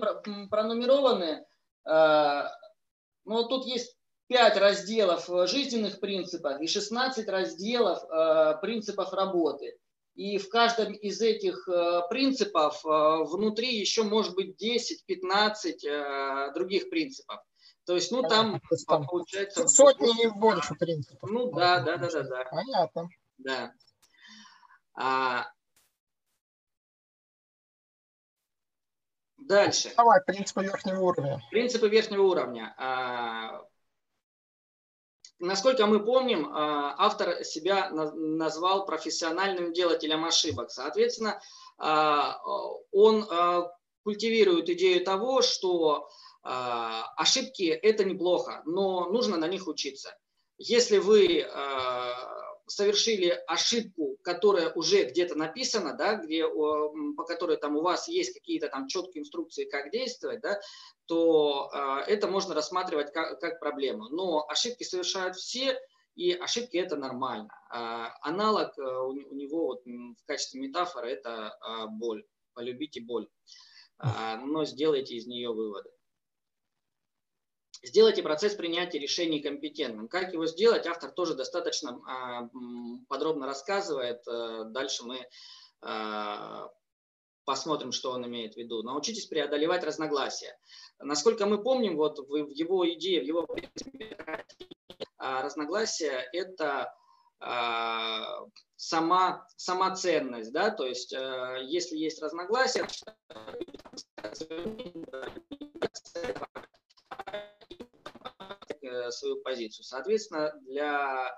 пронумерованы. 0.49 1.45
Но 1.85 3.43
тут 3.47 3.65
есть 3.65 3.97
5 4.33 4.57
разделов 4.57 5.29
э, 5.29 5.45
жизненных 5.45 5.99
принципов 5.99 6.59
и 6.59 6.65
16 6.65 7.29
разделов 7.29 8.03
э, 8.03 8.55
принципов 8.61 9.13
работы. 9.13 9.77
и 10.15 10.39
в 10.39 10.49
каждом 10.49 10.91
из 10.93 11.21
этих 11.21 11.67
э, 11.67 12.01
принципов 12.09 12.83
внутри 12.83 13.79
еще 13.79 14.01
может 14.01 14.33
быть 14.33 14.55
10-15 14.59 16.53
других 16.55 16.89
принципов. 16.89 17.39
То 17.85 17.93
есть, 17.93 18.11
ну, 18.11 18.23
там, 18.23 18.59
там 18.87 19.05
получается... 19.05 19.67
Сотни 19.67 20.25
и 20.25 20.27
больше 20.29 20.73
принципов. 20.75 21.29
Ну, 21.29 21.51
да, 21.51 21.81
да, 21.81 21.97
да, 21.97 22.09
да, 22.09 22.23
да. 22.23 22.45
Понятно. 22.45 23.09
Да. 23.37 23.73
А, 24.95 25.45
дальше. 29.37 29.91
Давай, 29.97 30.21
принципы 30.25 30.63
верхнего 30.63 31.01
уровня. 31.01 31.41
Принципы 31.51 31.89
верхнего 31.89 32.23
уровня. 32.23 32.73
А, 32.77 33.63
насколько 35.43 35.85
мы 35.85 36.03
помним, 36.03 36.47
а, 36.47 36.95
автор 36.97 37.43
себя 37.43 37.89
назвал 37.91 38.85
профессиональным 38.85 39.73
делателем 39.73 40.25
ошибок. 40.25 40.71
Соответственно, 40.71 41.41
а, 41.77 42.39
он 42.91 43.27
культивирует 44.03 44.69
идею 44.69 45.03
того, 45.03 45.41
что 45.41 46.09
ошибки– 46.43 47.63
это 47.83 48.03
неплохо, 48.03 48.61
но 48.65 49.05
нужно 49.09 49.37
на 49.37 49.47
них 49.47 49.67
учиться. 49.67 50.13
Если 50.57 50.97
вы 50.97 51.47
совершили 52.65 53.29
ошибку, 53.47 54.17
которая 54.23 54.71
уже 54.73 55.03
где-то 55.03 55.35
написана, 55.35 55.93
да, 55.93 56.15
где, 56.15 56.47
по 56.47 57.23
которой 57.25 57.57
там 57.57 57.75
у 57.75 57.81
вас 57.81 58.07
есть 58.07 58.33
какие-то 58.33 58.69
там 58.69 58.87
четкие 58.87 59.21
инструкции, 59.21 59.65
как 59.65 59.91
действовать, 59.91 60.41
да, 60.41 60.59
то 61.05 61.69
э, 61.73 62.11
это 62.11 62.27
можно 62.27 62.55
рассматривать 62.55 63.11
как, 63.11 63.39
как 63.39 63.59
проблему. 63.59 64.07
Но 64.09 64.45
ошибки 64.47 64.83
совершают 64.83 65.35
все, 65.35 65.77
и 66.15 66.33
ошибки 66.33 66.77
это 66.77 66.95
нормально. 66.95 67.49
Э, 67.73 68.09
аналог 68.21 68.77
э, 68.77 68.81
у, 68.81 69.13
него 69.33 69.65
вот, 69.67 69.85
в 69.85 70.25
качестве 70.25 70.61
метафоры 70.61 71.09
это 71.09 71.57
э, 71.59 71.87
боль. 71.87 72.25
Полюбите 72.53 73.01
боль. 73.01 73.27
Но 73.97 74.65
сделайте 74.65 75.15
из 75.15 75.27
нее 75.27 75.53
выводы. 75.53 75.89
Сделайте 77.83 78.23
процесс 78.23 78.55
принятия 78.55 78.97
решений 78.97 79.41
компетентным. 79.41 80.07
Как 80.07 80.33
его 80.33 80.45
сделать, 80.45 80.87
автор 80.87 81.11
тоже 81.11 81.35
достаточно 81.35 81.99
а, 82.07 82.49
подробно 83.09 83.45
рассказывает. 83.45 84.25
Э, 84.27 84.63
дальше 84.67 85.03
мы 85.03 85.27
а, 85.81 86.69
посмотрим, 87.43 87.91
что 87.91 88.11
он 88.11 88.25
имеет 88.25 88.53
в 88.53 88.57
виду. 88.57 88.83
Научитесь 88.83 89.25
преодолевать 89.25 89.83
разногласия. 89.83 90.57
Насколько 90.97 91.45
мы 91.45 91.61
помним, 91.61 91.97
вот 91.97 92.19
в 92.19 92.35
его 92.49 92.89
идее, 92.89 93.21
в 93.21 93.25
его 93.25 93.45
принципе, 93.45 94.17
а, 95.17 95.41
разногласия– 95.41 96.27
это 96.33 96.93
сама, 98.77 99.45
сама 99.57 99.93
ценность, 99.95 100.53
да, 100.53 100.69
то 100.69 100.85
есть 100.85 101.11
э, 101.11 101.57
если 101.65 101.97
есть 101.97 102.21
разногласия, 102.21 102.87
Э, 105.11 105.27
свою 109.11 109.41
позицию. 109.41 109.85
Соответственно, 109.85 110.53
для 110.61 111.33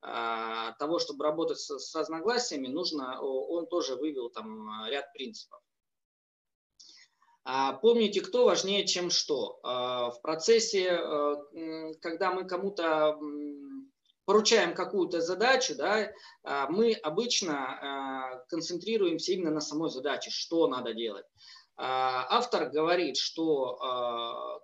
а, 0.00 0.72
того, 0.74 0.98
чтобы 0.98 1.24
работать 1.24 1.58
с, 1.58 1.78
с 1.78 1.94
разногласиями, 1.94 2.68
нужно, 2.68 3.20
он 3.20 3.66
тоже 3.66 3.96
вывел 3.96 4.30
там 4.30 4.68
ряд 4.86 5.12
принципов. 5.12 5.60
А, 7.44 7.72
помните, 7.72 8.20
кто 8.20 8.44
важнее, 8.44 8.86
чем 8.86 9.10
что. 9.10 9.58
А, 9.62 10.10
в 10.10 10.20
процессе, 10.22 10.84
э, 10.84 11.94
когда 12.00 12.30
мы 12.30 12.46
кому-то 12.46 13.18
поручаем 14.24 14.74
какую-то 14.74 15.22
задачу, 15.22 15.74
да, 15.74 16.12
мы 16.68 16.92
обычно 16.92 18.44
концентрируемся 18.50 19.32
именно 19.32 19.52
на 19.52 19.62
самой 19.62 19.88
задаче, 19.88 20.30
что 20.30 20.66
надо 20.66 20.92
делать. 20.92 21.24
Автор 21.78 22.68
говорит, 22.68 23.16
что 23.16 24.60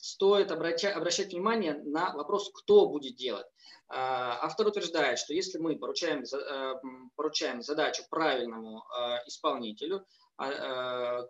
стоит 0.00 0.50
обращать, 0.50 0.96
обращать 0.96 1.32
внимание 1.32 1.74
на 1.74 2.14
вопрос, 2.14 2.50
кто 2.54 2.88
будет 2.88 3.16
делать. 3.16 3.46
А, 3.88 4.38
автор 4.42 4.66
утверждает, 4.66 5.18
что 5.18 5.34
если 5.34 5.58
мы 5.58 5.76
поручаем, 5.76 6.22
э, 6.22 6.74
поручаем 7.16 7.62
задачу 7.62 8.04
правильному 8.10 8.78
э, 8.78 9.26
исполнителю, 9.26 10.06
а, 10.36 10.50
э, 10.50 11.28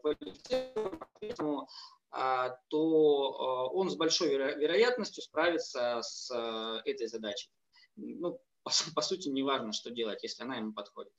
а, 2.10 2.56
то 2.68 3.70
он 3.74 3.90
с 3.90 3.96
большой 3.96 4.30
вероятностью 4.30 5.22
справится 5.22 6.00
с 6.02 6.30
этой 6.84 7.06
задачей. 7.06 7.50
Ну, 7.96 8.40
по, 8.62 8.70
по 8.94 9.02
сути, 9.02 9.28
не 9.28 9.42
важно, 9.42 9.72
что 9.72 9.90
делать, 9.90 10.22
если 10.22 10.42
она 10.42 10.56
ему 10.56 10.72
подходит 10.72 11.12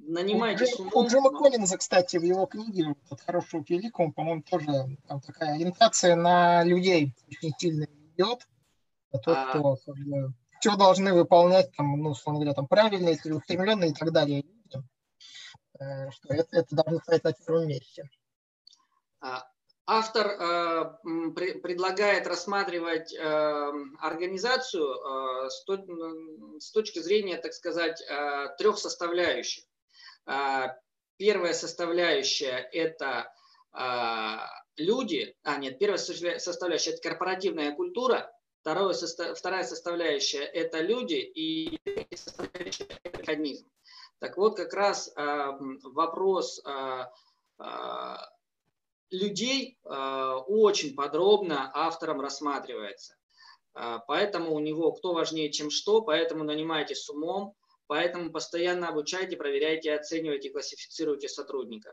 нанимайте 0.00 0.66
умом. 0.78 0.92
У 0.94 1.08
Джима 1.08 1.30
Коллинза, 1.30 1.78
кстати, 1.78 2.16
в 2.16 2.22
его 2.22 2.46
книге 2.46 2.94
«От 3.10 3.20
хорошего 3.20 3.62
к 3.62 3.70
великому», 3.70 4.12
по-моему, 4.12 4.42
тоже 4.42 4.66
там 5.06 5.20
такая 5.20 5.54
ориентация 5.54 6.16
на 6.16 6.64
людей 6.64 7.14
очень 7.28 7.52
сильно 7.58 7.86
идет. 8.16 8.46
А 9.12 9.18
тот, 9.18 9.36
а... 9.36 9.48
кто 9.50 9.76
как 9.76 9.96
бы, 9.96 10.32
все 10.60 10.76
должны 10.76 11.12
выполнять, 11.12 11.74
там, 11.76 12.00
ну, 12.00 12.10
условно 12.10 12.40
говоря, 12.40 12.54
там, 12.54 12.66
правильно, 12.66 13.16
целеустремленные 13.16 13.90
и 13.90 13.94
так 13.94 14.12
далее. 14.12 14.44
Э, 15.80 16.10
что 16.10 16.34
это, 16.34 16.58
это 16.58 16.76
должно 16.76 16.98
стоять 17.00 17.24
на 17.24 17.32
первом 17.32 17.66
месте. 17.66 18.08
А, 19.20 19.46
автор 19.86 20.26
э, 20.26 21.30
при, 21.34 21.58
предлагает 21.58 22.26
рассматривать 22.26 23.14
э, 23.14 23.72
организацию 23.98 24.84
э, 24.84 25.48
с, 25.48 25.64
то, 25.64 25.78
с 26.58 26.70
точки 26.70 26.98
зрения, 26.98 27.38
так 27.38 27.54
сказать, 27.54 28.02
э, 28.02 28.48
трех 28.58 28.78
составляющих. 28.78 29.64
А, 30.26 30.76
первая 31.16 31.54
составляющая– 31.54 32.68
это 32.72 33.32
а, 33.72 34.48
люди, 34.76 35.34
а 35.42 35.56
нет, 35.56 35.78
первая 35.78 35.98
составляющая– 35.98 36.90
это 36.92 37.02
корпоративная 37.02 37.74
культура, 37.74 38.32
вторая 38.60 38.92
составляющая– 38.94 40.44
это 40.44 40.80
люди, 40.80 41.14
и 41.14 41.78
третья 41.84 42.16
составляющая– 42.16 42.86
это 43.02 43.18
механизм. 43.18 43.70
Так 44.18 44.36
вот, 44.36 44.56
как 44.56 44.72
раз 44.74 45.12
а, 45.16 45.58
вопрос 45.82 46.62
людей 49.10 49.78
очень 49.82 50.94
подробно 50.94 51.70
автором 51.74 52.20
рассматривается. 52.20 53.16
Поэтому 54.06 54.54
у 54.54 54.60
него 54.60 54.92
кто 54.92 55.12
важнее, 55.12 55.50
чем 55.50 55.70
что, 55.70 56.00
поэтому 56.00 56.44
нанимайте 56.44 56.94
с 56.94 57.08
умом, 57.10 57.54
Поэтому 57.90 58.30
постоянно 58.30 58.86
обучайте, 58.86 59.36
проверяйте, 59.36 59.92
оценивайте, 59.92 60.50
классифицируйте 60.50 61.28
сотрудника. 61.28 61.92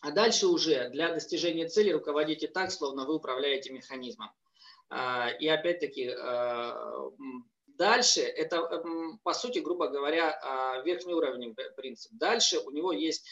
А 0.00 0.10
дальше 0.10 0.48
уже 0.48 0.88
для 0.88 1.14
достижения 1.14 1.68
цели 1.68 1.92
руководите 1.92 2.48
так, 2.48 2.72
словно 2.72 3.04
вы 3.04 3.14
управляете 3.14 3.72
механизмом. 3.72 4.32
А, 4.88 5.30
и 5.30 5.46
опять-таки, 5.46 6.08
а, 6.08 7.08
дальше 7.68 8.22
это, 8.22 8.82
по 9.22 9.32
сути, 9.32 9.60
грубо 9.60 9.86
говоря, 9.86 10.36
а, 10.42 10.82
верхний 10.82 11.14
уровень 11.14 11.54
принцип. 11.76 12.10
Дальше 12.14 12.58
у 12.58 12.72
него 12.72 12.90
есть 12.90 13.28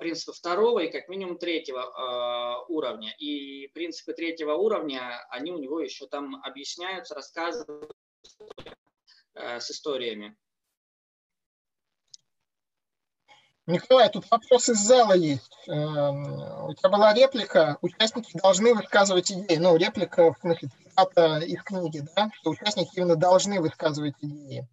принципы 0.00 0.32
второго 0.32 0.80
и 0.80 0.90
как 0.90 1.08
минимум 1.08 1.38
третьего 1.38 2.64
уровня. 2.68 3.14
И 3.20 3.68
принципы 3.68 4.12
третьего 4.12 4.54
уровня, 4.54 5.24
они 5.30 5.52
у 5.52 5.58
него 5.58 5.78
еще 5.78 6.08
там 6.08 6.42
объясняются, 6.42 7.14
рассказывают 7.14 7.94
с 9.36 9.70
историями. 9.70 10.36
Николай, 13.66 14.10
тут 14.10 14.30
вопрос 14.30 14.68
из 14.68 14.78
зала 14.78 15.14
есть. 15.14 15.56
Эм, 15.68 16.66
у 16.68 16.74
тебя 16.74 16.90
была 16.90 17.14
реплика, 17.14 17.78
участники 17.80 18.36
должны 18.36 18.74
высказывать 18.74 19.32
идеи. 19.32 19.56
Ну, 19.56 19.76
реплика, 19.76 20.34
в 20.34 20.38
смысле, 20.38 20.68
цитата 20.68 21.38
из 21.38 21.62
книги, 21.62 22.04
да, 22.14 22.30
что 22.34 22.50
участники 22.50 22.90
именно 22.96 23.16
должны 23.16 23.60
высказывать 23.62 24.16
идеи. 24.20 24.68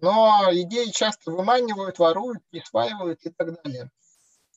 Но 0.00 0.48
идеи 0.50 0.90
часто 0.90 1.30
выманивают, 1.30 2.00
воруют, 2.00 2.42
присваивают 2.50 3.20
и 3.22 3.30
так 3.30 3.62
далее. 3.62 3.90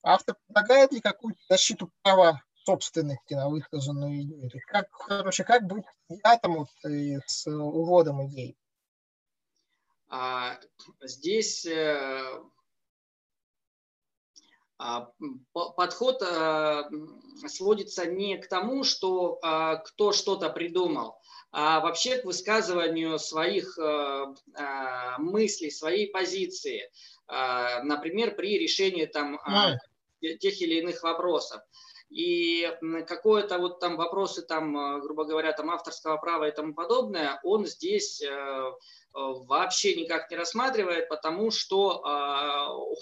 Автор 0.02 0.36
предлагает 0.48 0.92
ли 0.92 1.00
какую-то 1.00 1.40
защиту 1.48 1.92
права 2.02 2.42
собственности 2.66 3.36
на 3.36 3.48
высказанную 3.48 4.24
идею? 4.24 4.50
То 4.50 4.58
есть 4.58 4.66
как, 4.66 4.90
короче, 4.90 5.44
как 5.44 5.68
быть 5.68 5.86
атому 6.24 6.68
с 7.28 7.46
уводом 7.46 8.26
идей? 8.26 8.58
А, 10.10 10.58
здесь 11.04 11.66
э, 11.66 12.40
подход 15.54 16.22
а, 16.22 16.88
сводится 17.48 18.06
не 18.06 18.38
к 18.38 18.48
тому, 18.48 18.84
что 18.84 19.40
а, 19.42 19.78
кто 19.78 20.12
что-то 20.12 20.50
придумал, 20.50 21.20
а 21.52 21.80
вообще 21.80 22.18
к 22.18 22.26
высказыванию 22.26 23.18
своих 23.18 23.78
мыслей, 25.18 25.72
своей 25.72 26.12
позиции, 26.12 26.92
например, 27.28 28.36
при 28.36 28.60
решении 28.60 29.06
там, 29.06 29.40
тех 30.20 30.62
или 30.62 30.76
иных 30.76 31.04
вопросов. 31.04 31.62
и 32.10 32.70
какое-то 33.08 33.60
вот 33.60 33.80
там 33.80 33.96
вопросы 33.96 34.42
там, 34.42 35.00
грубо 35.00 35.24
говоря, 35.24 35.54
там 35.54 35.72
авторского 35.72 36.18
права 36.18 36.50
и 36.50 36.56
тому 36.56 36.74
подобное, 36.74 37.40
он 37.44 37.66
здесь 37.66 38.22
вообще 39.14 39.96
никак 39.96 40.30
не 40.30 40.36
рассматривает, 40.36 41.08
потому 41.08 41.50
что 41.50 42.02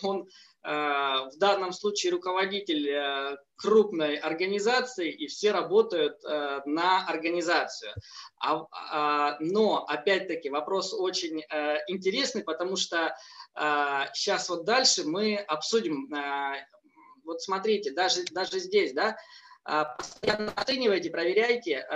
он 0.03 0.29
в 0.65 1.37
данном 1.37 1.71
случае 1.73 2.11
руководитель 2.11 2.89
э, 2.89 3.37
крупной 3.55 4.17
организации, 4.17 5.11
и 5.11 5.27
все 5.27 5.51
работают 5.51 6.17
э, 6.23 6.61
на 6.65 7.05
организацию. 7.05 7.93
А, 8.39 8.65
а, 8.71 9.37
но, 9.39 9.85
опять-таки, 9.85 10.49
вопрос 10.49 10.93
очень 10.93 11.43
интересный, 11.87 12.43
потому 12.43 12.75
что 12.75 13.15
сейчас 14.13 14.49
вот 14.49 14.65
дальше 14.65 15.05
мы 15.05 15.37
обсудим, 15.37 16.13
вот 17.23 17.41
смотрите, 17.41 17.91
даже, 17.91 18.23
даже 18.31 18.59
здесь, 18.59 18.91
да, 18.93 19.15
постоянно 19.63 20.51
оценивайте, 20.55 21.09
проверяйте 21.09 21.87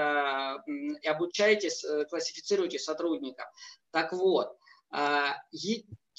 и 1.02 1.08
обучайте, 1.08 1.70
классифицируйте 2.10 2.80
сотрудников. 2.80 3.46
Так 3.92 4.14
вот, 4.14 4.56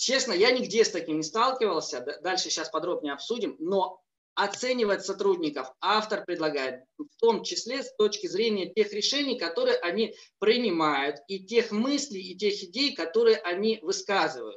Честно, 0.00 0.32
я 0.32 0.50
нигде 0.50 0.82
с 0.82 0.88
таким 0.88 1.18
не 1.18 1.22
сталкивался, 1.22 2.00
дальше 2.22 2.44
сейчас 2.44 2.70
подробнее 2.70 3.12
обсудим, 3.12 3.56
но 3.58 4.00
оценивать 4.34 5.04
сотрудников 5.04 5.70
автор 5.82 6.24
предлагает, 6.24 6.84
в 6.96 7.20
том 7.20 7.42
числе 7.44 7.82
с 7.82 7.94
точки 7.96 8.26
зрения 8.26 8.72
тех 8.72 8.90
решений, 8.94 9.38
которые 9.38 9.76
они 9.76 10.14
принимают, 10.38 11.16
и 11.28 11.44
тех 11.44 11.70
мыслей, 11.70 12.22
и 12.22 12.34
тех 12.34 12.54
идей, 12.62 12.94
которые 12.94 13.36
они 13.36 13.78
высказывают. 13.82 14.56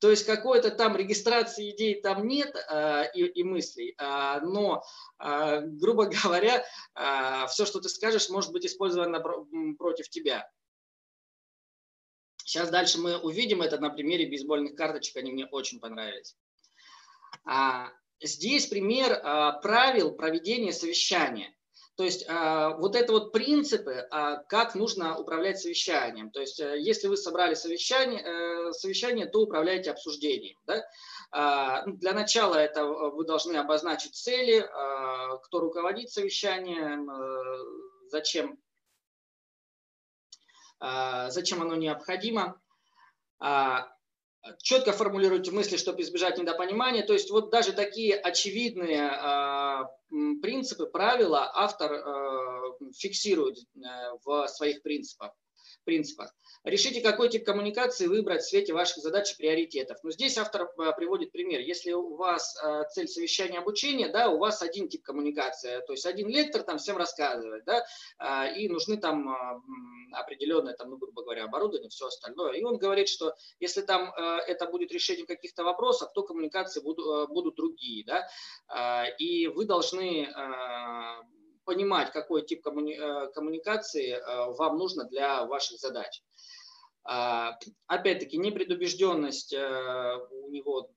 То 0.00 0.10
есть 0.10 0.26
какой-то 0.26 0.72
там 0.72 0.96
регистрации 0.96 1.70
идей 1.70 2.00
там 2.00 2.26
нет 2.26 2.52
э, 2.56 3.12
и, 3.14 3.26
и 3.26 3.44
мыслей, 3.44 3.94
э, 3.96 4.40
но, 4.40 4.82
э, 5.22 5.60
грубо 5.60 6.06
говоря, 6.24 6.64
э, 6.96 7.46
все, 7.46 7.64
что 7.64 7.78
ты 7.78 7.88
скажешь, 7.88 8.28
может 8.28 8.50
быть 8.50 8.66
использовано 8.66 9.20
против 9.78 10.08
тебя. 10.08 10.50
Сейчас 12.48 12.70
дальше 12.70 12.98
мы 12.98 13.18
увидим 13.18 13.60
это 13.60 13.78
на 13.78 13.90
примере 13.90 14.24
бейсбольных 14.24 14.74
карточек, 14.74 15.18
они 15.18 15.32
мне 15.32 15.44
очень 15.44 15.80
понравились. 15.80 16.34
А, 17.44 17.92
здесь 18.22 18.66
пример 18.68 19.20
а, 19.22 19.52
правил 19.52 20.12
проведения 20.12 20.72
совещания. 20.72 21.54
То 21.96 22.04
есть 22.04 22.24
а, 22.26 22.70
вот 22.78 22.96
это 22.96 23.12
вот 23.12 23.32
принципы, 23.32 24.08
как 24.48 24.74
нужно 24.74 25.18
управлять 25.18 25.60
совещанием. 25.60 26.30
То 26.30 26.40
есть 26.40 26.58
а, 26.58 26.74
если 26.74 27.08
вы 27.08 27.18
собрали 27.18 27.52
совещание, 27.52 28.22
а, 28.22 28.72
совещание 28.72 29.26
то 29.26 29.42
управляйте 29.42 29.90
обсуждением. 29.90 30.56
Да? 30.66 31.84
Ну, 31.84 31.96
для 31.98 32.14
начала 32.14 32.54
это 32.54 32.86
вы 32.86 33.26
должны 33.26 33.58
обозначить 33.58 34.14
цели, 34.14 34.60
кто 35.42 35.60
руководит 35.60 36.08
совещанием, 36.08 37.10
а, 37.10 37.58
зачем 38.06 38.58
зачем 40.80 41.62
оно 41.62 41.74
необходимо. 41.76 42.60
А, 43.40 43.88
четко 44.62 44.92
формулируйте 44.92 45.50
мысли, 45.50 45.76
чтобы 45.76 46.02
избежать 46.02 46.38
недопонимания. 46.38 47.04
То 47.04 47.12
есть 47.12 47.30
вот 47.30 47.50
даже 47.50 47.72
такие 47.72 48.16
очевидные 48.16 49.10
а, 49.10 49.90
принципы, 50.40 50.86
правила 50.86 51.50
автор 51.54 51.92
фиксирует 52.96 53.58
э, 53.58 53.80
в 54.24 54.46
своих 54.48 54.82
принципах. 54.82 55.32
Принципах. 55.88 56.34
Решите, 56.64 57.00
какой 57.00 57.30
тип 57.30 57.46
коммуникации 57.46 58.08
выбрать 58.08 58.42
в 58.42 58.48
свете 58.48 58.74
ваших 58.74 58.98
задач 58.98 59.32
и 59.32 59.36
приоритетов. 59.36 59.96
Но 60.02 60.10
здесь 60.10 60.36
автор 60.36 60.64
э, 60.64 60.92
приводит 60.94 61.32
пример. 61.32 61.60
Если 61.60 61.92
у 61.92 62.14
вас 62.16 62.54
э, 62.62 62.82
цель 62.90 63.08
совещания 63.08 63.58
обучения, 63.58 64.08
да, 64.08 64.28
у 64.28 64.36
вас 64.36 64.60
один 64.60 64.88
тип 64.88 65.02
коммуникации, 65.02 65.80
то 65.86 65.94
есть 65.94 66.04
один 66.04 66.28
лектор 66.28 66.62
там 66.62 66.76
всем 66.76 66.98
рассказывает, 66.98 67.64
да, 67.64 67.86
э, 68.18 68.58
и 68.58 68.68
нужны 68.68 68.98
там 68.98 69.34
определенное, 70.12 70.74
там, 70.74 70.90
ну, 70.90 70.98
грубо 70.98 71.22
говоря, 71.22 71.44
оборудование, 71.44 71.88
все 71.88 72.06
остальное. 72.06 72.52
И 72.52 72.62
он 72.62 72.76
говорит, 72.76 73.08
что 73.08 73.34
если 73.60 73.80
там 73.80 74.12
это 74.14 74.66
будет 74.66 74.92
решение 74.92 75.26
каких-то 75.26 75.64
вопросов, 75.64 76.12
то 76.12 76.22
коммуникации 76.22 76.80
будут, 76.80 77.30
будут 77.30 77.56
другие, 77.56 78.04
да, 78.04 79.06
и 79.18 79.46
вы 79.46 79.64
должны 79.64 80.28
понимать, 81.68 82.12
какой 82.12 82.46
тип 82.46 82.62
коммуни 82.62 82.96
коммуникации 83.34 84.18
вам 84.56 84.78
нужно 84.78 85.04
для 85.04 85.44
ваших 85.44 85.78
задач. 85.78 86.22
А, 87.10 87.58
опять-таки, 87.86 88.36
непредубежденность 88.36 89.54
э, 89.54 90.18
у 90.30 90.50
него 90.50 90.90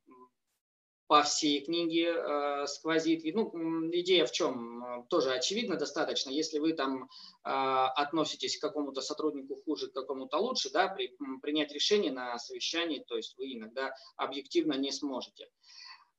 по 1.07 1.23
всей 1.23 1.63
книге 1.63 2.13
э, 2.13 2.67
сквозит. 2.67 3.23
Ну, 3.33 3.49
идея 3.93 4.25
в 4.25 4.31
чем? 4.33 5.05
Тоже 5.09 5.31
очевидно 5.31 5.77
достаточно. 5.77 6.29
Если 6.29 6.59
вы 6.59 6.73
там 6.73 7.03
э, 7.03 7.07
относитесь 7.45 8.57
к 8.57 8.61
какому-то 8.61 8.99
сотруднику 8.99 9.61
хуже, 9.63 9.87
к 9.89 9.93
какому-то 9.93 10.37
лучше, 10.37 10.69
да, 10.71 10.89
при, 10.89 11.15
принять 11.41 11.71
решение 11.71 12.11
на 12.11 12.37
совещании, 12.39 13.03
то 13.07 13.15
есть 13.15 13.37
вы 13.37 13.53
иногда 13.53 13.93
объективно 14.17 14.73
не 14.73 14.91
сможете. 14.91 15.47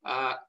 А, 0.02 0.42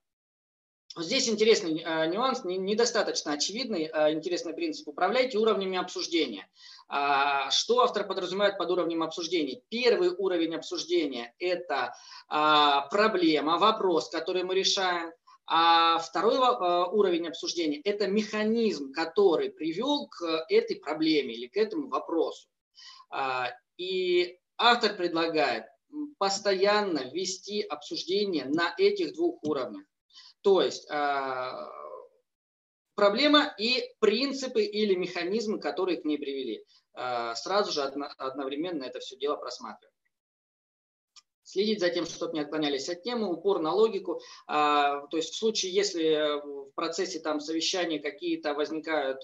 Здесь 0.95 1.27
интересный 1.27 1.82
э, 1.82 2.08
нюанс, 2.08 2.43
не, 2.43 2.58
недостаточно 2.58 3.34
очевидный, 3.34 3.89
э, 3.91 4.13
интересный 4.13 4.53
принцип. 4.53 4.88
Управляйте 4.88 5.39
уровнями 5.39 5.75
обсуждения. 5.75 6.47
А, 6.88 7.49
что 7.49 7.82
автор 7.82 8.06
подразумевает 8.06 8.60
под 8.60 8.69
уровнем 8.69 9.01
обсуждения? 9.01 9.63
Первый 9.69 10.10
уровень 10.10 10.56
обсуждения– 10.56 11.34
это 11.39 11.95
а, 12.27 12.82
проблема, 12.89 13.58
вопрос, 13.58 14.10
который 14.10 14.43
мы 14.43 14.53
решаем. 14.53 15.12
А 15.47 15.97
второй 15.97 16.36
э, 16.36 16.86
уровень 16.91 17.27
обсуждения– 17.27 17.82
это 17.84 18.06
механизм, 18.06 18.93
который 18.93 19.49
привел 19.49 20.08
к 20.08 20.45
этой 20.47 20.75
проблеме 20.75 21.34
или 21.34 21.47
к 21.47 21.58
этому 21.58 21.89
вопросу. 21.89 22.47
А, 23.10 23.49
и 23.77 24.38
автор 24.58 24.95
предлагает 24.95 25.65
постоянно 26.19 27.10
вести 27.12 27.62
обсуждение 27.62 28.45
на 28.45 28.75
этих 28.77 29.13
двух 29.13 29.43
уровнях. 29.43 29.84
То 30.43 30.62
есть 30.62 30.89
а, 30.91 31.69
проблема 32.95 33.53
и 33.58 33.84
принципы 33.99 34.63
или 34.63 34.93
механизмы, 34.93 35.60
которые 35.60 36.01
к 36.01 36.06
ней 36.06 36.17
привели. 36.17 36.63
А, 36.93 37.34
сразу 37.36 37.71
же 37.71 37.82
одновременно 37.82 38.84
это 38.84 38.99
все 38.99 39.17
дело 39.17 39.38
просматриваем. 39.38 39.93
Следить 41.45 41.79
за 41.79 41.89
тем, 41.89 42.06
чтобы 42.06 42.34
не 42.34 42.39
отклонялись 42.41 42.89
от 42.89 43.03
темы, 43.03 43.32
упор 43.32 43.60
на 43.60 43.73
логику. 43.73 44.21
А, 44.47 45.08
то 45.08 45.17
есть 45.17 45.34
в 45.34 45.38
случае, 45.38 45.73
если 45.73 46.41
в 46.41 46.71
процессе 46.71 47.19
там 47.19 47.39
совещания 47.39 47.99
какие-то 47.99 48.53
возникают 48.53 49.23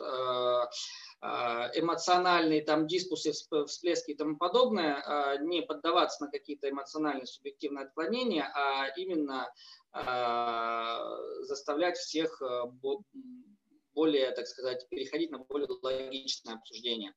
эмоциональные 1.22 2.62
там 2.64 2.88
диспусы, 2.88 3.34
всплески 3.34 4.12
и 4.12 4.16
тому 4.16 4.38
более, 4.38 5.38
не 5.42 5.62
поддаваться 5.62 6.24
на 6.24 6.32
какие-то 6.32 6.70
эмоциональные 6.70 7.26
субъективные 7.26 7.86
отклонения, 7.86 8.50
а 8.56 8.88
именно 8.96 9.52
а, 9.92 11.04
заставлять 11.42 11.98
всех 11.98 12.42
более, 13.94 14.32
так 14.32 14.48
сказать, 14.48 14.88
переходить 14.90 15.32
на 15.32 15.40
более 15.40 15.68
логичное 15.82 16.56
обсуждение. 16.56 17.14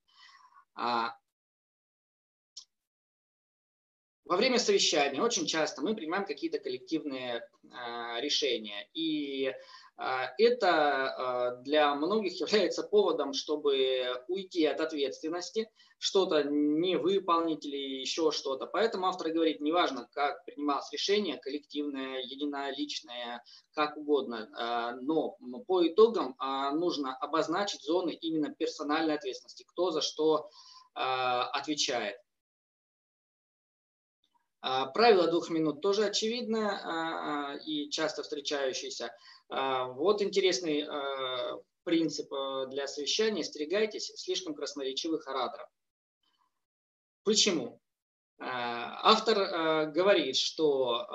А, 0.75 1.15
во 4.25 4.37
время 4.37 4.59
совещания 4.59 5.21
очень 5.21 5.47
часто 5.47 5.83
мы 5.83 5.95
принимаем 5.95 6.25
какие-то 6.25 6.59
коллективные 6.59 7.47
а, 7.71 8.21
решения. 8.21 8.89
И 8.95 9.49
а, 9.49 9.55
это 10.39 10.69
а, 10.69 11.57
для 11.57 11.95
многих 11.95 12.41
является 12.41 12.83
поводом, 12.83 13.33
чтобы 13.33 14.05
уйти 14.29 14.65
от 14.67 14.81
ответственности, 14.81 15.71
что-то 15.99 16.43
не 16.43 16.97
выполнить 16.97 17.65
или 17.65 18.01
еще 18.01 18.33
что-то. 18.33 18.67
Поэтому 18.67 19.07
автор 19.07 19.31
говорит, 19.31 19.61
неважно, 19.61 20.09
как 20.13 20.45
принималось 20.45 20.91
решение, 20.93 21.39
коллективное, 21.39 22.21
единоличное, 22.23 23.45
как 23.75 23.97
угодно, 23.97 24.49
а, 24.57 24.93
но 24.97 25.37
по 25.67 25.87
итогам 25.87 26.37
нужно 26.75 27.17
обозначить 27.17 27.83
зоны 27.83 28.11
именно 28.11 28.53
персональной 28.55 29.15
ответственности, 29.15 29.65
кто 29.67 29.91
за 29.91 30.01
что 30.01 30.49
отвечает. 30.95 32.17
Правило 34.63 35.27
двух 35.27 35.51
минут 35.51 35.81
тоже 35.83 36.05
очевидно 36.05 37.59
и 37.67 37.91
часто 37.91 38.23
встречающееся. 38.23 39.13
А, 39.53 39.85
вот 39.89 40.23
интересный 40.23 40.87
а, 40.89 41.59
принцип 41.85 42.33
а, 42.33 42.67
для 42.67 42.87
совещания. 42.87 43.45
Стерегайтесь 43.45 44.11
слишком 44.17 44.55
красноречивых 44.55 45.29
ораторов. 45.29 45.69
Почему? 47.25 47.81
Автор 48.39 49.93
говорит, 49.93 50.37
что 50.37 51.07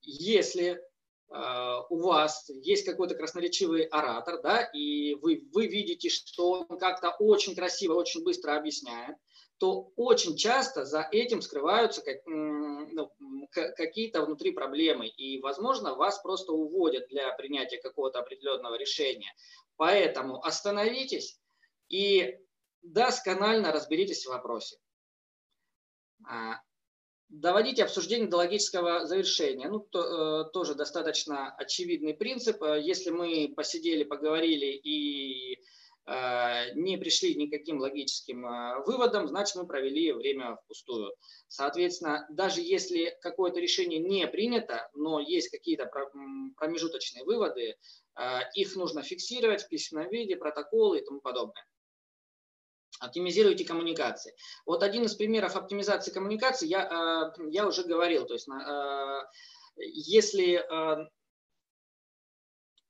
если 0.00 0.82
у 1.28 2.00
вас 2.00 2.50
есть 2.50 2.84
какой-то 2.84 3.14
красноречивый 3.14 3.84
оратор, 3.84 4.42
да, 4.42 4.64
и 4.64 5.14
вы, 5.14 5.46
вы 5.52 5.68
видите, 5.68 6.08
что 6.08 6.66
он 6.68 6.78
как-то 6.78 7.14
очень 7.20 7.54
красиво, 7.54 7.94
очень 7.94 8.24
быстро 8.24 8.56
объясняет, 8.56 9.16
то 9.60 9.92
очень 9.96 10.36
часто 10.38 10.86
за 10.86 11.06
этим 11.12 11.42
скрываются 11.42 12.02
ну, 12.24 13.12
какие-то 13.52 14.24
внутри 14.24 14.52
проблемы. 14.52 15.06
И, 15.06 15.38
возможно, 15.42 15.94
вас 15.94 16.18
просто 16.22 16.52
уводят 16.52 17.08
для 17.08 17.30
принятия 17.34 17.76
какого-то 17.76 18.20
определенного 18.20 18.76
решения. 18.76 19.30
Поэтому 19.76 20.42
остановитесь 20.42 21.38
и 21.90 22.38
досконально 22.80 23.70
разберитесь 23.70 24.24
в 24.24 24.30
вопросе. 24.30 24.78
А, 26.26 26.62
доводите 27.28 27.84
обсуждение 27.84 28.28
до 28.28 28.38
логического 28.38 29.04
завершения. 29.06 29.68
Ну, 29.68 29.80
то, 29.80 30.46
э, 30.46 30.50
тоже 30.52 30.74
достаточно 30.74 31.54
очевидный 31.56 32.14
принцип. 32.14 32.62
Если 32.62 33.10
мы 33.10 33.52
посидели, 33.54 34.04
поговорили 34.04 34.68
и 34.68 35.58
Э, 35.89 35.89
не 36.74 36.96
пришли 36.96 37.34
никаким 37.36 37.78
логическим 37.78 38.44
э, 38.44 38.82
выводам, 38.84 39.28
значит, 39.28 39.54
мы 39.54 39.66
провели 39.66 40.12
время 40.12 40.56
впустую. 40.56 41.14
Соответственно, 41.46 42.26
даже 42.30 42.60
если 42.60 43.16
какое-то 43.22 43.60
решение 43.60 44.00
не 44.00 44.26
принято, 44.26 44.88
но 44.94 45.20
есть 45.20 45.50
какие-то 45.50 45.86
промежуточные 46.56 47.24
выводы, 47.24 47.76
э, 48.16 48.38
их 48.54 48.74
нужно 48.74 49.02
фиксировать 49.02 49.62
в 49.62 49.68
письменном 49.68 50.10
виде, 50.10 50.36
протоколы 50.36 50.98
и 50.98 51.04
тому 51.04 51.20
подобное. 51.20 51.64
Оптимизируйте 52.98 53.64
коммуникации. 53.64 54.34
Вот 54.66 54.82
один 54.82 55.04
из 55.04 55.14
примеров 55.14 55.54
оптимизации 55.56 56.10
коммуникации 56.10 56.66
я, 56.66 57.32
я 57.48 57.66
уже 57.66 57.84
говорил. 57.84 58.26
То 58.26 58.34
есть, 58.34 58.46
если 59.76 60.62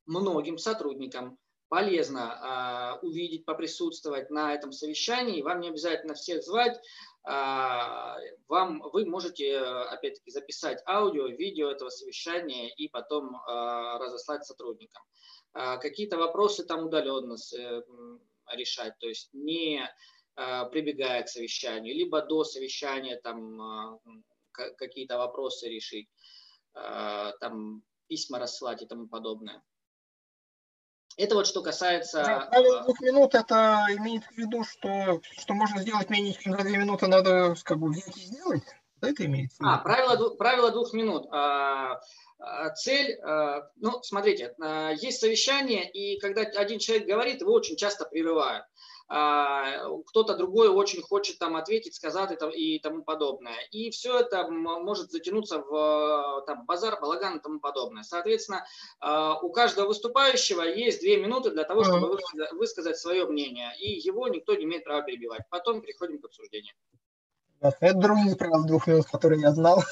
многим 0.07 0.59
сотрудникам 0.59 1.39
полезно 1.71 2.99
э, 3.01 3.07
увидеть, 3.07 3.45
поприсутствовать 3.45 4.29
на 4.29 4.53
этом 4.53 4.73
совещании. 4.73 5.41
Вам 5.41 5.61
не 5.61 5.69
обязательно 5.69 6.15
всех 6.15 6.43
звать. 6.43 6.77
Э, 7.25 8.17
вам, 8.49 8.83
вы 8.93 9.07
можете, 9.07 9.57
опять-таки, 9.57 10.33
записать 10.33 10.83
аудио, 10.87 11.29
видео 11.29 11.71
этого 11.71 11.89
совещания 11.91 12.75
и 12.75 12.89
потом 12.89 13.37
э, 13.37 13.99
разослать 13.99 14.45
сотрудникам. 14.45 15.03
Э, 15.55 15.79
какие-то 15.79 16.19
вопросы 16.19 16.65
там 16.67 16.87
удаленно 16.87 17.37
э, 17.57 17.83
решать, 18.53 18.99
то 18.99 19.07
есть 19.07 19.31
не 19.33 19.81
э, 20.37 20.71
прибегая 20.73 21.23
к 21.23 21.29
совещанию, 21.29 21.95
либо 21.95 22.21
до 22.21 22.43
совещания 22.43 23.17
там 23.23 23.63
э, 23.63 24.73
какие-то 24.77 25.19
вопросы 25.19 25.69
решить, 25.69 26.09
э, 26.75 27.31
там 27.39 27.85
письма 28.09 28.41
рассылать 28.41 28.83
и 28.83 28.87
тому 28.87 29.07
подобное. 29.07 29.63
Это 31.17 31.35
вот 31.35 31.47
что 31.47 31.63
касается... 31.63 32.23
Да, 32.23 32.49
правило 32.51 32.83
двух 32.83 33.01
минут, 33.01 33.35
это 33.35 33.87
имеет 33.99 34.25
в 34.25 34.37
виду, 34.37 34.65
что, 34.65 35.21
что 35.39 35.55
можно 35.55 35.81
сделать 35.83 36.09
менее 36.09 36.35
чем 36.35 36.53
за 36.53 36.63
две 36.63 36.79
минуты, 36.79 37.07
надо 37.09 37.55
как 37.63 37.79
бы 37.79 37.91
взять 37.91 38.17
и 38.17 38.21
сделать? 38.21 38.63
Это 39.03 39.25
имеется 39.25 39.57
А, 39.63 39.79
правило, 39.79 40.31
правило 40.37 40.71
двух 40.71 40.93
минут. 40.93 41.27
А, 41.33 42.01
а, 42.39 42.71
цель, 42.71 43.19
а, 43.23 43.71
ну, 43.77 44.03
смотрите, 44.03 44.55
есть 45.01 45.21
совещание, 45.21 45.91
и 45.91 46.19
когда 46.21 46.43
один 46.43 46.79
человек 46.79 47.07
говорит, 47.07 47.41
его 47.41 47.53
очень 47.53 47.77
часто 47.77 48.05
прерывают. 48.05 48.65
А, 49.13 49.89
кто-то 50.07 50.37
другой 50.37 50.69
очень 50.69 51.03
хочет 51.03 51.41
там 51.41 51.57
ответить, 51.57 51.97
сказать 51.97 52.39
и 52.55 52.79
тому 52.79 53.03
подобное. 53.03 53.57
И 53.73 53.91
все 53.91 54.21
это 54.21 54.49
может 54.49 55.11
затянуться 55.11 55.59
в 55.59 56.45
там, 56.47 56.65
базар, 56.65 57.01
балаган 57.01 57.39
и 57.39 57.43
тому 57.43 57.59
подобное. 57.59 58.05
Соответственно, 58.05 58.65
а, 59.01 59.37
у 59.41 59.51
каждого 59.51 59.89
выступающего 59.89 60.63
есть 60.63 61.01
две 61.01 61.17
минуты 61.17 61.51
для 61.51 61.65
того, 61.65 61.83
чтобы 61.83 62.17
высказать 62.53 62.99
свое 62.99 63.27
мнение, 63.27 63.73
и 63.81 63.99
его 63.99 64.29
никто 64.29 64.55
не 64.55 64.63
имеет 64.63 64.85
права 64.85 65.03
перебивать. 65.03 65.43
Потом 65.51 65.81
переходим 65.83 66.21
к 66.21 66.27
обсуждению. 66.27 66.75
Это 67.61 67.93
другие 67.95 68.37
правила 68.37 68.65
двух 68.65 68.87
минут, 68.87 69.07
которые 69.07 69.41
я 69.41 69.51
знал. 69.51 69.83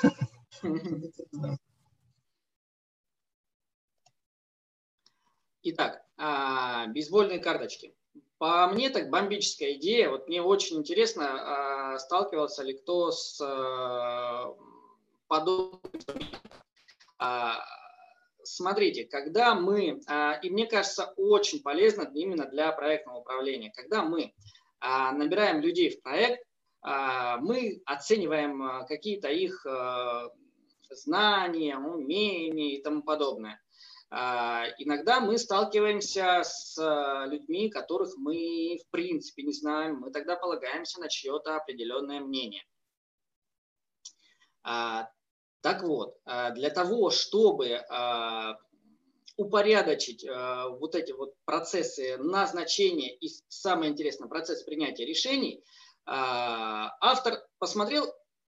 Итак, 5.63 6.05
а, 6.17 6.87
бейсбольные 6.87 7.41
карточки. 7.41 7.97
По 8.39 8.69
мне 8.69 8.89
так 8.89 9.11
бомбическая 9.11 9.73
идея. 9.75 10.11
Вот 10.11 10.29
мне 10.29 10.41
очень 10.41 10.79
интересно, 10.79 11.95
а, 11.95 11.99
сталкивался 11.99 12.63
ли 12.63 12.75
кто 12.75 13.11
с 13.11 13.41
а, 13.41 14.55
подобным. 15.27 15.81
А, 17.19 17.61
смотрите, 18.45 19.05
когда 19.07 19.57
мы, 19.57 20.01
и 20.43 20.51
мне 20.51 20.67
кажется, 20.67 21.13
очень 21.17 21.63
полезно 21.63 22.09
именно 22.15 22.47
для 22.47 22.71
проектного 22.73 23.19
управления, 23.19 23.73
когда 23.75 24.03
мы 24.05 24.33
набираем 24.81 25.61
людей 25.61 25.91
в 25.91 26.01
проект, 26.01 26.47
мы 26.83 27.83
оцениваем 27.85 28.87
какие-то 28.87 29.29
их 29.29 29.67
знания, 30.89 31.77
умения 31.77 32.77
и 32.77 32.83
тому 32.83 33.03
подобное. 33.03 33.61
А, 34.11 34.65
иногда 34.79 35.21
мы 35.21 35.37
сталкиваемся 35.37 36.41
с 36.43 36.79
а, 36.79 37.27
людьми, 37.27 37.69
которых 37.69 38.17
мы 38.17 38.79
в 38.83 38.91
принципе 38.91 39.43
не 39.43 39.53
знаем, 39.53 39.97
мы 39.97 40.11
тогда 40.11 40.37
полагаемся 40.37 40.99
на 41.01 41.09
чье-то 41.09 41.57
определенное 41.57 42.21
мнение. 42.21 42.65
А, 44.63 45.11
так 45.61 45.83
вот, 45.83 46.17
для 46.55 46.71
того, 46.71 47.11
чтобы 47.11 47.83
упорядочить 49.37 50.25
вот 50.25 50.95
эти 50.95 51.11
вот 51.11 51.35
процессы 51.45 52.17
назначения 52.17 53.13
и, 53.13 53.29
самое 53.49 53.91
интересное, 53.91 54.29
процесс 54.29 54.63
принятия 54.63 55.05
решений, 55.05 55.65
автор 56.07 57.45
посмотрел 57.59 58.07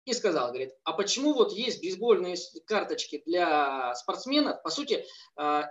и 0.07 0.13
сказал, 0.13 0.47
говорит, 0.47 0.73
а 0.85 0.93
почему 0.93 1.33
вот 1.33 1.51
есть 1.51 1.81
бейсбольные 1.81 2.37
карточки 2.65 3.21
для 3.25 3.93
спортсменов? 3.95 4.63
По 4.63 4.69
сути, 4.69 5.05
а, 5.35 5.69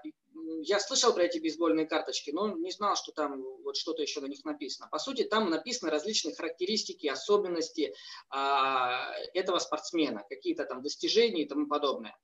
я 0.61 0.78
слышал 0.78 1.14
про 1.14 1.22
эти 1.22 1.39
бейсбольные 1.39 1.87
карточки, 1.87 2.32
но 2.32 2.51
не 2.51 2.70
знал, 2.70 2.97
что 2.97 3.12
там 3.12 3.43
вот 3.64 3.78
что-то 3.78 4.03
еще 4.03 4.20
на 4.20 4.26
них 4.26 4.45
написано. 4.45 4.89
По 4.91 4.99
сути, 4.99 5.24
там 5.24 5.49
написаны 5.49 5.91
различные 5.91 6.34
характеристики, 6.34 7.07
особенности 7.07 7.95
а, 8.28 9.11
этого 9.32 9.59
спортсмена, 9.59 10.22
какие-то 10.28 10.66
там 10.66 10.82
достижения 10.82 11.45
и 11.45 11.49
тому 11.49 11.66
подобное. 11.66 12.14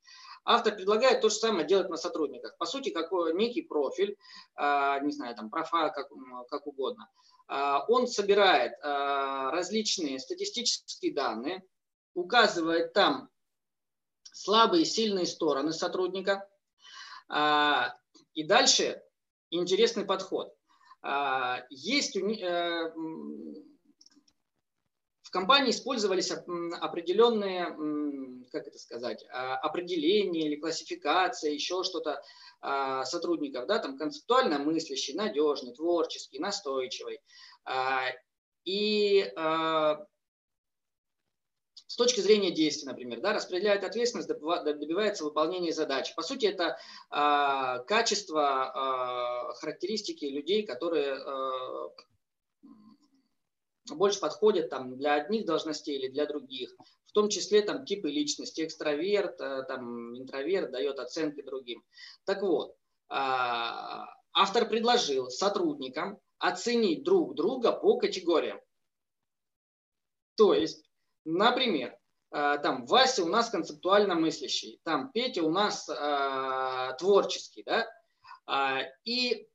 Автор 0.44 0.76
предлагает 0.76 1.22
то 1.22 1.30
же 1.30 1.36
самое 1.36 1.66
делать 1.66 1.88
на 1.88 1.96
сотрудниках. 1.96 2.58
По 2.58 2.66
сути, 2.66 2.90
как 2.90 3.10
некий 3.32 3.62
профиль, 3.62 4.18
а, 4.54 5.00
не 5.00 5.12
знаю, 5.12 5.34
там 5.34 5.48
профайл, 5.48 5.90
как, 5.94 6.10
как 6.50 6.66
угодно. 6.66 7.08
Он 7.88 8.06
собирает 8.06 8.72
различные 8.82 10.18
статистические 10.18 11.12
данные, 11.12 11.62
указывает 12.14 12.92
там 12.92 13.30
слабые 14.32 14.82
и 14.82 14.86
сильные 14.86 15.26
стороны 15.26 15.72
сотрудника. 15.72 16.48
А, 17.28 17.94
и 18.34 18.44
дальше 18.44 19.02
интересный 19.50 20.04
подход. 20.04 20.54
А, 21.02 21.64
есть 21.70 22.16
э, 22.16 22.92
в 25.22 25.30
компании 25.30 25.70
использовались 25.70 26.30
определенные, 26.30 27.66
как 28.50 28.66
это 28.66 28.78
сказать, 28.78 29.24
а, 29.30 29.56
определения 29.56 30.46
или 30.46 30.56
классификация, 30.56 31.52
еще 31.52 31.82
что-то 31.84 32.20
сотрудников, 33.04 33.66
да, 33.66 33.80
там 33.80 33.98
концептуально 33.98 34.60
мыслящий, 34.60 35.14
надежный, 35.14 35.74
творческий, 35.74 36.38
настойчивый. 36.38 37.18
И 38.64 39.32
с 41.92 41.96
точки 41.96 42.20
зрения 42.20 42.50
действий, 42.50 42.86
например, 42.88 43.20
да, 43.20 43.34
распределяет 43.34 43.84
ответственность, 43.84 44.26
добивается 44.26 45.24
выполнения 45.24 45.74
задачи. 45.74 46.14
По 46.16 46.22
сути, 46.22 46.46
это 46.46 46.78
э, 47.10 47.84
качество, 47.84 48.72
э, 49.52 49.54
характеристики 49.60 50.24
людей, 50.24 50.64
которые 50.64 51.18
э, 51.18 51.88
больше 53.94 54.20
подходят 54.20 54.70
там, 54.70 54.96
для 54.96 55.16
одних 55.16 55.44
должностей 55.44 55.98
или 55.98 56.08
для 56.08 56.24
других. 56.24 56.74
В 57.04 57.12
том 57.12 57.28
числе 57.28 57.60
там, 57.60 57.84
типы 57.84 58.08
личности, 58.08 58.64
экстраверт, 58.64 59.38
э, 59.38 59.64
там, 59.68 60.16
интроверт 60.18 60.70
дает 60.70 60.98
оценки 60.98 61.42
другим. 61.42 61.84
Так 62.24 62.40
вот, 62.40 62.70
э, 62.70 62.74
автор 63.10 64.66
предложил 64.66 65.28
сотрудникам 65.28 66.18
оценить 66.38 67.04
друг 67.04 67.34
друга 67.34 67.70
по 67.70 67.98
категориям. 67.98 68.62
То 70.36 70.54
есть 70.54 70.88
Например, 71.24 71.96
э, 72.30 72.58
там 72.62 72.86
Вася 72.86 73.24
у 73.24 73.28
нас 73.28 73.50
концептуально 73.50 74.14
мыслящий, 74.14 74.80
там 74.84 75.10
Петя 75.12 75.42
у 75.42 75.50
нас 75.50 75.88
э, 75.88 76.96
творческий, 76.98 77.62
да, 77.64 77.86
а, 78.46 78.82
и 79.04 79.48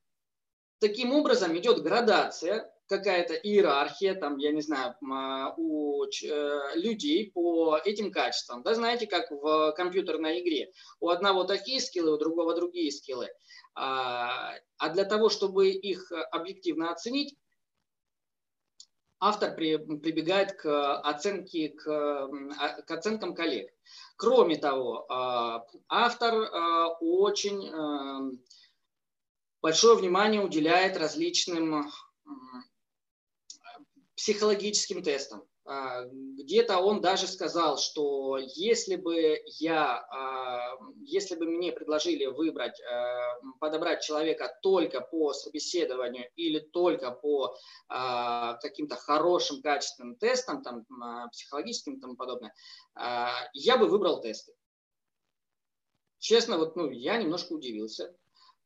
таким 0.80 1.14
образом 1.14 1.58
идет 1.58 1.82
градация, 1.82 2.72
какая-то 2.88 3.34
иерархия, 3.34 4.16
там, 4.16 4.38
я 4.38 4.52
не 4.52 4.62
знаю, 4.62 4.96
а, 5.12 5.54
у 5.58 6.06
э, 6.06 6.60
людей 6.76 7.32
по 7.32 7.78
этим 7.84 8.12
качествам. 8.12 8.64
Да, 8.64 8.76
знаете, 8.76 9.08
как 9.08 9.30
в 9.30 9.74
компьютерной 9.74 10.42
игре. 10.42 10.72
У 11.00 11.10
одного 11.10 11.44
такие 11.44 11.82
скиллы, 11.82 12.14
у 12.14 12.18
другого 12.18 12.56
другие 12.56 12.92
скиллы. 12.92 13.30
А, 13.76 14.54
а 14.78 14.90
для 14.90 15.04
того, 15.04 15.30
чтобы 15.30 15.70
их 15.70 16.12
объективно 16.32 16.92
оценить, 16.92 17.36
автор 19.20 19.56
прибегает 19.56 20.54
к 20.54 21.00
оценке, 21.02 21.70
к, 21.70 21.88
а, 21.88 22.82
к 22.82 22.92
оценкам 22.92 23.34
коллег. 23.34 23.74
Кроме 24.16 24.58
того, 24.58 25.06
автор 25.88 26.50
очень 27.00 28.42
большое 29.62 29.98
внимание 29.98 30.42
уделяет 30.42 30.98
различным 30.98 31.92
психологическим 34.16 35.04
тестам. 35.04 35.47
А, 35.70 36.06
где-то 36.06 36.78
он 36.78 37.02
даже 37.02 37.28
сказал, 37.28 37.78
что 37.78 38.38
если 38.38 38.96
бы 38.96 39.42
я, 39.60 39.98
а, 39.98 40.78
если 41.02 41.36
бы 41.36 41.46
мне 41.46 41.74
предложили 41.74 42.26
выбрать, 42.26 42.82
а, 42.82 43.38
подобрать 43.60 44.02
человека 44.02 44.58
только 44.62 45.02
по 45.02 45.34
собеседованию 45.34 46.30
или 46.38 46.60
только 46.60 47.12
по 47.12 47.58
каким-то 47.90 48.96
хорошим 48.96 49.62
качественным 49.62 50.16
тестам, 50.16 50.62
там, 50.62 50.86
психологическим 51.32 51.96
и 51.96 52.00
тому 52.00 52.16
подобное, 52.16 52.54
я 53.54 53.78
бы 53.78 53.88
выбрал 53.88 54.22
тесты. 54.22 54.54
Честно, 56.20 56.58
вот, 56.58 56.76
ну, 56.76 56.90
я 56.90 57.18
немножко 57.18 57.54
удивился. 57.54 58.14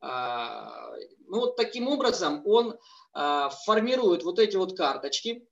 Ну, 0.01 1.39
вот 1.39 1.55
таким 1.55 1.87
образом 1.87 2.41
он 2.45 2.77
формирует 3.13 4.23
вот 4.23 4.39
эти 4.39 4.57
вот 4.57 4.75
карточки, 4.75 5.47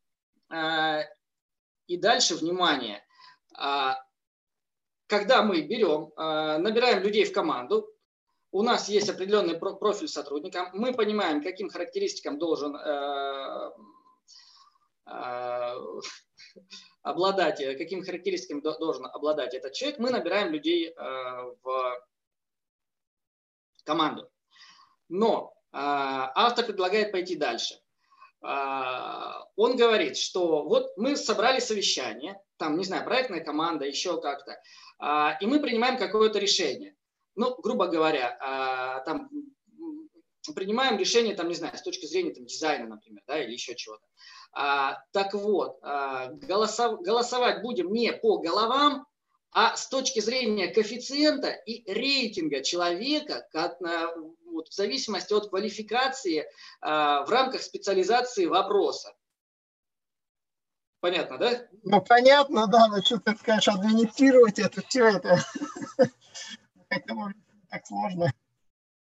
и 1.89 1.97
дальше, 1.97 2.35
внимание, 2.35 3.03
а, 3.55 3.97
когда 5.07 5.41
мы 5.41 5.61
берем, 5.63 6.13
а, 6.15 6.59
набираем 6.59 7.01
людей 7.01 7.25
в 7.25 7.33
команду, 7.33 7.91
у 8.51 8.61
нас 8.61 8.89
есть 8.89 9.09
определенный 9.09 9.57
профиль 9.57 10.07
сотрудника, 10.07 10.69
мы 10.73 10.93
понимаем, 10.93 11.43
каким 11.43 11.69
характеристикам 11.69 12.39
должен 12.39 12.75
э, 12.75 13.71
э, 15.05 15.73
обладать, 17.03 17.63
каким 17.77 18.03
характеристикам 18.03 18.61
должен 18.61 19.05
обладать 19.05 19.53
этот 19.53 19.73
человек, 19.73 19.99
мы 19.99 20.09
набираем 20.09 20.51
людей 20.51 20.89
э, 20.89 20.93
в 21.61 22.05
команду. 23.83 24.31
Но 25.09 25.53
автор 25.71 26.65
предлагает 26.65 27.11
пойти 27.11 27.35
дальше. 27.35 27.79
А, 28.41 29.45
он 29.55 29.75
говорит, 29.75 30.17
что 30.17 30.63
вот 30.63 30.95
мы 30.97 31.15
собрали 31.15 31.59
совещание, 31.59 32.39
там, 32.57 32.77
не 32.77 32.85
знаю, 32.85 33.03
проектная 33.03 33.43
команда, 33.43 33.85
еще 33.85 34.21
как-то, 34.21 34.57
а, 34.97 35.37
и 35.41 35.45
мы 35.45 35.59
принимаем 35.59 35.97
какое-то 35.97 36.39
решение. 36.39 36.95
Ну, 37.35 37.55
грубо 37.61 37.87
говоря, 37.87 38.37
а, 38.41 38.99
там 39.01 39.29
принимаем 40.55 40.97
решение, 40.97 41.35
там, 41.35 41.47
не 41.47 41.55
знаю, 41.55 41.77
с 41.77 41.81
точки 41.81 42.05
зрения 42.05 42.33
там, 42.33 42.45
дизайна, 42.45 42.87
например, 42.87 43.21
да, 43.27 43.41
или 43.43 43.51
еще 43.51 43.75
чего-то. 43.75 44.03
Так 45.11 45.35
вот, 45.35 45.79
голосовать 45.79 47.61
будем 47.61 47.93
не 47.93 48.11
по 48.13 48.39
головам, 48.39 49.05
а 49.51 49.75
с 49.75 49.87
точки 49.89 50.21
зрения 50.21 50.69
коэффициента 50.69 51.49
и 51.49 51.83
рейтинга 51.91 52.63
человека, 52.63 53.47
вот, 54.59 54.67
в 54.67 54.73
зависимости 54.73 55.31
от 55.31 55.49
квалификации 55.49 56.45
а, 56.81 57.23
в 57.23 57.29
рамках 57.29 57.61
специализации 57.61 58.45
вопроса. 58.45 59.15
Понятно, 60.99 61.37
да? 61.37 61.65
Ну, 61.83 62.01
понятно, 62.01 62.67
да, 62.67 62.87
но 62.87 63.01
что 63.01 63.19
ты 63.19 63.37
скажешь, 63.37 63.69
администрировать 63.69 64.59
это 64.59 64.85
все 64.85 65.05
это, 65.05 65.41
это 66.89 67.13
может 67.13 67.37
так 67.69 67.87
сложно. 67.87 68.33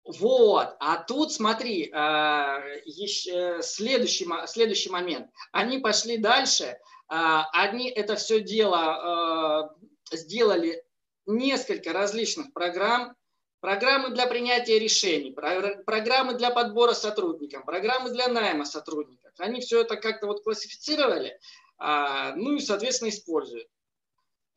Вот, 0.05 0.77
а 0.79 0.99
тут 0.99 1.33
смотри, 1.33 1.91
а, 1.93 2.61
еще, 2.85 3.61
следующий, 3.61 4.29
следующий 4.47 4.91
момент. 4.91 5.31
Они 5.51 5.79
пошли 5.79 6.17
дальше, 6.17 6.79
а, 7.09 7.49
они 7.53 7.91
это 7.91 8.15
все 8.15 8.41
дело 8.41 9.75
сделали 10.13 10.85
несколько 11.27 11.93
различных 11.93 12.53
программ, 12.53 13.17
программы 13.61 14.11
для 14.11 14.27
принятия 14.27 14.79
решений, 14.79 15.33
программы 15.33 16.35
для 16.35 16.51
подбора 16.51 16.95
сотрудников, 16.95 17.65
программы 17.65 18.11
для 18.11 18.29
найма 18.29 18.65
сотрудников. 18.65 19.33
Они 19.39 19.61
все 19.61 19.83
это 19.83 19.97
как-то 19.97 20.27
вот 20.27 20.43
классифицировали, 20.43 21.39
а, 21.79 22.35
ну 22.35 22.55
и, 22.55 22.61
соответственно, 22.61 23.11
используют. 23.11 23.69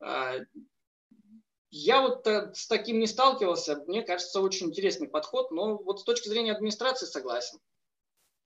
А, 0.01 0.35
я 1.69 2.01
вот 2.01 2.25
с 2.27 2.67
таким 2.67 2.99
не 2.99 3.07
сталкивался, 3.07 3.83
мне 3.87 4.03
кажется, 4.03 4.41
очень 4.41 4.67
интересный 4.67 5.07
подход, 5.07 5.51
но 5.51 5.77
вот 5.77 5.99
с 6.01 6.03
точки 6.03 6.29
зрения 6.29 6.51
администрации 6.51 7.05
согласен. 7.05 7.59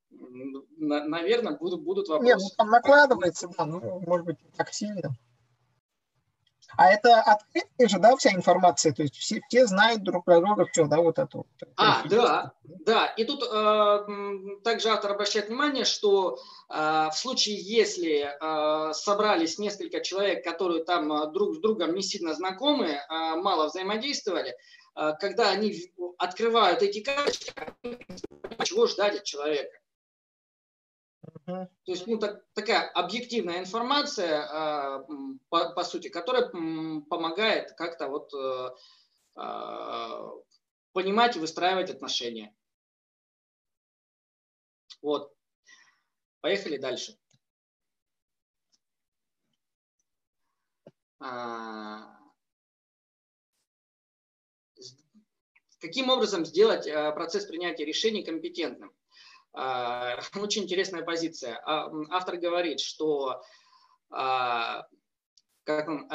Наверное, 0.10 1.58
будут, 1.58 1.82
будут 1.82 2.08
вопросы. 2.08 2.28
Нет, 2.28 2.38
ну 2.40 2.50
там 2.58 2.70
накладывается, 2.70 3.50
да, 3.58 3.66
ну, 3.66 4.02
может 4.08 4.26
быть, 4.26 4.42
не 4.42 4.52
так 4.52 4.74
сильно. 4.74 5.10
А 6.76 6.92
это 6.92 7.22
открытая 7.22 7.88
же, 7.88 8.00
да, 8.00 8.16
вся 8.16 8.32
информация, 8.34 8.92
то 8.92 9.04
есть 9.04 9.16
все, 9.16 9.42
все 9.48 9.66
знают 9.66 10.04
друг 10.04 10.26
про 10.26 10.40
друга 10.40 10.66
все, 10.72 10.86
да, 10.86 10.98
вот 10.98 11.18
это 11.18 11.38
вот. 11.38 11.48
А, 11.76 12.04
да, 12.08 12.52
да. 12.64 13.08
И 13.18 13.24
тут 13.24 13.44
э, 13.44 14.06
также 14.64 14.90
автор 14.90 15.12
обращает 15.12 15.48
внимание, 15.48 15.86
что 15.86 16.38
э, 16.70 17.10
в 17.12 17.14
случае, 17.16 17.58
если 17.58 18.30
э, 18.30 18.94
собрались 18.94 19.58
несколько 19.60 20.02
человек, 20.02 20.44
которые 20.44 20.84
там 20.84 21.12
э, 21.12 21.32
друг 21.32 21.56
с 21.56 21.60
другом 21.60 21.96
не 21.96 22.02
сильно 22.02 22.34
знакомы, 22.34 22.88
э, 22.88 23.02
мало 23.10 23.68
взаимодействовали, 23.68 24.56
э, 24.96 25.14
когда 25.20 25.50
они 25.52 25.74
открывают 26.18 26.82
эти 26.82 27.02
карточки, 27.02 27.54
чего 28.64 28.88
ждать 28.88 29.18
от 29.18 29.24
человека. 29.24 29.72
То 31.46 31.70
есть 31.86 32.08
ну, 32.08 32.18
так, 32.18 32.46
такая 32.54 32.90
объективная 32.90 33.60
информация, 33.60 34.48
а, 34.50 35.06
по, 35.50 35.70
по 35.72 35.84
сути, 35.84 36.10
которая 36.10 36.50
помогает 36.50 37.72
как-то 37.74 38.08
вот 38.08 38.34
э, 38.34 38.70
а, 39.36 40.32
понимать 40.94 41.36
и 41.36 41.40
выстраивать 41.40 41.90
отношения. 41.90 42.56
Вот. 45.02 45.34
Поехали 46.42 46.78
дальше. 46.78 47.18
А, 51.20 52.20
каким 55.80 56.10
образом 56.10 56.46
сделать 56.46 56.86
процесс 57.16 57.46
принятия 57.46 57.86
решений 57.86 58.24
компетентным? 58.24 58.96
А, 59.58 60.20
очень 60.36 60.64
интересная 60.64 61.04
позиция. 61.04 61.60
А, 61.66 61.92
автор 62.12 62.38
говорит, 62.38 62.80
что 62.80 63.42
а, 64.12 64.88
как 65.64 65.90
он, 65.90 66.10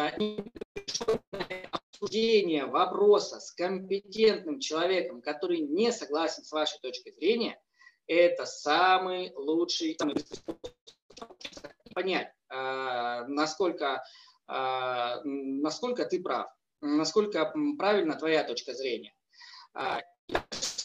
обсуждение 1.72 2.66
вопроса 2.66 3.40
с 3.40 3.52
компетентным 3.52 4.60
человеком, 4.60 5.20
который 5.20 5.58
не 5.58 5.92
согласен 5.92 6.44
с 6.44 6.52
вашей 6.52 6.78
точкой 6.80 7.12
зрения, 7.12 7.60
это 8.06 8.46
самый 8.46 9.32
лучший 9.34 9.98
понять, 11.94 12.32
насколько, 12.48 14.02
насколько 14.48 16.06
ты 16.06 16.22
прав, 16.22 16.48
насколько 16.80 17.52
правильна 17.78 18.16
твоя 18.18 18.42
точка 18.44 18.72
зрения. 18.72 19.14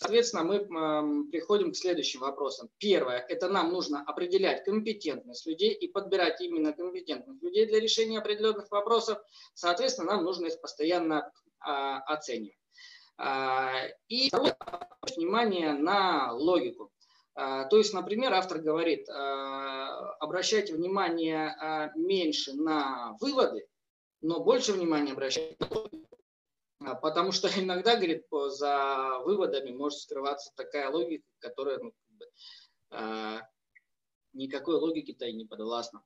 Соответственно, 0.08 0.43
мы 0.45 1.30
приходим 1.30 1.74
к 1.74 1.76
следующим 1.76 2.22
вопросам. 2.22 2.70
Первое, 2.78 3.26
это 3.28 3.49
нам 3.49 3.74
нужно 3.74 4.01
определять 4.08 4.64
компетентность 4.64 5.45
людей 5.45 5.74
и 5.74 5.89
подбирать 5.89 6.39
именно 6.39 6.72
компетентных 6.72 7.43
людей 7.43 7.66
для 7.66 7.82
решения 7.82 8.20
определенных 8.20 8.72
вопросов. 8.72 9.20
Соответственно, 9.53 10.14
нам 10.14 10.24
нужно 10.24 10.45
их 10.45 10.62
постоянно 10.62 11.30
а, 11.60 11.99
оценивать. 12.03 12.55
А, 13.18 13.74
и 14.08 14.30
второе, 14.30 14.55
внимание 15.18 15.74
на 15.74 16.32
логику. 16.32 16.89
А, 17.36 17.66
то 17.66 17.78
есть, 17.78 17.93
например, 17.93 18.32
автор 18.32 18.60
говорит, 18.60 19.10
обращайте 19.10 20.74
внимание 20.74 21.91
меньше 21.97 22.53
на 22.53 23.18
выводы, 23.20 23.68
но 24.22 24.39
больше 24.39 24.72
внимания 24.72 25.12
обращайте 25.12 25.58
на 25.60 25.68
логику. 25.68 26.07
А, 26.80 26.96
потому 26.96 27.32
что 27.32 27.48
иногда, 27.60 27.96
говорит, 27.96 28.26
за 28.32 29.20
выводами 29.24 29.72
может 29.72 30.00
скрываться 30.00 30.52
такая 30.56 30.90
логика, 30.90 31.26
которая 31.40 31.80
ну, 31.80 31.92
как 31.92 32.18
бы, 32.18 32.26
э, 32.92 33.40
никакой 34.34 34.76
логики-то 34.76 35.26
и 35.26 35.34
не 35.34 35.46
подвластна. 35.46 36.04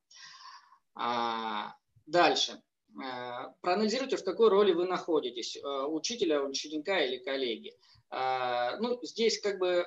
А, 0.96 1.76
дальше. 2.06 2.62
А, 3.02 3.54
проанализируйте, 3.62 4.18
в 4.18 4.24
какой 4.24 4.50
роли 4.50 4.74
вы 4.74 4.86
находитесь, 4.86 5.58
учителя, 5.64 6.44
ученика 6.44 7.00
или 7.02 7.18
коллеги. 7.18 7.74
Ну, 8.10 9.00
здесь 9.04 9.40
как 9.40 9.58
бы 9.58 9.86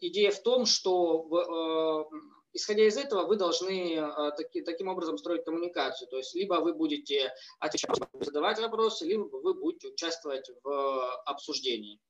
идея 0.00 0.30
в 0.30 0.42
том, 0.42 0.66
что 0.66 2.10
исходя 2.52 2.84
из 2.84 2.96
этого, 2.96 3.26
вы 3.26 3.36
должны 3.36 3.94
э, 3.94 4.32
таки, 4.36 4.62
таким 4.62 4.88
образом 4.88 5.18
строить 5.18 5.44
коммуникацию. 5.44 6.08
То 6.08 6.18
есть 6.18 6.34
либо 6.34 6.54
вы 6.54 6.74
будете 6.74 7.32
отвечать, 7.58 7.90
задавать 8.20 8.58
вопросы, 8.60 9.06
либо 9.06 9.24
вы 9.24 9.54
будете 9.54 9.88
участвовать 9.88 10.50
в 10.62 11.22
обсуждении. 11.24 12.00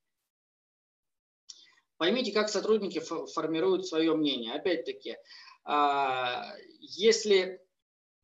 Поймите, 1.97 2.31
как 2.31 2.49
сотрудники 2.49 2.99
формируют 2.99 3.85
свое 3.85 4.15
мнение. 4.15 4.55
Опять-таки, 4.55 5.17
а, 5.63 6.51
если 6.79 7.61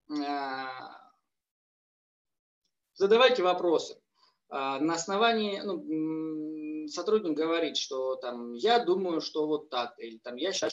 а, 0.10 0.98
задавайте 2.96 3.44
вопросы. 3.44 4.02
А, 4.50 4.80
на 4.80 4.96
основании, 4.96 5.60
ну, 5.60 5.84
сотрудник 6.88 7.38
говорит, 7.38 7.78
что 7.78 8.16
там, 8.16 8.54
я 8.54 8.80
думаю, 8.80 9.22
что 9.22 9.48
вот 9.48 9.70
так, 9.70 9.94
или 10.00 10.18
там, 10.18 10.36
я 10.36 10.52
считаю, 10.52 10.72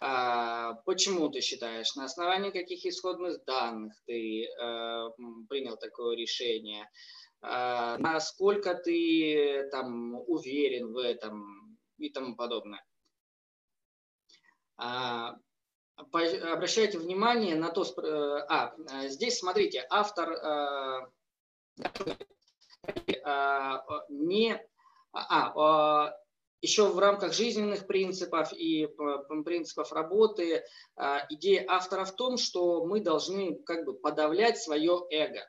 а, 0.00 0.74
почему 0.84 1.28
ты 1.28 1.40
считаешь, 1.40 1.94
на 1.96 2.04
основании 2.04 2.50
каких 2.50 2.84
исходных 2.84 3.44
данных 3.44 3.92
ты 4.06 4.46
а, 4.60 5.10
принял 5.48 5.76
такое 5.76 6.16
решение, 6.16 6.88
а, 7.40 7.98
насколько 7.98 8.74
ты 8.74 9.68
там 9.70 10.14
уверен 10.28 10.92
в 10.92 10.98
этом, 10.98 11.78
и 11.98 12.10
тому 12.10 12.36
подобное. 12.36 12.84
А, 14.76 15.36
обращайте 15.96 16.98
внимание 16.98 17.54
на 17.54 17.70
то, 17.70 17.82
э, 17.82 18.46
а, 18.48 18.74
здесь 19.08 19.38
смотрите, 19.38 19.86
автор 19.90 20.30
э, 20.30 21.06
э, 22.84 23.78
не, 24.10 24.60
а, 25.12 25.52
а, 25.54 26.16
еще 26.62 26.88
в 26.88 26.98
рамках 26.98 27.32
жизненных 27.32 27.86
принципов 27.86 28.52
и 28.52 28.88
принципов 29.44 29.92
работы 29.92 30.64
идея 31.28 31.64
автора 31.68 32.04
в 32.04 32.16
том, 32.16 32.38
что 32.38 32.84
мы 32.86 33.00
должны 33.00 33.56
как 33.64 33.84
бы 33.84 33.94
подавлять 33.94 34.58
свое 34.58 35.00
эго. 35.10 35.46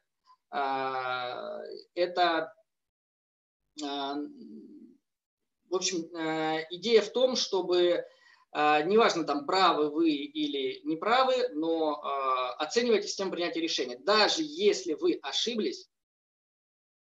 Это 1.95 2.53
в 5.69 5.75
общем, 5.75 6.09
э, 6.15 6.65
идея 6.71 7.01
в 7.01 7.09
том, 7.09 7.35
чтобы 7.35 7.79
э, 7.81 8.03
неважно, 8.83 9.23
там, 9.23 9.45
правы 9.45 9.89
вы 9.89 10.09
или 10.09 10.81
неправы, 10.85 11.49
но 11.53 11.93
э, 11.93 12.63
оценивайте 12.63 13.07
систему 13.07 13.31
принятия 13.31 13.61
решения. 13.61 13.97
Даже 13.97 14.43
если 14.43 14.93
вы 14.93 15.19
ошиблись, 15.21 15.89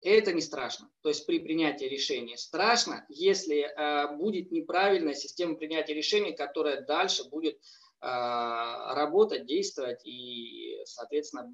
это 0.10 0.34
не 0.34 0.42
страшно. 0.42 0.90
То 1.02 1.10
есть 1.10 1.26
при 1.26 1.40
принятии 1.40 1.86
решения 1.86 2.38
страшно, 2.38 3.06
если 3.10 3.70
будет 4.18 4.52
неправильная 4.52 5.14
система 5.14 5.56
принятия 5.56 5.94
решений, 5.94 6.34
которая 6.34 6.82
дальше 6.82 7.30
будет 7.30 7.60
работать, 8.02 9.46
действовать 9.46 10.06
и, 10.06 10.82
соответственно, 10.86 11.50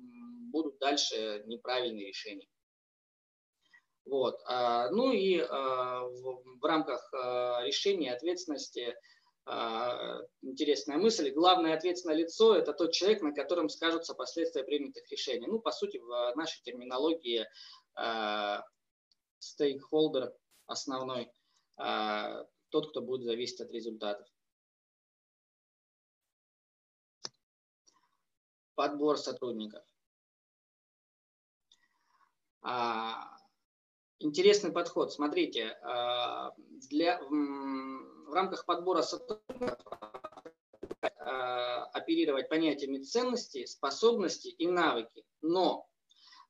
будут 0.51 0.79
дальше 0.79 1.43
неправильные 1.45 2.07
решения. 2.07 2.47
Вот. 4.09 4.39
А, 4.45 4.89
ну 4.89 5.11
и 5.11 5.39
а, 5.39 6.01
в 6.01 6.65
рамках 6.65 7.07
а, 7.13 7.63
решения 7.63 8.13
ответственности 8.13 8.95
интересная 10.43 10.97
мысль. 10.97 11.31
Главное 11.31 11.73
ответственное 11.73 12.15
лицо– 12.15 12.55
это 12.57 12.71
тот 12.71 12.91
человек, 12.91 13.23
на 13.23 13.33
котором 13.33 13.67
скажутся 13.67 14.13
последствия 14.13 14.63
принятых 14.63 15.09
решений. 15.09 15.47
Ну, 15.47 15.57
по 15.57 15.71
сути, 15.71 15.97
в 15.97 16.33
нашей 16.35 16.61
терминологии 16.61 17.47
стейкхолдер 19.39 20.33
основной, 20.65 21.31
тот, 21.75 22.89
кто 22.89 23.01
будет 23.01 23.23
зависеть 23.23 23.61
от 23.61 23.71
результатов. 23.71 24.27
Подбор 28.75 29.17
сотрудников 29.17 29.83
интересный 34.19 34.71
подход. 34.71 35.11
Смотрите, 35.11 35.77
а, 35.83 36.53
для, 36.89 37.19
в 37.21 38.33
рамках 38.33 38.65
подбора 38.65 39.01
сотрудников 39.01 39.79
а, 41.01 41.85
оперировать 41.85 42.49
понятиями 42.49 42.99
ценности, 42.99 43.65
способности 43.65 44.49
и 44.49 44.67
навыки. 44.67 45.23
Но 45.41 45.87
а, 45.87 45.88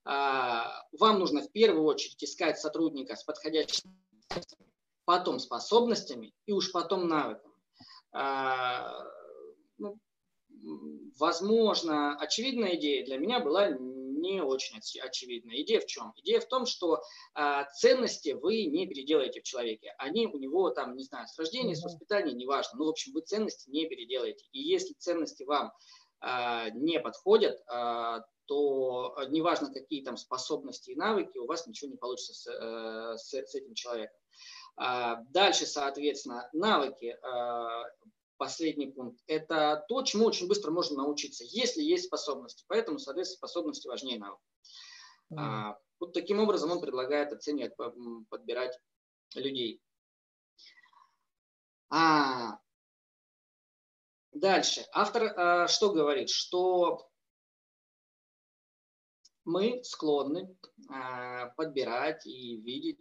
вам 0.06 1.20
нужно 1.20 1.42
в 1.42 1.52
первую 1.52 1.84
очередь 1.84 2.24
искать 2.24 2.60
сотрудника 2.60 3.16
с 3.16 3.24
подходящими 3.24 3.94
потом 5.06 5.40
способностями 5.40 6.34
и 6.46 6.52
уж 6.52 6.72
потом 6.72 7.08
навыками. 7.08 7.54
Ну, 9.78 9.98
возможно, 11.18 12.18
очевидная 12.18 12.76
идея 12.76 13.06
для 13.06 13.18
меня 13.18 13.40
была 13.40 13.70
не 13.70 14.42
очень 14.42 14.80
очевидна. 15.02 15.52
Идея 15.62 15.80
в 15.80 15.86
чем? 15.86 16.14
Идея 16.18 16.40
в 16.40 16.48
том, 16.48 16.66
что 16.66 17.02
а, 17.34 17.66
ценности 17.66 18.32
вы 18.32 18.66
не 18.66 18.86
переделаете 18.86 19.40
в 19.40 19.44
человеке. 19.44 19.94
Они 19.98 20.28
у 20.28 20.38
него 20.38 20.70
там, 20.72 20.96
не 20.96 21.04
знаю, 21.04 21.28
с 21.28 21.38
рождения, 21.38 21.76
с 21.76 21.84
воспитания, 21.84 22.34
неважно. 22.34 22.78
Ну, 22.78 22.86
в 22.86 22.90
общем, 22.90 23.14
вы 23.14 23.22
ценности 23.22 23.70
не 23.70 23.88
переделаете. 23.88 24.46
И 24.52 24.60
если 24.60 24.94
ценности 24.94 25.44
вам 25.44 25.72
а, 26.20 26.70
не 26.72 27.00
подходят, 27.00 27.62
а, 27.68 28.26
то 28.50 29.16
неважно, 29.28 29.72
какие 29.72 30.04
там 30.04 30.18
способности 30.18 30.90
и 30.90 30.96
навыки, 30.96 31.38
у 31.38 31.46
вас 31.46 31.68
ничего 31.68 31.92
не 31.92 31.98
получится 31.98 32.34
с, 32.34 32.48
э, 32.48 33.18
с, 33.18 33.30
с 33.30 33.56
этим 33.56 33.76
человеком. 33.76 34.18
А, 34.76 35.18
дальше, 35.30 35.68
соответственно, 35.68 36.50
навыки 36.52 37.16
а, 37.22 37.84
последний 38.38 38.88
пункт, 38.88 39.22
это 39.28 39.86
то, 39.88 40.02
чему 40.02 40.26
очень 40.26 40.48
быстро 40.48 40.72
можно 40.72 40.98
научиться, 40.98 41.44
если 41.46 41.84
есть 41.84 42.06
способности. 42.06 42.66
Поэтому, 42.68 42.98
соответственно, 42.98 43.38
способности 43.38 43.88
важнее 43.88 44.18
навыка. 44.18 44.42
Mm. 45.32 45.38
А, 45.38 45.80
вот 46.00 46.14
таким 46.14 46.40
образом 46.40 46.72
он 46.72 46.82
предлагает 46.82 47.32
оценивать, 47.34 47.76
подбирать 48.30 48.80
людей. 49.36 49.80
А, 51.92 52.58
дальше. 54.32 54.88
Автор 54.92 55.34
а, 55.38 55.68
что 55.68 55.92
говорит? 55.92 56.30
Что 56.30 57.09
мы 59.50 59.84
склонны 59.84 60.56
а, 60.90 61.48
подбирать 61.58 62.26
и 62.28 62.58
видеть 62.58 63.00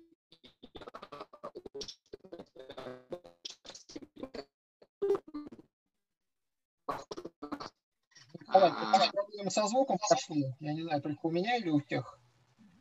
Николай, 8.41 8.71
а... 9.47 9.51
со 9.51 9.67
звуком 9.67 9.99
пошли. 10.09 10.55
Я 10.61 10.73
не 10.73 10.83
знаю, 10.83 11.03
только 11.03 11.19
у 11.27 11.31
меня 11.31 11.57
или 11.59 11.69
у 11.69 11.81
всех? 11.81 12.19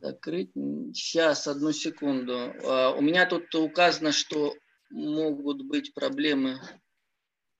Закрыть. 0.00 0.52
Сейчас, 0.94 1.46
одну 1.46 1.72
секунду. 1.72 2.54
А, 2.64 2.94
у 2.94 3.02
меня 3.02 3.26
тут 3.26 3.54
указано, 3.54 4.12
что 4.12 4.54
могут 4.90 5.66
быть 5.66 5.92
проблемы. 5.92 6.58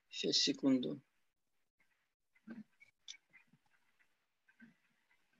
Сейчас, 0.08 0.36
секунду. 0.36 1.02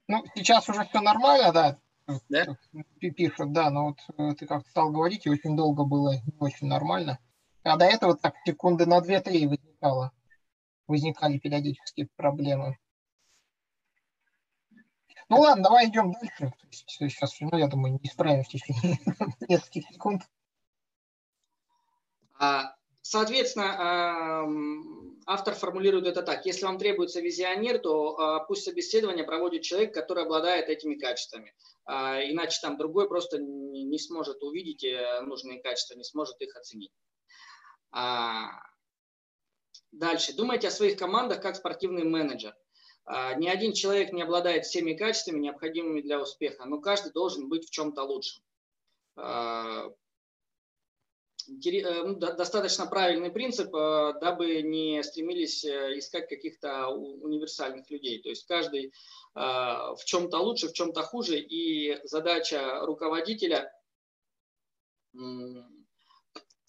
Ну, 0.09 0.25
сейчас 0.33 0.67
уже 0.67 0.85
все 0.85 1.01
нормально, 1.01 1.53
да? 1.53 1.77
Да? 2.29 2.57
Пишут, 2.99 3.53
да, 3.53 3.69
но 3.69 3.89
вот 3.89 3.99
э, 4.17 4.33
ты 4.33 4.47
как 4.47 4.67
стал 4.67 4.91
говорить, 4.91 5.27
и 5.27 5.29
очень 5.29 5.55
долго 5.55 5.83
было 5.83 6.15
не 6.15 6.33
очень 6.39 6.65
нормально. 6.65 7.19
А 7.61 7.77
до 7.77 7.85
этого 7.85 8.17
так 8.17 8.33
секунды 8.43 8.87
на 8.87 8.99
2-3 8.99 9.47
возникало 9.47 10.11
возникали 10.87 11.37
периодически 11.37 12.09
проблемы. 12.15 12.79
Ну 15.29 15.41
ладно, 15.41 15.65
давай 15.65 15.87
идем 15.87 16.11
дальше. 16.11 16.51
Сейчас, 16.71 17.39
ну, 17.39 17.55
я 17.55 17.67
думаю, 17.67 17.99
не 18.01 18.09
справимся 18.09 18.49
в 18.49 18.53
течение 18.53 18.97
нескольких 19.47 19.87
секунд. 19.89 20.23
А, 22.39 22.75
соответственно, 23.03 24.43
автор 25.29 25.53
формулирует 25.53 26.07
это 26.07 26.23
так. 26.23 26.45
Если 26.47 26.65
вам 26.65 26.79
требуется 26.79 27.21
визионер, 27.21 27.77
то 27.77 28.17
а, 28.17 28.39
пусть 28.39 28.63
собеседование 28.63 29.23
проводит 29.23 29.61
человек, 29.61 29.93
который 29.93 30.23
обладает 30.23 30.69
этими 30.69 30.95
качествами. 30.95 31.53
А, 31.85 32.19
иначе 32.19 32.57
там 32.63 32.77
другой 32.77 33.07
просто 33.07 33.37
не 33.37 33.99
сможет 33.99 34.41
увидеть 34.41 34.83
э, 34.83 35.21
нужные 35.21 35.61
качества, 35.61 35.95
не 35.95 36.03
сможет 36.03 36.41
их 36.41 36.55
оценить. 36.55 36.91
Дальше. 39.91 40.33
Думайте 40.35 40.67
о 40.67 40.71
своих 40.71 40.97
командах 40.97 41.41
как 41.41 41.55
спортивный 41.55 42.03
менеджер. 42.03 42.55
А, 43.05 43.35
ни 43.35 43.47
один 43.47 43.73
человек 43.73 44.11
не 44.11 44.23
обладает 44.23 44.65
всеми 44.65 44.93
качествами, 44.93 45.39
необходимыми 45.39 46.01
для 46.01 46.19
успеха, 46.19 46.65
но 46.65 46.81
каждый 46.81 47.11
должен 47.11 47.49
быть 47.49 47.67
в 47.67 47.71
чем-то 47.71 48.01
лучшим. 48.01 48.43
А, 51.49 51.67
э, 51.67 52.03
ну, 52.03 52.15
достаточно 52.15 52.85
правильный 52.85 53.31
принцип, 53.31 53.73
э, 53.73 54.13
дабы 54.21 54.61
не 54.61 55.01
стремились 55.03 55.65
э, 55.65 55.97
искать 55.97 56.27
каких-то 56.27 56.89
универсальных 56.89 57.89
людей. 57.89 58.21
То 58.21 58.29
есть 58.29 58.45
каждый 58.45 58.93
в 59.35 59.99
чем-то 60.05 60.39
лучше, 60.39 60.69
в 60.69 60.73
чем-то 60.73 61.03
хуже, 61.03 61.39
и 61.39 61.99
задача 62.03 62.79
руководителя 62.81 63.71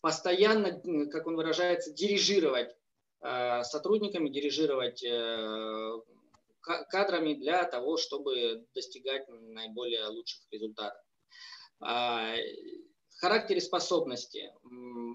постоянно, 0.02 0.78
как 1.08 1.26
он 1.26 1.36
выражается, 1.36 1.90
дирижировать 1.90 2.76
сотрудниками, 3.62 4.28
дирижировать 4.28 5.02
кадрами 6.60 7.32
для 7.32 7.64
того, 7.64 7.96
чтобы 7.96 8.66
достигать 8.74 9.26
наиболее 9.28 10.06
лучших 10.08 10.42
результатов. 10.50 11.02
Характере 13.20 13.60
способности 13.60 14.52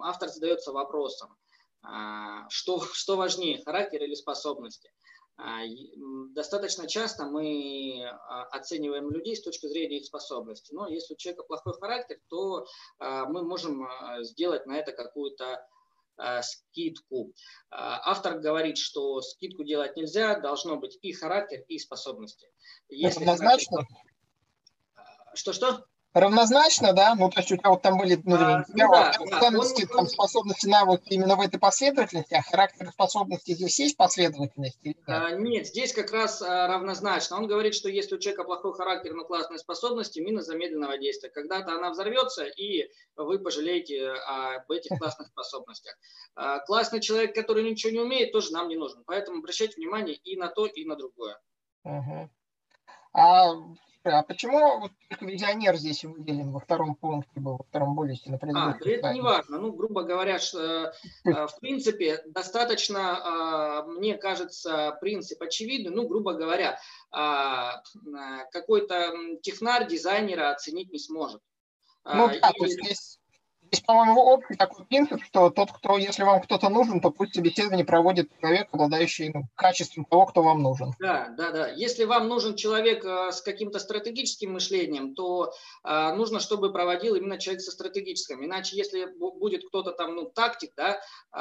автор 0.01 0.29
задается 0.29 0.71
вопросом, 0.71 1.35
а, 1.81 2.47
что, 2.49 2.79
что 2.93 3.17
важнее, 3.17 3.63
характер 3.63 4.03
или 4.03 4.13
способности. 4.13 4.91
А, 5.37 5.61
достаточно 6.33 6.87
часто 6.87 7.25
мы 7.25 8.05
а, 8.05 8.43
оцениваем 8.51 9.09
людей 9.09 9.35
с 9.35 9.41
точки 9.41 9.67
зрения 9.67 9.97
их 9.97 10.05
способностей. 10.05 10.73
Но 10.75 10.87
если 10.87 11.15
у 11.15 11.17
человека 11.17 11.43
плохой 11.43 11.73
характер, 11.79 12.19
то 12.29 12.67
мы 12.99 13.43
можем 13.43 13.87
сделать 14.21 14.65
на 14.65 14.77
это 14.77 14.91
какую-то 14.91 15.67
скидку. 16.41 17.33
Автор 17.69 18.39
говорит, 18.39 18.77
что 18.77 19.21
скидку 19.21 19.63
делать 19.63 19.97
нельзя, 19.97 20.39
должно 20.39 20.77
быть 20.77 20.97
и 21.01 21.11
характер, 21.11 21.65
и 21.67 21.77
способности. 21.77 22.49
Если 22.87 23.19
Однозначно. 23.21 23.85
Что-что? 25.33 25.85
Равнозначно, 26.15 26.93
да? 26.93 27.13
Ну, 27.15 27.29
то 27.29 27.41
есть 27.41 27.51
у 27.51 27.57
тебя 27.57 27.69
вот 27.69 27.81
там 27.81 27.97
были 27.97 28.19
ну, 28.23 28.35
а, 28.35 28.65
ну, 28.69 28.91
да, 28.91 29.11
ценности, 29.39 29.85
да. 29.85 29.95
там, 29.95 30.07
способности, 30.07 30.65
навыки 30.65 31.09
именно 31.09 31.35
в 31.35 31.41
этой 31.41 31.59
последовательности, 31.59 32.33
а 32.33 32.41
характер 32.41 32.89
способности 32.91 33.51
здесь 33.51 33.77
есть 33.79 33.97
последовательность? 33.97 34.79
А, 35.05 35.31
нет, 35.31 35.67
здесь 35.67 35.93
как 35.93 36.11
раз 36.11 36.41
а, 36.41 36.67
равнозначно. 36.67 37.35
Он 37.37 37.47
говорит, 37.47 37.75
что 37.75 37.89
если 37.89 38.15
у 38.15 38.17
человека 38.17 38.45
плохой 38.45 38.73
характер, 38.73 39.13
но 39.13 39.25
классные 39.25 39.59
способности, 39.59 40.19
мина 40.21 40.41
замедленного 40.41 40.97
действия. 40.97 41.29
Когда-то 41.29 41.73
она 41.73 41.91
взорвется, 41.91 42.45
и 42.45 42.89
вы 43.17 43.37
пожалеете 43.39 44.07
об 44.09 44.71
этих 44.71 44.97
классных 44.99 45.27
способностях. 45.27 45.97
А, 46.35 46.59
классный 46.59 47.01
человек, 47.01 47.35
который 47.35 47.69
ничего 47.69 47.91
не 47.91 47.99
умеет, 47.99 48.31
тоже 48.31 48.51
нам 48.53 48.69
не 48.69 48.77
нужен. 48.77 49.03
Поэтому 49.05 49.39
обращайте 49.39 49.75
внимание 49.75 50.15
и 50.15 50.37
на 50.37 50.47
то, 50.47 50.65
и 50.65 50.85
на 50.85 50.95
другое. 50.95 51.37
Угу. 51.83 52.29
А 53.13 53.53
а 54.11 54.23
почему 54.23 54.79
вот 54.79 54.91
визионер 55.21 55.75
здесь 55.75 56.03
выделен 56.03 56.51
во 56.51 56.59
втором 56.59 56.95
пункте 56.95 57.39
был, 57.39 57.57
во 57.57 57.63
втором 57.63 57.95
полюсе 57.95 58.29
на 58.29 58.37
А, 58.37 58.77
да 58.79 58.91
это 58.91 59.13
не 59.13 59.21
важно. 59.21 59.57
Ну, 59.57 59.71
грубо 59.71 60.03
говоря, 60.03 60.39
что, 60.39 60.93
э, 61.25 61.47
в 61.47 61.59
принципе, 61.59 62.21
достаточно, 62.27 63.83
э, 63.85 63.89
мне 63.91 64.17
кажется, 64.17 64.97
принцип 65.01 65.41
очевидный. 65.41 65.91
Ну, 65.91 66.07
грубо 66.07 66.33
говоря, 66.33 66.79
а, 67.11 67.81
какой-то 68.51 69.13
технарь 69.41 69.87
дизайнера 69.87 70.51
оценить 70.51 70.91
не 70.91 70.99
сможет. 70.99 71.41
Ну, 72.03 72.27
да, 72.27 72.33
и... 72.33 72.39
то 72.39 72.65
есть 72.65 72.83
здесь 72.83 73.19
Здесь, 73.71 73.81
по-моему, 73.81 74.21
общий 74.21 74.55
такой 74.55 74.85
принцип, 74.85 75.23
что 75.23 75.49
тот, 75.49 75.71
кто, 75.71 75.97
если 75.97 76.23
вам 76.23 76.41
кто-то 76.41 76.69
нужен, 76.69 77.01
то 77.01 77.11
пусть 77.11 77.35
собеседование 77.35 77.85
проводит 77.85 78.29
человек, 78.39 78.69
обладающий 78.71 79.31
ну, 79.33 79.43
качеством 79.55 80.05
того, 80.05 80.25
кто 80.27 80.43
вам 80.43 80.61
нужен. 80.61 80.93
Да, 80.99 81.33
да, 81.37 81.51
да. 81.51 81.67
Если 81.69 82.05
вам 82.05 82.27
нужен 82.27 82.55
человек 82.55 83.03
э, 83.05 83.31
с 83.31 83.41
каким-то 83.41 83.79
стратегическим 83.79 84.53
мышлением, 84.53 85.15
то 85.15 85.53
э, 85.83 86.13
нужно, 86.13 86.39
чтобы 86.39 86.71
проводил 86.71 87.15
именно 87.15 87.39
человек 87.39 87.61
со 87.61 87.71
стратегическим. 87.71 88.43
Иначе, 88.43 88.77
если 88.77 89.07
будет 89.17 89.67
кто-то 89.67 89.91
там, 89.91 90.15
ну, 90.15 90.25
тактик, 90.25 90.71
да, 90.75 90.99
э, 91.33 91.39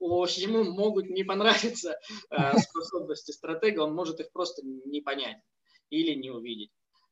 ему 0.00 0.64
могут 0.64 1.08
не 1.08 1.24
понравиться 1.24 1.98
э, 2.30 2.58
способности 2.58 3.32
стратега, 3.32 3.80
он 3.80 3.94
может 3.94 4.20
их 4.20 4.32
просто 4.32 4.62
не 4.64 5.00
понять 5.00 5.38
или 5.90 6.14
не 6.14 6.30
увидеть. 6.30 6.70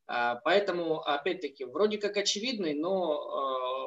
Э, 0.09 0.37
поэтому, 0.45 1.01
опять-таки, 1.01 1.65
вроде 1.65 1.99
как 1.99 2.17
очевидный, 2.17 2.75
но 2.75 3.15
э, 3.15 3.80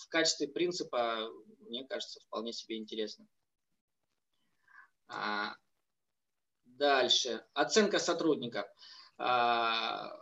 в 0.00 0.08
качестве 0.08 0.48
принципа, 0.48 1.30
мне 1.60 1.86
кажется, 1.86 2.20
вполне 2.20 2.52
себе 2.52 2.76
интересно. 2.78 3.26
А, 5.08 5.54
дальше. 6.64 7.44
Оценка 7.54 7.98
сотрудников. 7.98 8.66
А, 9.18 10.12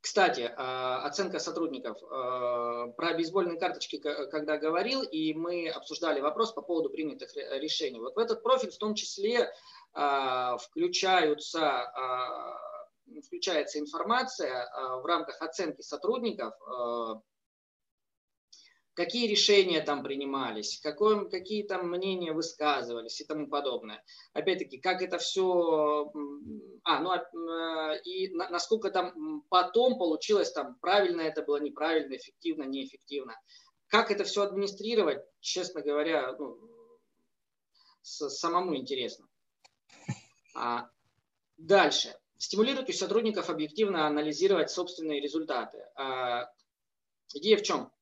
кстати, 0.00 0.52
а, 0.56 1.04
оценка 1.04 1.38
сотрудников. 1.38 2.00
Про 2.00 3.14
бейсбольные 3.14 3.58
карточки, 3.58 3.98
когда 3.98 4.56
говорил, 4.56 5.02
и 5.02 5.34
мы 5.34 5.68
обсуждали 5.68 6.20
вопрос 6.20 6.52
по 6.52 6.62
поводу 6.62 6.90
принятых 6.90 7.34
решений. 7.36 8.00
Вот 8.00 8.16
в 8.16 8.18
этот 8.18 8.42
профиль 8.42 8.70
в 8.70 8.78
том 8.78 8.94
числе 8.94 9.52
включаются 9.92 11.90
включается 13.20 13.78
информация 13.78 14.64
а, 14.64 14.98
в 14.98 15.06
рамках 15.06 15.40
оценки 15.42 15.82
сотрудников, 15.82 16.54
а, 16.66 17.20
какие 18.94 19.28
решения 19.28 19.80
там 19.80 20.02
принимались, 20.02 20.78
какое, 20.82 21.24
какие 21.24 21.62
там 21.62 21.88
мнения 21.88 22.32
высказывались 22.32 23.20
и 23.20 23.24
тому 23.24 23.48
подобное. 23.48 24.04
Опять-таки, 24.34 24.78
как 24.78 25.00
это 25.00 25.18
все, 25.18 26.12
а, 26.84 27.00
ну 27.00 27.10
а, 27.10 27.94
и 28.04 28.28
насколько 28.34 28.90
там 28.90 29.42
потом 29.48 29.98
получилось, 29.98 30.52
там 30.52 30.76
правильно 30.80 31.22
это 31.22 31.42
было, 31.42 31.56
неправильно, 31.56 32.14
эффективно, 32.16 32.64
неэффективно. 32.64 33.34
Как 33.86 34.10
это 34.10 34.24
все 34.24 34.42
администрировать, 34.42 35.24
честно 35.40 35.80
говоря, 35.80 36.36
ну, 36.38 36.58
самому 38.02 38.76
интересно. 38.76 39.26
А, 40.54 40.90
дальше. 41.56 42.19
Стимулирует 42.40 42.88
у 42.88 42.92
сотрудников 42.92 43.50
объективно 43.50 44.06
анализировать 44.06 44.70
собственные 44.70 45.20
результаты. 45.20 45.84
А, 45.94 46.50
идея 47.34 47.58
в 47.58 47.62
чем? 47.62 47.92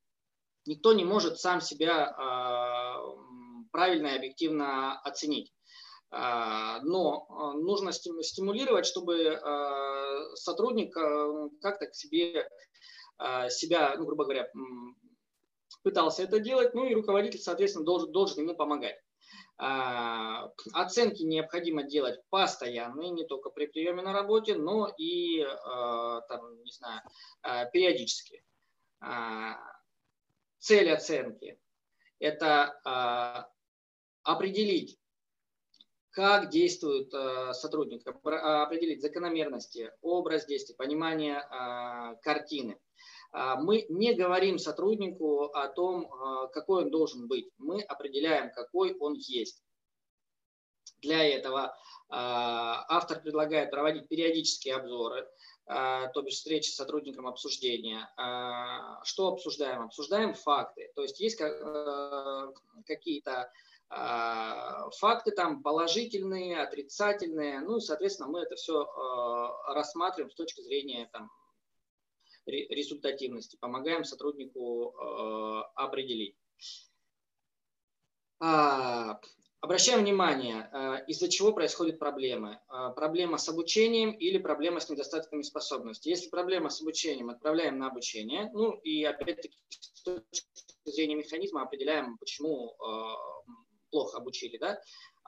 Никто 0.64 0.92
не 0.92 1.04
может 1.04 1.40
сам 1.40 1.60
себя 1.60 2.06
а, 2.06 3.02
правильно 3.72 4.06
и 4.06 4.16
объективно 4.16 4.96
оценить. 5.00 5.52
А, 6.12 6.80
но 6.82 7.26
нужно 7.56 7.90
стимулировать, 7.90 8.86
чтобы 8.86 9.40
сотрудник 10.36 10.94
как-то 11.60 11.86
к 11.86 11.94
себе 11.96 12.48
себя, 13.50 13.96
ну, 13.98 14.06
грубо 14.06 14.22
говоря, 14.22 14.48
пытался 15.82 16.22
это 16.22 16.38
делать, 16.38 16.74
ну 16.74 16.84
и 16.84 16.94
руководитель, 16.94 17.40
соответственно, 17.40 17.84
должен, 17.84 18.12
должен 18.12 18.44
ему 18.44 18.54
помогать. 18.54 19.02
А, 19.60 20.52
оценки 20.72 21.24
необходимо 21.24 21.82
делать 21.82 22.20
постоянные, 22.30 23.10
не 23.10 23.24
только 23.24 23.50
при 23.50 23.66
приеме 23.66 24.02
на 24.02 24.12
работе, 24.12 24.54
но 24.54 24.86
и 24.96 25.40
а, 25.42 26.20
там, 26.22 26.62
не 26.62 26.70
знаю, 26.70 27.02
а, 27.42 27.64
периодически. 27.66 28.42
Цель 30.58 30.90
оценки– 30.90 31.56
это 32.18 33.52
определить, 34.24 34.98
как 36.10 36.50
действует 36.50 37.12
сотрудник, 37.54 38.04
определить 38.04 39.00
закономерности, 39.00 39.92
образ 40.02 40.46
действия, 40.46 40.74
понимание 40.74 41.42
картины– 42.22 42.76
мы 43.32 43.84
не 43.88 44.14
говорим 44.14 44.58
сотруднику 44.58 45.44
о 45.46 45.68
том, 45.68 46.10
а, 46.12 46.46
какой 46.48 46.84
он 46.84 46.90
должен 46.90 47.28
быть. 47.28 47.50
Мы 47.58 47.82
определяем, 47.82 48.50
какой 48.52 48.96
он 48.98 49.14
есть. 49.14 49.62
Для 51.02 51.22
этого 51.22 51.76
а, 52.08 52.86
автор 52.88 53.20
предлагает 53.20 53.70
проводить 53.70 54.08
периодические 54.08 54.76
обзоры, 54.76 55.28
то 55.66 56.22
бишь 56.24 56.36
встречи 56.36 56.70
с 56.70 56.76
сотрудником 56.76 57.26
обсуждения. 57.26 58.08
Что 59.04 59.28
обсуждаем? 59.28 59.82
Обсуждаем 59.82 60.32
факты. 60.32 60.90
То 60.94 61.02
есть 61.02 61.20
есть 61.20 61.38
какие-то 62.86 63.52
факты 63.90 65.32
там 65.32 65.62
положительные, 65.62 66.62
отрицательные. 66.62 67.60
Ну 67.60 67.76
и, 67.76 67.80
соответственно, 67.80 68.30
мы 68.30 68.40
это 68.40 68.54
все 68.56 68.88
рассматриваем 69.66 70.30
с 70.30 70.36
точки 70.36 70.62
зрения 70.62 71.10
там, 71.12 71.30
результативности, 72.48 73.56
помогаем 73.56 74.04
сотруднику 74.04 74.94
э, 74.94 75.62
определить. 75.74 76.36
А, 78.40 79.20
обращаем 79.60 80.00
внимание, 80.00 80.70
э, 80.72 81.04
из-за 81.08 81.28
чего 81.28 81.52
происходят 81.52 81.98
проблемы. 81.98 82.60
Э, 82.70 82.90
проблема 82.94 83.38
с 83.38 83.48
обучением 83.48 84.12
или 84.12 84.38
проблема 84.38 84.80
с 84.80 84.88
недостатками 84.88 85.42
способностей. 85.42 86.10
Если 86.10 86.28
проблема 86.28 86.70
с 86.70 86.80
обучением, 86.80 87.30
отправляем 87.30 87.78
на 87.78 87.88
обучение. 87.88 88.50
Ну 88.52 88.72
и 88.72 89.04
опять-таки 89.04 89.56
с 89.70 90.02
точки 90.02 90.46
зрения 90.84 91.16
механизма 91.16 91.62
определяем, 91.62 92.18
почему 92.18 92.76
плохо 93.90 94.18
обучили. 94.18 94.58
Да? 94.58 94.80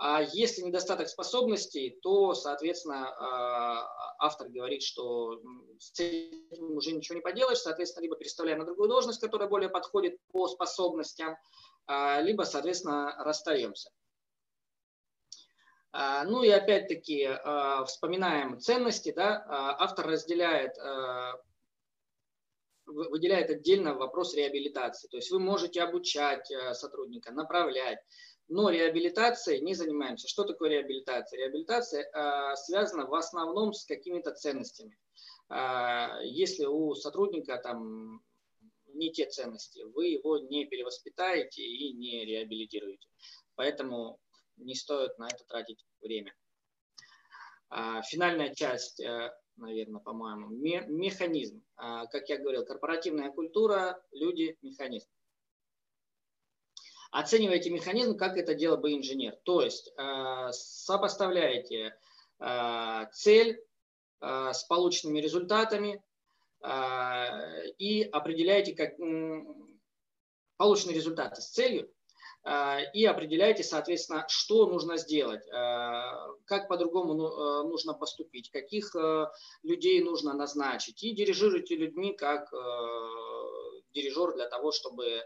А 0.02 0.22
если 0.22 0.62
недостаток 0.62 1.10
способностей, 1.10 1.98
то, 2.02 2.32
соответственно, 2.32 3.10
а, 3.10 4.16
автор 4.18 4.48
говорит, 4.48 4.82
что 4.82 5.42
с 5.78 6.00
этим 6.00 6.74
уже 6.74 6.92
ничего 6.92 7.16
не 7.16 7.20
поделаешь, 7.20 7.58
соответственно, 7.58 8.04
либо 8.04 8.16
переставляем 8.16 8.60
на 8.60 8.64
другую 8.64 8.88
должность, 8.88 9.20
которая 9.20 9.46
более 9.46 9.68
подходит 9.68 10.16
по 10.32 10.48
способностям, 10.48 11.36
а, 11.86 12.22
либо, 12.22 12.44
соответственно, 12.44 13.14
расстаемся. 13.18 13.90
А, 15.92 16.24
ну 16.24 16.44
и 16.44 16.48
опять-таки 16.48 17.28
вспоминаем 17.84 18.58
ценности. 18.58 19.12
Да? 19.12 19.44
Автор 19.78 20.06
разделяет, 20.06 20.78
выделяет 22.86 23.50
отдельно 23.50 23.92
вопрос 23.92 24.32
реабилитации. 24.32 25.08
То 25.08 25.18
есть 25.18 25.30
вы 25.30 25.40
можете 25.40 25.82
обучать 25.82 26.50
сотрудника, 26.72 27.32
направлять, 27.32 27.98
но 28.50 28.68
реабилитацией 28.68 29.60
не 29.60 29.74
занимаемся. 29.74 30.26
Что 30.26 30.42
такое 30.42 30.70
реабилитация? 30.70 31.38
Реабилитация 31.38 32.02
э, 32.02 32.56
связана 32.56 33.06
в 33.06 33.14
основном 33.14 33.72
с 33.72 33.84
какими-то 33.84 34.32
ценностями. 34.32 34.98
Э, 35.48 36.18
если 36.24 36.66
у 36.66 36.94
сотрудника 36.96 37.58
там 37.58 38.20
не 38.88 39.12
те 39.12 39.26
ценности, 39.26 39.82
вы 39.94 40.08
его 40.08 40.38
не 40.38 40.66
перевоспитаете 40.66 41.62
и 41.62 41.92
не 41.92 42.24
реабилитируете. 42.24 43.08
Поэтому 43.54 44.18
не 44.56 44.74
стоит 44.74 45.16
на 45.18 45.28
это 45.28 45.44
тратить 45.46 45.86
время. 46.00 46.34
Э, 47.70 48.00
финальная 48.04 48.52
часть, 48.52 48.98
э, 48.98 49.32
наверное, 49.54 50.00
по-моему, 50.00 50.48
механизм. 50.48 51.62
Как 51.76 52.28
я 52.28 52.38
говорил, 52.38 52.64
корпоративная 52.64 53.30
культура, 53.30 54.02
люди, 54.10 54.56
механизм. 54.62 55.08
Оцениваете 57.10 57.70
механизм, 57.70 58.16
как 58.16 58.36
это 58.36 58.54
делал 58.54 58.76
бы 58.76 58.92
инженер. 58.94 59.36
То 59.42 59.62
есть 59.62 59.92
э, 59.96 60.48
сопоставляете 60.52 61.96
э, 62.38 63.06
цель 63.12 63.60
э, 64.20 64.52
с 64.52 64.64
полученными 64.64 65.20
результатами 65.20 66.02
и 67.78 68.02
определяете 68.12 68.74
как, 68.74 68.98
полученные 70.58 70.94
результаты 70.94 71.40
с 71.40 71.48
целью 71.48 71.90
и 72.92 73.06
определяете, 73.06 73.62
соответственно, 73.62 74.26
что 74.28 74.66
нужно 74.66 74.98
сделать, 74.98 75.42
как 75.48 76.68
по-другому 76.68 77.14
ну, 77.14 77.62
нужно 77.66 77.94
поступить, 77.94 78.50
каких 78.50 78.94
людей 79.62 80.04
нужно 80.04 80.34
назначить. 80.34 81.02
И 81.02 81.14
дирижируете 81.14 81.76
людьми 81.76 82.14
как 82.14 82.52
дирижер 83.94 84.34
для 84.34 84.48
того, 84.48 84.70
чтобы 84.70 85.22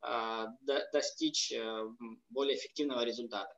достичь 0.00 1.52
э, 1.52 1.88
более 2.30 2.56
эффективного 2.56 3.04
результата. 3.04 3.54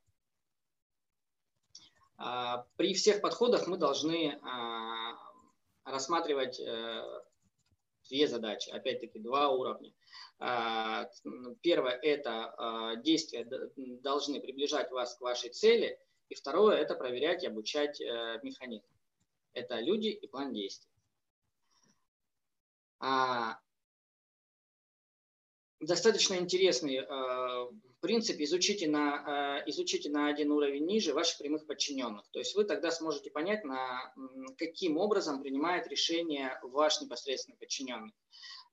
А, 2.17 2.67
при 2.77 2.95
всех 2.95 3.21
подходах 3.21 3.67
мы 3.67 3.77
должны 3.77 4.39
а, 4.43 5.13
рассматривать 5.85 6.59
э, 6.61 7.05
две 8.09 8.27
задачи, 8.27 8.71
опять-таки 8.71 9.19
два 9.19 9.51
уровня. 9.51 9.93
Первое– 11.61 11.93
это 12.03 12.97
действия 13.05 13.47
должны 14.03 14.41
приближать 14.41 14.91
вас 14.91 15.15
к 15.15 15.21
вашей 15.21 15.51
цели, 15.51 16.01
и 16.31 16.35
второе– 16.35 16.77
это 16.79 16.95
проверять 16.95 17.45
и 17.45 17.47
обучать 17.47 18.01
э, 18.01 18.41
механизм. 18.43 18.87
Это 19.53 19.79
люди 19.81 20.09
и 20.09 20.27
план 20.27 20.55
действий 20.55 20.91
достаточно 25.81 26.35
интересный 26.35 26.97
э, 26.97 27.71
принцип. 28.01 28.39
Изучите 28.41 28.89
на, 28.89 29.61
э, 29.65 29.71
изучите 29.71 30.11
на 30.11 30.29
один 30.29 30.53
уровень 30.53 30.85
ниже 30.85 31.15
ваших 31.15 31.39
прямых 31.39 31.67
подчиненных. 31.67 32.29
То 32.31 32.39
есть 32.39 32.55
вы 32.55 32.65
тогда 32.65 32.91
сможете 32.91 33.31
понять, 33.31 33.65
на, 33.65 34.13
каким 34.59 34.99
образом 34.99 35.43
принимает 35.43 35.89
решение 35.89 36.59
ваш 36.63 37.01
непосредственный 37.01 37.57
подчиненный. 37.57 38.15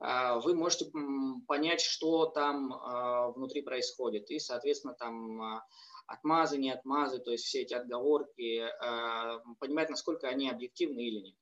Э, 0.01 0.39
вы 0.43 0.53
можете 0.53 0.91
понять, 1.47 1.81
что 1.81 2.25
там 2.25 2.73
внутри 3.35 3.61
происходит. 3.61 4.29
И, 4.29 4.39
соответственно, 4.39 4.93
там 4.93 5.63
отмазы, 6.07 6.57
не 6.57 6.71
отмазы, 6.71 7.19
то 7.19 7.31
есть 7.31 7.45
все 7.45 7.61
эти 7.61 7.73
отговорки, 7.73 8.65
понимать, 9.59 9.89
насколько 9.89 10.27
они 10.27 10.49
объективны 10.49 11.01
или 11.01 11.19
нет. 11.19 11.35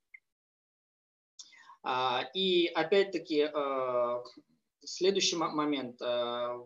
И 2.33 2.65
опять-таки 2.65 3.47
Следующий 4.85 5.35
момент. 5.35 6.01
Э, 6.01 6.57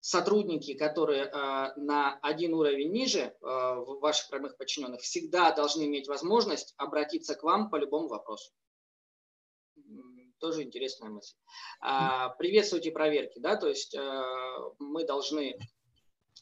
сотрудники, 0.00 0.74
которые 0.74 1.24
э, 1.24 1.72
на 1.76 2.18
один 2.22 2.54
уровень 2.54 2.92
ниже 2.92 3.20
э, 3.20 3.34
ваших 3.40 4.30
прямых 4.30 4.56
подчиненных, 4.56 5.00
всегда 5.00 5.52
должны 5.52 5.84
иметь 5.84 6.08
возможность 6.08 6.74
обратиться 6.76 7.34
к 7.34 7.42
вам 7.42 7.70
по 7.70 7.76
любому 7.76 8.08
вопросу. 8.08 8.52
Тоже 10.38 10.62
интересная 10.62 11.10
мысль. 11.10 11.34
А, 11.80 12.28
приветствуйте 12.30 12.92
проверки, 12.92 13.40
да, 13.40 13.56
то 13.56 13.66
есть 13.66 13.96
мы 14.78 15.04
должны 15.04 15.58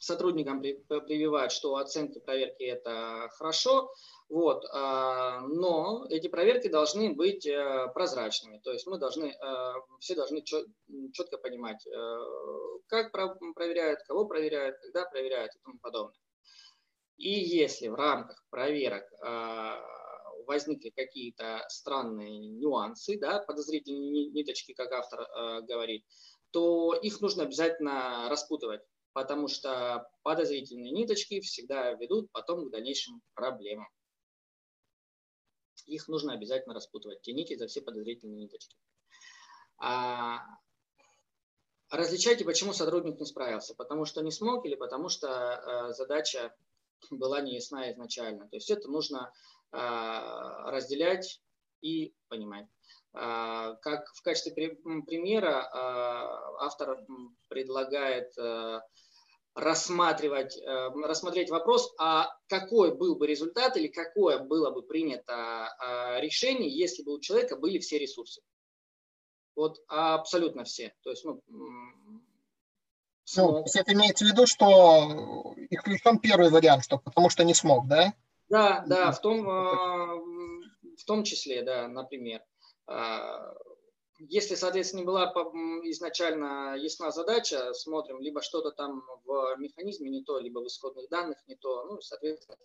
сотрудникам 0.00 0.60
прививать, 0.60 1.52
что 1.52 1.76
оценки 1.76 2.18
проверки 2.18 2.64
это 2.64 3.28
хорошо, 3.36 3.90
вот, 4.28 4.64
а, 4.72 5.40
но 5.42 6.04
эти 6.10 6.26
проверки 6.26 6.66
должны 6.66 7.14
быть 7.14 7.46
э, 7.46 7.88
прозрачными, 7.94 8.58
то 8.58 8.72
есть 8.72 8.86
мы 8.86 8.98
должны, 8.98 9.26
э, 9.26 9.72
все 10.00 10.16
должны 10.16 10.42
четко 10.42 11.38
понимать, 11.38 11.86
э, 11.86 12.18
как 12.88 13.12
проверяют, 13.12 14.00
кого 14.02 14.26
проверяют, 14.26 14.78
когда 14.78 15.04
проверяют 15.04 15.54
и 15.54 15.58
тому 15.62 15.78
подобное. 15.78 16.18
И 17.18 17.30
если 17.30 17.88
в 17.88 17.94
рамках 17.94 18.44
проверок 18.50 19.04
а, 19.22 19.80
возникли 20.46 20.90
какие-то 20.90 21.64
странные 21.68 22.38
нюансы, 22.38 23.18
да, 23.18 23.38
подозрительные 23.40 24.26
ниточки, 24.26 24.74
как 24.74 24.92
автор 24.92 25.26
говорит, 25.62 26.04
то 26.50 26.94
их 26.94 27.20
нужно 27.22 27.44
обязательно 27.44 28.28
распутывать, 28.28 28.82
потому 29.16 29.48
что 29.48 30.06
подозрительные 30.22 30.92
ниточки 30.92 31.40
всегда 31.40 31.92
ведут 31.94 32.30
потом 32.32 32.68
к 32.68 32.70
дальнейшим 32.70 33.22
проблемам 33.32 33.88
их 35.86 36.08
нужно 36.08 36.34
обязательно 36.34 36.74
распутывать. 36.74 37.22
Тяните 37.22 37.56
за 37.56 37.66
все 37.66 37.80
подозрительные 37.80 38.42
ниточки. 38.42 38.76
А, 39.78 40.40
различайте, 41.90 42.44
почему 42.44 42.72
сотрудник 42.72 43.20
не 43.20 43.24
справился. 43.24 43.74
Потому 43.76 44.04
что 44.04 44.20
не 44.20 44.32
смог 44.32 44.66
или 44.66 44.74
потому 44.74 45.08
что 45.08 45.28
а, 45.28 45.92
задача 45.92 46.54
была 47.10 47.40
не 47.40 47.54
ясна 47.54 47.90
изначально. 47.92 48.48
То 48.48 48.56
есть 48.56 48.70
это 48.70 48.88
нужно 48.88 49.32
а, 49.70 50.70
разделять 50.72 51.40
и 51.80 52.14
понимать. 52.28 52.66
А, 53.18 53.76
как 53.76 54.12
в 54.14 54.22
качестве 54.22 54.76
примера 55.06 55.62
а, 55.62 56.66
автор 56.66 56.98
предлагает 57.48 58.36
а, 58.38 58.82
рассматривать, 59.56 60.56
э, 60.58 60.90
рассмотреть 61.02 61.50
вопрос, 61.50 61.92
а 61.98 62.28
какой 62.46 62.94
был 62.94 63.16
бы 63.16 63.26
результат 63.26 63.76
или 63.78 63.88
какое 63.88 64.38
было 64.38 64.70
бы 64.70 64.82
принято 64.82 65.32
а, 65.32 66.20
решение, 66.20 66.68
если 66.68 67.02
бы 67.02 67.14
у 67.14 67.20
человека 67.20 67.56
были 67.56 67.78
все 67.78 67.98
ресурсы. 67.98 68.42
Вот 69.56 69.78
абсолютно 69.88 70.64
все. 70.64 70.92
То 71.02 71.10
есть, 71.10 71.24
ну, 71.24 71.42
ну, 73.36 73.52
то 73.52 73.62
есть 73.62 73.76
это 73.76 73.94
имеется 73.94 74.26
в 74.26 74.28
виду, 74.28 74.46
что 74.46 75.54
исключен 75.70 76.18
первый 76.18 76.50
вариант, 76.50 76.84
что 76.84 76.98
потому 76.98 77.30
что 77.30 77.42
не 77.42 77.54
смог, 77.54 77.88
да? 77.88 78.12
Да, 78.50 78.84
да, 78.86 79.10
в 79.10 79.20
том, 79.22 79.48
э, 79.48 80.20
в 80.98 81.04
том 81.06 81.24
числе, 81.24 81.62
да, 81.62 81.88
например. 81.88 82.42
Если, 84.18 84.54
соответственно, 84.54 85.00
не 85.00 85.06
была 85.06 85.26
изначально 85.84 86.76
ясна 86.76 87.10
задача, 87.10 87.74
смотрим, 87.74 88.20
либо 88.20 88.40
что-то 88.40 88.70
там 88.70 89.02
в 89.24 89.56
механизме 89.58 90.10
не 90.10 90.22
то, 90.22 90.38
либо 90.38 90.60
в 90.60 90.66
исходных 90.66 91.08
данных 91.10 91.38
не 91.46 91.56
то, 91.56 91.84
ну, 91.84 92.00
соответственно, 92.00 92.58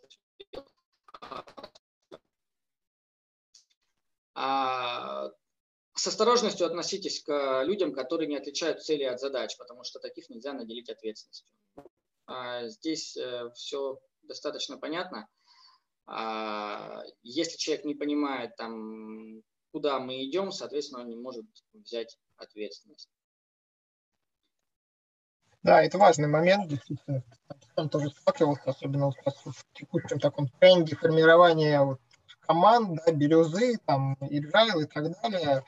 а 4.34 5.30
с 5.94 6.08
осторожностью 6.08 6.66
относитесь 6.66 7.22
к 7.22 7.64
людям, 7.64 7.94
которые 7.94 8.28
не 8.28 8.38
отличают 8.38 8.82
цели 8.82 9.04
от 9.04 9.20
задач, 9.20 9.58
потому 9.58 9.84
что 9.84 10.00
таких 10.00 10.30
нельзя 10.30 10.54
наделить 10.54 10.90
ответственностью. 10.90 11.54
А 12.28 12.68
здесь 12.70 13.18
э, 13.18 13.52
все 13.54 14.00
достаточно 14.24 14.78
понятно. 14.78 15.28
А 16.08 17.04
если 17.24 17.58
человек 17.58 17.86
не 17.86 17.94
понимает 17.94 18.56
там 18.56 19.44
куда 19.72 20.00
мы 20.00 20.24
идем, 20.26 20.52
соответственно, 20.52 21.02
он 21.02 21.10
не 21.10 21.16
может 21.16 21.46
взять 21.74 22.18
ответственность. 22.38 23.10
Да, 25.64 25.84
это 25.84 25.98
важный 25.98 26.28
момент, 26.28 26.68
действительно. 26.68 27.24
Он 27.76 27.90
тоже 27.90 28.10
сталкивался, 28.10 28.64
особенно 28.66 29.12
в 29.12 29.66
текущем 29.74 30.20
таком 30.20 30.48
тренде 30.60 30.96
формирования 30.96 31.82
вот 31.82 32.00
команд, 32.40 33.00
да, 33.06 33.12
бирюзы, 33.12 33.78
там, 33.86 34.18
agile 34.22 34.84
и 34.84 34.86
так 34.86 35.22
далее. 35.22 35.64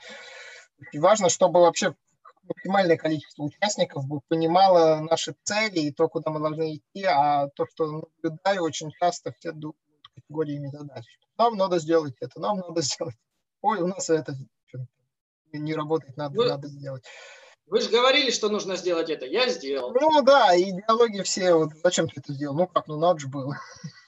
И 0.92 0.98
важно, 0.98 1.28
чтобы 1.28 1.60
вообще 1.60 1.94
максимальное 2.42 2.96
количество 2.96 3.44
участников 3.44 4.04
понимало 4.28 5.00
наши 5.00 5.34
цели 5.44 5.80
и 5.80 5.92
то, 5.92 6.08
куда 6.08 6.30
мы 6.30 6.40
должны 6.40 6.76
идти, 6.76 7.04
а 7.04 7.48
то, 7.48 7.66
что 7.66 8.04
наблюдаю, 8.22 8.62
очень 8.62 8.90
часто 9.00 9.32
все 9.32 9.52
думают 9.52 9.78
категориями 10.14 10.68
задач. 10.68 11.04
Нам 11.38 11.56
надо 11.56 11.78
сделать 11.78 12.14
это, 12.20 12.40
нам 12.40 12.58
надо 12.58 12.82
сделать 12.82 13.16
ой, 13.64 13.80
у 13.80 13.86
нас 13.86 14.10
это 14.10 14.34
не 15.52 15.74
работает, 15.74 16.16
надо, 16.16 16.36
вы, 16.36 16.48
надо 16.48 16.68
сделать. 16.68 17.04
Вы 17.66 17.80
же 17.80 17.88
говорили, 17.88 18.30
что 18.30 18.48
нужно 18.48 18.76
сделать 18.76 19.08
это, 19.08 19.24
я 19.24 19.48
сделал. 19.48 19.92
Ну 19.92 20.22
да, 20.22 20.56
идеологии 20.58 21.22
все, 21.22 21.54
вот 21.54 21.70
зачем 21.82 22.08
ты 22.08 22.20
это 22.20 22.32
сделал? 22.32 22.54
Ну 22.54 22.66
как, 22.66 22.86
ну 22.88 22.98
надо 22.98 23.20
же 23.20 23.28
было. 23.28 23.58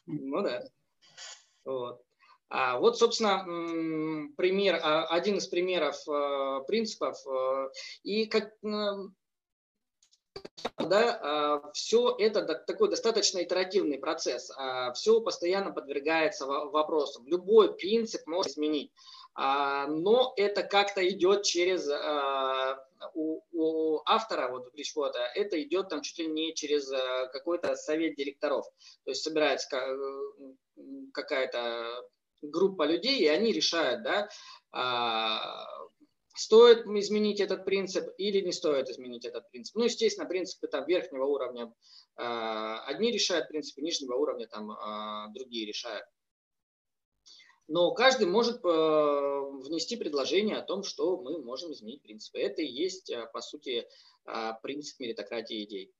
Ну 0.06 0.42
да. 0.42 0.62
Вот. 1.64 2.02
А 2.48 2.78
вот, 2.78 2.98
собственно, 2.98 3.42
пример, 4.36 4.78
а, 4.82 5.06
один 5.06 5.38
из 5.38 5.48
примеров 5.48 5.96
э, 6.08 6.60
принципов. 6.68 7.18
Э, 7.26 7.70
и 8.04 8.26
как, 8.26 8.52
да, 10.78 11.20
а, 11.22 11.72
все 11.72 12.14
это 12.18 12.44
такой 12.44 12.88
достаточно 12.88 13.42
итеративный 13.42 13.98
процесс. 13.98 14.52
А, 14.56 14.92
все 14.92 15.20
постоянно 15.20 15.72
подвергается 15.72 16.46
вопросам. 16.46 17.26
Любой 17.26 17.74
принцип 17.74 18.26
можно 18.26 18.50
изменить. 18.50 18.92
Но 19.36 20.32
это 20.36 20.62
как-то 20.62 21.06
идет 21.06 21.42
через 21.42 21.86
у, 23.14 23.42
у 23.52 24.00
автора, 24.06 24.48
вот 24.50 24.72
Гличвода, 24.72 25.18
это 25.34 25.62
идет 25.62 25.90
там 25.90 26.00
чуть 26.00 26.18
ли 26.18 26.26
не 26.26 26.54
через 26.54 26.90
какой-то 27.32 27.76
совет 27.76 28.14
директоров. 28.16 28.64
То 29.04 29.10
есть 29.10 29.22
собирается 29.22 29.68
какая-то 31.12 32.08
группа 32.40 32.84
людей, 32.84 33.18
и 33.18 33.28
они 33.28 33.52
решают, 33.52 34.02
да, 34.02 34.28
стоит 36.34 36.86
изменить 36.86 37.40
этот 37.40 37.64
принцип 37.64 38.08
или 38.18 38.40
не 38.40 38.52
стоит 38.52 38.88
изменить 38.88 39.24
этот 39.26 39.50
принцип. 39.50 39.74
Ну, 39.74 39.84
естественно, 39.84 40.26
принципы 40.28 40.66
там 40.68 40.86
верхнего 40.86 41.24
уровня 41.24 41.72
одни 42.16 43.10
решают, 43.10 43.48
принципы 43.48 43.82
нижнего 43.82 44.14
уровня 44.16 44.46
там 44.48 45.32
другие 45.34 45.66
решают. 45.66 46.06
Но 47.68 47.90
каждый 47.92 48.28
может 48.28 48.64
э, 48.64 48.68
внести 48.68 49.96
предложение 49.96 50.56
о 50.56 50.62
том, 50.62 50.84
что 50.84 51.16
мы 51.16 51.38
можем 51.42 51.72
изменить 51.72 52.02
принципы. 52.02 52.38
Это 52.38 52.62
и 52.62 52.66
есть, 52.66 53.10
э, 53.10 53.28
по 53.32 53.40
сути, 53.40 53.86
э, 54.26 54.52
принцип 54.62 55.00
меритократии 55.00 55.64
идей. 55.64 55.92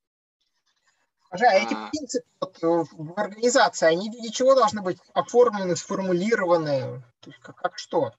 Скажи, 1.27 1.45
а 1.47 1.55
эти 1.55 1.75
а. 1.75 1.91
принципы 1.91 2.27
вот, 2.41 2.89
в 2.93 3.19
организации, 3.19 3.87
они 3.87 4.11
в 4.11 4.15
виде 4.15 4.31
чего 4.31 4.55
должны 4.55 4.81
быть 4.81 4.99
оформлены, 5.13 5.75
сформулированы? 5.75 7.03
То 7.21 7.31
есть 7.31 7.43
как, 7.43 7.57
как 7.57 7.79
что? 7.79 8.13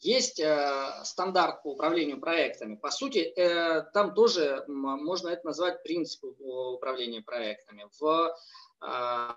Есть 0.00 0.40
э, 0.40 1.00
стандарт 1.04 1.62
по 1.62 1.72
управлению 1.72 2.20
проектами. 2.20 2.76
По 2.76 2.90
сути, 2.90 3.18
э, 3.18 3.82
там 3.92 4.14
тоже 4.14 4.64
можно 4.68 5.28
это 5.28 5.44
назвать 5.44 5.82
принципом 5.82 6.36
управления 6.40 7.20
проектами. 7.20 7.84
В 7.98 8.34
э, 8.80 9.28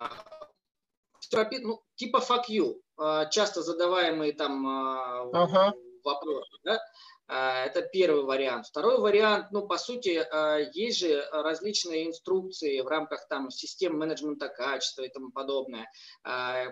ну, 1.61 1.82
типа 1.95 2.17
fuck 2.17 2.43
you, 2.49 2.76
э, 2.99 3.30
часто 3.32 3.61
задаваемые 3.61 4.34
там 4.34 4.67
э, 4.67 5.30
ага. 5.34 5.74
вопросы. 6.03 6.57
Да? 6.63 6.80
А, 7.34 7.63
это 7.63 7.82
первый 7.82 8.26
вариант. 8.26 8.67
Второй 8.67 8.99
вариант, 8.99 9.51
ну, 9.51 9.65
по 9.65 9.78
сути, 9.78 10.22
а, 10.32 10.57
есть 10.57 10.99
же 10.99 11.26
различные 11.32 12.09
инструкции 12.09 12.82
в 12.82 12.88
рамках 12.88 13.26
там 13.30 13.49
систем 13.49 13.97
менеджмента 13.97 14.49
качества 14.49 15.03
и 15.03 15.09
тому 15.09 15.32
подобное, 15.32 15.89
а, 16.24 16.65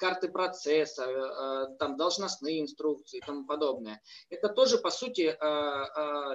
карты 0.00 0.28
процесса, 0.28 1.76
там 1.78 1.96
должностные 1.96 2.60
инструкции 2.60 3.18
и 3.18 3.20
тому 3.24 3.46
подобное. 3.46 4.00
Это 4.30 4.48
тоже, 4.48 4.78
по 4.78 4.90
сути, 4.90 5.36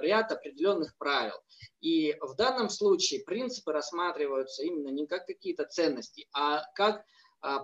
ряд 0.00 0.32
определенных 0.32 0.96
правил. 0.96 1.36
И 1.80 2.16
в 2.20 2.34
данном 2.34 2.70
случае 2.70 3.24
принципы 3.24 3.72
рассматриваются 3.72 4.62
именно 4.62 4.88
не 4.88 5.06
как 5.06 5.26
какие-то 5.26 5.66
ценности, 5.66 6.26
а 6.32 6.62
как 6.74 6.96
а, 6.96 7.04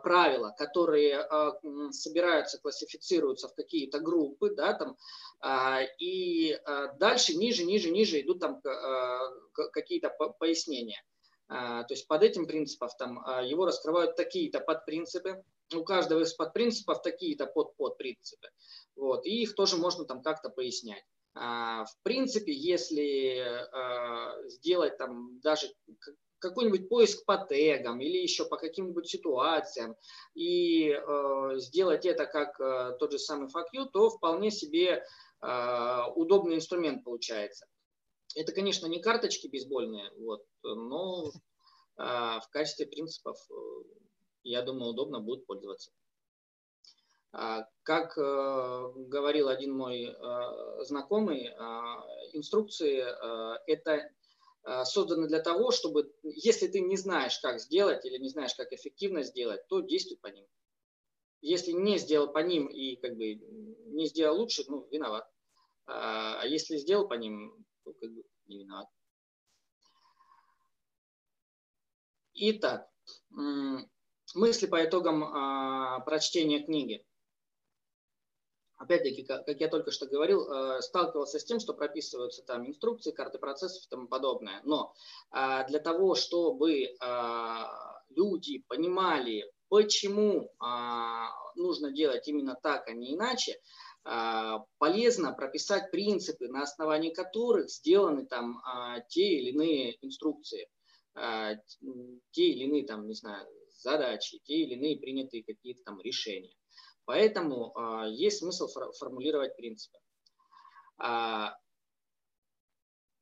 правила, 0.02 0.54
которые 0.56 1.18
а, 1.18 1.52
собираются, 1.90 2.60
классифицируются 2.60 3.48
в 3.48 3.54
какие-то 3.54 4.00
группы, 4.00 4.54
да, 4.54 4.74
там, 4.74 4.96
а, 5.40 5.80
и 5.98 6.58
дальше 6.98 7.34
ниже, 7.34 7.64
ниже, 7.64 7.90
ниже 7.90 8.20
идут 8.20 8.40
там 8.40 8.60
какие-то 9.72 10.10
пояснения. 10.38 11.02
То 11.48 11.86
есть 11.90 12.06
под 12.06 12.22
этим 12.22 12.46
принципом 12.46 12.88
там 12.98 13.24
его 13.44 13.66
раскрывают 13.66 14.16
такие-то 14.16 14.60
подпринципы, 14.60 15.42
у 15.74 15.84
каждого 15.84 16.20
из 16.20 16.32
подпринципов 16.32 17.02
такие-то 17.02 17.46
под-подпринципы. 17.46 18.48
Вот, 18.96 19.26
и 19.26 19.42
их 19.42 19.54
тоже 19.54 19.76
можно 19.76 20.04
там 20.04 20.22
как-то 20.22 20.48
пояснять. 20.48 21.04
В 21.34 21.94
принципе, 22.02 22.52
если 22.52 23.66
сделать 24.48 24.96
там 24.96 25.40
даже 25.40 25.66
какой-нибудь 26.43 26.88
поиск 26.88 27.24
по 27.24 27.38
тегам 27.38 28.01
или 28.01 28.18
еще 28.18 28.45
по 28.45 28.57
каким-нибудь 28.57 29.09
ситуациям 29.09 29.97
и 30.34 30.90
э, 30.90 31.51
сделать 31.57 32.05
это 32.05 32.26
как 32.26 32.61
э, 32.61 32.97
тот 32.99 33.12
же 33.12 33.18
самый 33.18 33.49
FAQ, 33.49 33.86
то 33.93 34.11
вполне 34.11 34.51
себе 34.51 35.05
э, 35.40 36.03
удобный 36.16 36.57
инструмент 36.57 37.05
получается. 37.05 37.66
Это, 38.34 38.53
конечно, 38.53 38.86
не 38.86 39.01
карточки 39.01 39.47
бейсбольные, 39.47 40.11
вот, 40.18 40.45
но 40.62 41.30
э, 41.30 41.32
в 41.97 42.49
качестве 42.51 42.86
принципов, 42.86 43.38
э, 43.51 43.55
я 44.43 44.62
думаю, 44.62 44.90
удобно 44.90 45.20
будет 45.20 45.47
пользоваться. 45.47 45.93
А, 47.34 47.66
как 47.82 48.18
э, 48.18 48.93
говорил 49.09 49.49
один 49.49 49.74
мой 49.74 50.05
э, 50.05 50.84
знакомый, 50.84 51.47
э, 51.47 51.53
инструкции 52.34 53.03
это 53.66 54.11
созданы 54.84 55.28
для 55.28 55.40
того, 55.40 55.70
чтобы, 55.70 56.12
если 56.22 56.68
ты 56.68 56.80
не 56.80 56.96
знаешь, 56.96 57.38
как 57.40 57.60
сделать 57.60 58.04
или 58.04 58.18
не 58.18 58.28
знаешь, 58.28 58.54
как 58.54 58.72
эффективно 58.72 59.22
сделать, 59.22 59.66
то 59.68 59.80
действуй 59.80 60.18
по 60.18 60.28
ним. 60.28 60.46
Если 61.40 61.72
не 61.72 61.98
сделал 61.98 62.32
по 62.32 62.38
ним 62.38 62.66
и 62.68 62.96
как 62.96 63.16
бы 63.16 63.34
не 63.34 64.06
сделал 64.06 64.38
лучше, 64.38 64.64
ну, 64.68 64.86
виноват. 64.90 65.28
А, 65.86 66.40
а 66.40 66.46
если 66.46 66.76
сделал 66.76 67.08
по 67.08 67.14
ним, 67.14 67.64
то 67.84 67.92
как 67.94 68.12
бы 68.12 68.22
не 68.46 68.60
виноват. 68.60 68.86
Итак, 72.34 72.88
мысли 74.34 74.66
по 74.66 74.84
итогам 74.84 75.24
а, 75.24 76.00
прочтения 76.00 76.64
книги 76.64 77.04
опять-таки, 78.82 79.22
как, 79.22 79.48
я 79.60 79.68
только 79.68 79.90
что 79.90 80.06
говорил, 80.06 80.48
э, 80.50 80.80
сталкивался 80.82 81.38
с 81.38 81.44
тем, 81.44 81.60
что 81.60 81.72
прописываются 81.72 82.42
там 82.42 82.66
инструкции, 82.66 83.12
карты 83.12 83.38
процессов 83.38 83.84
и 83.84 83.88
тому 83.88 84.08
подобное. 84.08 84.60
Но 84.64 84.92
э, 85.30 85.66
для 85.68 85.78
того, 85.78 86.14
чтобы 86.14 86.82
э, 86.82 86.90
люди 88.10 88.62
понимали, 88.68 89.50
почему 89.68 90.50
нужно 91.56 91.92
делать 91.92 92.28
именно 92.28 92.54
так, 92.62 92.86
а 92.88 92.92
не 92.92 93.14
иначе, 93.14 93.58
полезно 94.78 95.32
прописать 95.32 95.90
принципы, 95.90 96.48
на 96.48 96.62
основании 96.64 97.08
которых 97.08 97.70
сделаны 97.70 98.26
там 98.26 98.62
те 99.08 99.38
или 99.38 99.52
иные 99.52 99.96
инструкции, 100.04 100.68
те 101.14 102.42
или 102.42 102.64
иные 102.64 102.86
там, 102.86 103.08
не 103.08 103.14
знаю, 103.14 103.48
задачи, 103.78 104.40
те 104.44 104.56
или 104.56 104.74
иные 104.74 104.98
принятые 104.98 105.42
какие-то 105.42 105.82
там 105.84 106.02
решения. 106.02 106.54
Поэтому 107.05 107.76
а, 107.76 108.07
есть 108.07 108.38
смысл 108.38 108.68
формулировать 108.98 109.57
принципы. 109.57 109.98
А, 110.98 111.57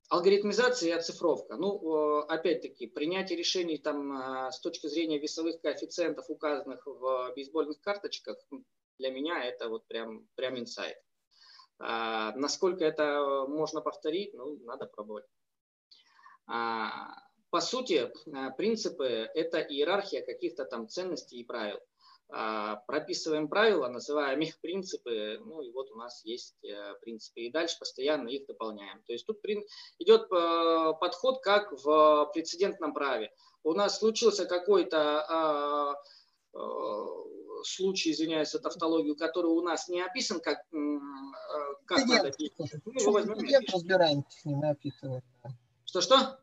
алгоритмизация 0.08 0.90
и 0.90 0.92
оцифровка. 0.92 1.56
Ну, 1.56 2.18
опять-таки, 2.20 2.86
принятие 2.86 3.38
решений 3.38 3.78
там, 3.78 4.12
а, 4.12 4.52
с 4.52 4.60
точки 4.60 4.86
зрения 4.86 5.18
весовых 5.18 5.60
коэффициентов, 5.60 6.26
указанных 6.28 6.86
в 6.86 7.32
бейсбольных 7.34 7.80
карточках, 7.80 8.36
для 8.98 9.10
меня 9.10 9.42
это 9.44 9.68
вот 9.68 9.86
прям, 9.86 10.28
прям 10.34 10.58
инсайт. 10.58 10.98
Насколько 11.78 12.84
это 12.84 13.46
можно 13.48 13.80
повторить, 13.80 14.34
ну, 14.34 14.58
надо 14.64 14.84
пробовать. 14.84 15.24
По 16.44 17.60
сути, 17.60 18.12
принципы– 18.58 19.06
это 19.34 19.60
иерархия 19.60 20.22
каких-то 20.22 20.66
там 20.66 20.88
ценностей 20.88 21.40
и 21.40 21.44
правил. 21.44 21.80
А, 22.32 22.76
прописываем 22.86 23.48
правила, 23.48 23.88
называем 23.88 24.40
их 24.40 24.60
принципы, 24.60 25.40
ну 25.44 25.62
и 25.62 25.72
вот 25.72 25.90
у 25.90 25.96
нас 25.96 26.24
есть 26.24 26.54
э, 26.64 26.94
принципы, 27.00 27.40
и 27.40 27.50
дальше 27.50 27.76
постоянно 27.78 28.28
их 28.28 28.46
дополняем. 28.46 29.02
То 29.06 29.12
есть 29.12 29.26
тут 29.26 29.40
идет 29.98 30.30
э, 30.30 30.92
подход 31.00 31.42
как 31.42 31.72
в 31.72 32.30
прецедентном 32.32 32.94
праве. 32.94 33.32
У 33.64 33.72
нас 33.72 33.98
случился 33.98 34.46
какой-то 34.46 35.26
а, 35.28 35.94
э, 36.54 36.58
случай, 37.64 38.12
извиняюсь 38.12 38.52
за 38.52 38.60
тавтологию, 38.60 39.16
который 39.16 39.50
у 39.50 39.60
нас 39.62 39.88
не 39.88 40.00
описан, 40.00 40.40
как, 40.40 40.58
как 41.84 42.06
надо 42.06 42.30
писать. 42.30 42.80
Мы 42.84 43.00
его 43.00 43.12
возьмем 43.12 43.38
ним 44.44 44.62
и 44.62 44.68
описываем. 44.68 45.22
Что-что? 45.84 46.38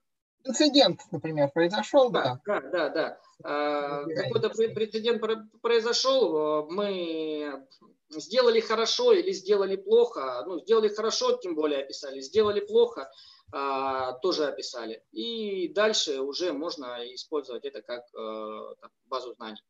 Инцидент, 0.48 1.02
например, 1.12 1.50
произошел, 1.52 2.10
да. 2.10 2.40
Да, 2.46 2.62
да, 2.62 2.90
да. 2.90 3.20
А, 3.44 4.06
какой-то 4.06 4.50
прецедент 4.50 5.22
произошел, 5.62 6.70
мы 6.70 7.68
сделали 8.10 8.62
хорошо 8.62 9.12
или 9.14 9.32
сделали 9.32 9.76
плохо, 9.76 10.44
ну, 10.48 10.60
сделали 10.60 10.88
хорошо, 10.88 11.38
тем 11.38 11.56
более 11.56 11.82
описали, 11.84 12.22
сделали 12.22 12.62
плохо, 12.62 13.12
а, 13.52 14.14
тоже 14.14 14.46
описали. 14.46 15.04
И 15.12 15.68
дальше 15.70 16.22
уже 16.22 16.54
можно 16.54 17.04
использовать 17.14 17.66
это 17.66 17.82
как 17.82 18.04
э, 18.14 18.76
базу 19.06 19.34
знаний. 19.34 19.62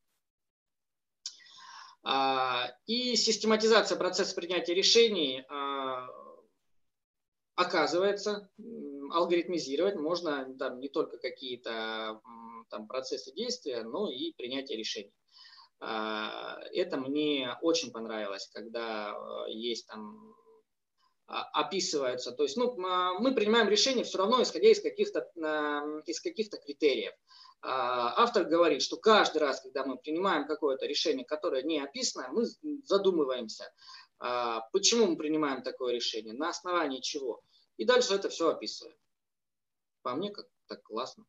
А, 2.03 2.71
и 2.85 3.15
систематизация 3.15 3.97
процесса 3.97 4.35
принятия 4.35 4.73
решений 4.73 5.43
оказывается, 7.57 8.49
алгоритмизировать 9.11 9.95
можно 9.95 10.55
там 10.57 10.79
не 10.79 10.89
только 10.89 11.17
какие-то 11.17 12.21
там 12.69 12.87
процессы 12.87 13.33
действия, 13.33 13.83
но 13.83 14.09
и 14.11 14.33
принятие 14.33 14.77
решений. 14.77 15.13
А, 15.79 16.59
это 16.73 16.97
мне 16.97 17.55
очень 17.61 17.91
понравилось, 17.91 18.49
когда 18.53 19.13
э, 19.47 19.51
есть 19.51 19.87
там 19.87 20.35
описываются. 21.27 22.31
То 22.31 22.43
есть 22.43 22.55
ну, 22.55 22.73
мы 22.77 23.35
принимаем 23.35 23.67
решение 23.67 24.05
все 24.05 24.17
равно 24.17 24.41
исходя 24.41 24.69
из 24.69 24.81
каких-то 24.81 25.29
из 26.05 26.21
каких-то 26.21 26.57
критериев. 26.57 27.11
Автор 27.61 28.45
говорит, 28.45 28.81
что 28.81 28.95
каждый 28.95 29.39
раз, 29.39 29.59
когда 29.59 29.83
мы 29.83 29.97
принимаем 29.97 30.47
какое-то 30.47 30.85
решение, 30.85 31.25
которое 31.25 31.63
не 31.63 31.79
описано, 31.79 32.29
мы 32.31 32.45
задумываемся, 32.85 33.65
почему 34.71 35.07
мы 35.07 35.17
принимаем 35.17 35.63
такое 35.63 35.93
решение, 35.93 36.33
на 36.33 36.49
основании 36.49 37.01
чего. 37.01 37.41
И 37.77 37.85
дальше 37.85 38.13
это 38.13 38.29
все 38.29 38.49
описываем. 38.49 38.97
По 40.01 40.15
мне, 40.15 40.31
как 40.31 40.47
так 40.67 40.83
классно. 40.83 41.25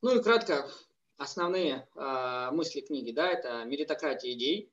Ну 0.00 0.18
и 0.18 0.22
кратко, 0.22 0.70
основные 1.16 1.88
э, 1.94 2.50
мысли 2.50 2.80
книги, 2.80 3.10
да, 3.10 3.30
это 3.30 3.64
меритократия 3.64 4.32
идей, 4.32 4.70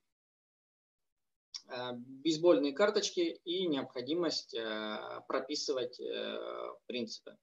э, 1.67 1.93
бейсбольные 1.93 2.73
карточки 2.73 3.39
и 3.45 3.65
необходимость 3.67 4.53
э, 4.53 5.21
прописывать 5.27 5.99
э, 6.01 6.73
принципы, 6.85 7.37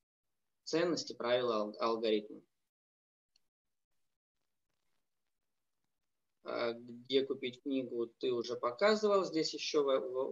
ценности, 0.65 1.15
правила, 1.15 1.73
алгоритмы. 1.81 2.43
Где 6.75 7.25
купить 7.25 7.63
книгу, 7.63 8.07
ты 8.07 8.33
уже 8.33 8.57
показывал. 8.57 9.25
Здесь 9.25 9.53
еще... 9.55 9.83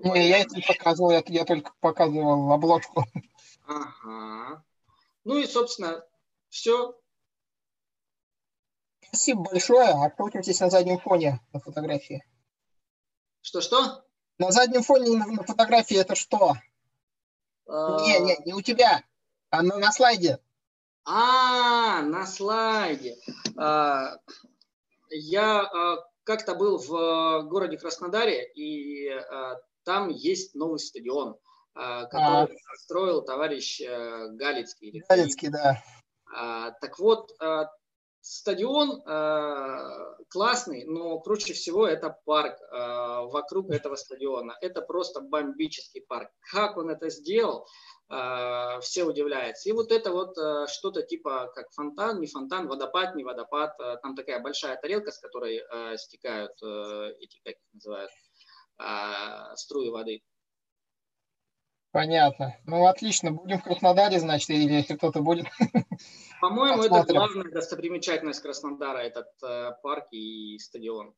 Не, 0.04 0.28
я 0.28 0.38
это 0.38 0.54
не 0.54 0.62
показывал, 0.62 1.10
я, 1.10 1.22
я 1.26 1.44
только 1.44 1.72
показывал 1.80 2.52
обложку. 2.52 3.04
Ага. 3.66 4.64
Ну 5.24 5.36
и, 5.36 5.46
собственно, 5.46 6.06
все. 6.48 6.98
Спасибо 9.00 9.42
большое. 9.42 9.88
Открутитесь 10.04 10.60
на 10.60 10.70
заднем 10.70 10.98
фоне 10.98 11.40
на 11.52 11.60
фотографии. 11.60 12.24
Что-что? 13.40 14.04
На 14.38 14.50
заднем 14.50 14.82
фоне 14.82 15.16
на 15.16 15.42
фотографии 15.42 15.96
это 15.96 16.14
что? 16.14 16.54
А... 17.66 18.00
Не, 18.00 18.18
не, 18.20 18.36
не 18.44 18.54
у 18.54 18.60
тебя, 18.60 19.02
а 19.50 19.62
на, 19.62 19.78
на 19.78 19.92
слайде. 19.92 20.38
А, 21.04 22.02
на 22.02 22.26
слайде. 22.26 23.16
А, 23.56 24.18
я 25.10 25.62
а, 25.62 26.04
как-то 26.24 26.54
был 26.54 26.78
в 26.78 27.42
городе 27.48 27.78
Краснодаре, 27.78 28.50
и 28.54 29.08
а, 29.08 29.60
там 29.84 30.08
есть 30.08 30.54
новый 30.54 30.78
стадион, 30.78 31.36
а, 31.74 32.04
который 32.06 32.56
а. 32.56 32.76
строил 32.78 33.22
товарищ 33.22 33.80
а, 33.82 34.28
Галицкий. 34.28 35.02
Галицкий, 35.08 35.48
да. 35.48 35.82
Так 36.80 36.98
вот, 36.98 37.30
Стадион 38.28 39.02
э, 39.06 40.24
классный, 40.30 40.84
но 40.84 41.20
круче 41.20 41.52
всего 41.54 41.86
это 41.86 42.18
парк 42.24 42.58
э, 42.60 42.76
вокруг 42.76 43.70
этого 43.70 43.94
стадиона. 43.94 44.56
Это 44.60 44.82
просто 44.82 45.20
бомбический 45.20 46.00
парк. 46.00 46.28
Как 46.50 46.76
он 46.76 46.90
это 46.90 47.08
сделал, 47.08 47.62
э, 47.62 47.66
все 48.08 49.04
удивляются. 49.04 49.68
И 49.68 49.72
вот 49.72 49.90
это 49.90 50.12
вот 50.12 50.38
э, 50.38 50.66
что-то 50.68 51.02
типа 51.02 51.50
как 51.54 51.70
фонтан, 51.72 52.20
не 52.20 52.28
фонтан, 52.28 52.68
водопад, 52.68 53.16
не 53.16 53.24
водопад. 53.24 53.74
Э, 53.80 53.96
там 54.00 54.14
такая 54.14 54.40
большая 54.40 54.76
тарелка, 54.76 55.10
с 55.10 55.18
которой 55.18 55.56
э, 55.56 55.96
стекают 55.96 56.52
э, 56.62 57.14
эти, 57.18 57.40
как 57.44 57.54
их 57.54 57.72
называют, 57.72 58.10
э, 58.78 59.56
струи 59.56 59.90
воды. 59.90 60.22
Понятно. 61.90 62.54
Ну, 62.66 62.86
отлично. 62.86 63.32
Будем 63.32 63.58
в 63.58 63.64
Краснодаре, 63.64 64.20
значит, 64.20 64.50
или 64.50 64.74
если 64.74 64.96
кто-то 64.96 65.20
будет. 65.20 65.46
По-моему, 66.40 66.82
это 66.84 67.04
главная 67.12 67.50
достопримечательность 67.50 68.42
Краснодара, 68.42 68.98
этот 68.98 69.30
э, 69.42 69.72
парк 69.82 70.06
и 70.12 70.58
стадион. 70.58 71.14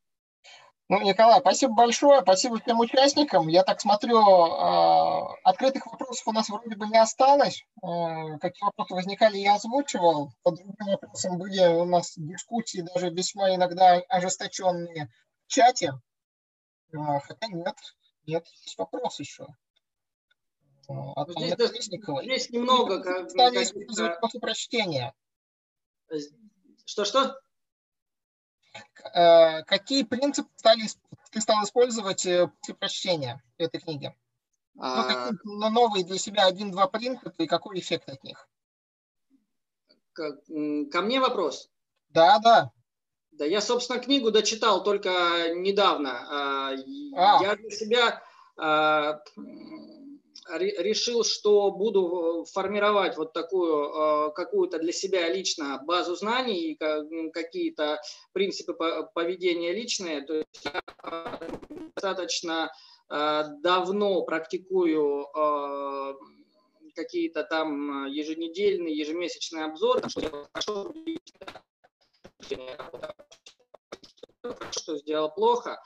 Ну, 0.89 0.99
Николай, 1.01 1.39
спасибо 1.39 1.73
большое, 1.75 2.21
спасибо 2.21 2.59
всем 2.59 2.79
участникам. 2.79 3.47
Я 3.47 3.63
так 3.63 3.79
смотрю, 3.79 4.17
э, 4.17 5.35
открытых 5.43 5.85
вопросов 5.85 6.27
у 6.27 6.31
нас 6.31 6.49
вроде 6.49 6.75
бы 6.75 6.87
не 6.87 6.97
осталось. 6.97 7.63
Э, 7.83 8.39
какие 8.39 8.65
вопросы 8.65 8.95
возникали, 8.95 9.37
я 9.37 9.53
озвучивал. 9.53 10.31
По 10.41 10.51
другим 10.51 10.87
вопросам 10.87 11.37
были 11.37 11.63
у 11.75 11.85
нас 11.85 12.17
дискуссии, 12.17 12.81
даже 12.81 13.11
весьма 13.11 13.53
иногда 13.53 14.01
ожесточенные 14.09 15.11
в 15.45 15.51
чате. 15.51 15.93
Э, 16.91 17.19
хотя 17.19 17.47
нет, 17.49 17.75
нет, 18.25 18.47
есть 18.65 18.77
вопрос 18.79 19.19
еще. 19.19 19.45
А 20.87 21.25
здесь, 21.29 21.83
здесь 21.83 22.49
немного 22.49 23.03
как, 23.03 23.29
стали 23.29 23.61
использовать 23.61 24.19
после 24.19 24.39
прочтения. 24.39 25.13
Что-что? 26.85 27.39
Э, 29.13 29.63
какие 29.63 30.03
принципы 30.03 30.49
стали, 30.55 30.83
ты 31.31 31.41
стал 31.41 31.63
использовать 31.63 32.25
э, 32.25 32.47
после 32.59 32.75
прочтения 32.75 33.43
этой 33.57 33.79
книги? 33.79 34.15
А... 34.77 35.31
Ну, 35.43 35.69
новые 35.69 36.05
для 36.05 36.17
себя 36.17 36.45
один-два 36.45 36.87
принципа 36.87 37.33
и 37.41 37.47
какой 37.47 37.79
эффект 37.79 38.09
от 38.09 38.23
них? 38.23 38.47
Ко, 40.13 40.37
ко 40.91 41.01
мне 41.01 41.19
вопрос? 41.19 41.69
Да, 42.09 42.39
да. 42.39 42.71
Да, 43.31 43.45
я, 43.45 43.61
собственно, 43.61 43.99
книгу 43.99 44.31
дочитал 44.31 44.83
только 44.83 45.53
недавно. 45.55 46.27
А. 46.29 47.41
Я 47.41 47.55
для 47.55 47.71
себя 47.71 48.21
а, 48.57 49.21
решил, 50.57 51.23
что 51.23 51.71
буду 51.71 52.43
э, 52.43 52.51
формировать 52.51 53.17
вот 53.17 53.33
такую 53.33 53.89
э, 53.89 54.31
какую-то 54.31 54.79
для 54.79 54.91
себя 54.91 55.29
лично 55.29 55.81
базу 55.85 56.15
знаний, 56.15 56.77
какие-то 57.33 58.01
принципы 58.31 58.75
поведения 59.13 59.73
личные. 59.73 60.21
То 60.21 60.35
есть 60.35 60.65
я 60.65 60.81
э, 61.03 61.49
достаточно 61.95 62.71
давно 63.11 64.21
практикую 64.21 65.25
какие-то 66.93 67.43
там 67.43 68.05
еженедельные, 68.05 68.95
ежемесячные 68.95 69.65
обзоры, 69.65 70.07
что 70.07 70.21
я 70.21 70.29
хорошо, 70.53 70.93
что 74.69 74.97
сделал 74.97 75.33
плохо. 75.33 75.81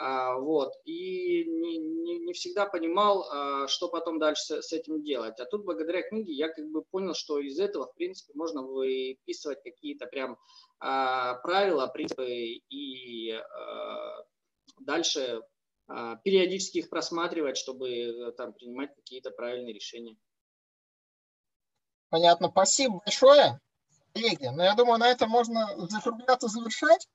А, 0.00 0.36
вот, 0.36 0.74
и 0.84 1.44
не, 1.44 1.78
не, 1.78 2.18
не 2.20 2.32
всегда 2.32 2.66
понимал, 2.66 3.28
а, 3.30 3.66
что 3.66 3.88
потом 3.88 4.20
дальше 4.20 4.62
с 4.62 4.72
этим 4.72 5.02
делать. 5.02 5.40
А 5.40 5.44
тут 5.44 5.64
благодаря 5.64 6.02
книге 6.02 6.32
я 6.34 6.48
как 6.48 6.70
бы 6.70 6.84
понял, 6.84 7.14
что 7.14 7.40
из 7.40 7.58
этого, 7.58 7.86
в 7.86 7.94
принципе, 7.94 8.32
можно 8.36 8.62
выписывать 8.62 9.60
какие-то 9.64 10.06
прям 10.06 10.38
а, 10.78 11.34
правила, 11.42 11.88
принципы 11.88 12.26
и 12.28 13.40
дальше 14.80 15.42
периодически 16.22 16.78
их 16.78 16.90
просматривать, 16.90 17.56
чтобы 17.56 18.32
там 18.36 18.52
принимать 18.52 18.94
какие-то 18.94 19.30
правильные 19.30 19.72
решения. 19.72 20.16
Понятно. 22.10 22.50
Спасибо 22.50 23.00
большое, 23.04 23.58
коллеги. 24.12 24.46
Но 24.46 24.58
ну, 24.58 24.62
я 24.62 24.74
думаю, 24.74 24.98
на 24.98 25.08
этом 25.08 25.30
можно 25.30 25.66
закругляться, 25.88 26.46
завершать. 26.48 27.08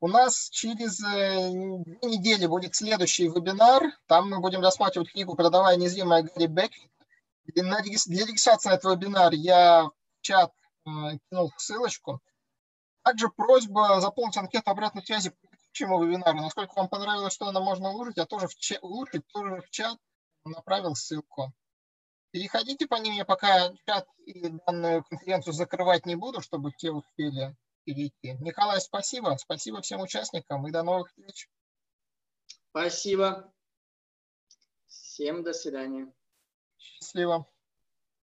У 0.00 0.06
нас 0.06 0.48
через 0.50 1.00
э, 1.00 1.50
две 1.84 2.08
недели 2.08 2.46
будет 2.46 2.76
следующий 2.76 3.26
вебинар. 3.26 3.82
Там 4.06 4.30
мы 4.30 4.38
будем 4.38 4.60
рассматривать 4.60 5.10
книгу 5.10 5.34
«Продавая 5.34 5.76
неизмеримое 5.76 6.22
Гарри 6.22 6.46
Бек». 6.46 6.70
Для 7.46 7.80
регистрации 7.80 8.68
на 8.68 8.74
этот 8.74 8.92
вебинар 8.94 9.32
я 9.32 9.86
в 9.86 9.92
чат 10.20 10.52
э, 10.86 10.90
кинул 11.28 11.52
ссылочку. 11.56 12.20
Также 13.02 13.28
просьба 13.28 14.00
заполнить 14.00 14.36
анкету 14.36 14.70
обратной 14.70 15.04
связи 15.04 15.30
к 15.30 15.36
текущему 15.50 16.04
вебинару. 16.04 16.42
Насколько 16.42 16.74
вам 16.76 16.88
понравилось, 16.88 17.32
что 17.32 17.48
она 17.48 17.58
можно 17.58 17.90
улучшить, 17.90 18.18
я 18.18 18.26
тоже 18.26 18.46
в 18.46 18.54
чат, 18.54 18.78
улучшить, 18.82 19.26
тоже 19.26 19.62
в 19.62 19.70
чат 19.70 19.98
направил 20.44 20.94
ссылку. 20.94 21.52
Переходите 22.30 22.86
по 22.86 22.94
ним, 22.94 23.14
я 23.14 23.24
пока 23.24 23.72
чат 23.84 24.06
и 24.26 24.48
данную 24.64 25.02
конференцию 25.02 25.54
закрывать 25.54 26.06
не 26.06 26.14
буду, 26.14 26.40
чтобы 26.40 26.70
все 26.70 26.92
успели 26.92 27.56
перейти. 27.88 28.34
Николай, 28.44 28.80
спасибо. 28.80 29.36
Спасибо 29.38 29.80
всем 29.80 30.02
участникам 30.02 30.66
и 30.66 30.70
до 30.70 30.82
новых 30.82 31.08
встреч. 31.08 31.48
Спасибо. 32.68 33.50
Всем 34.86 35.42
до 35.42 35.54
свидания. 35.54 36.12
Счастливо. 36.76 37.50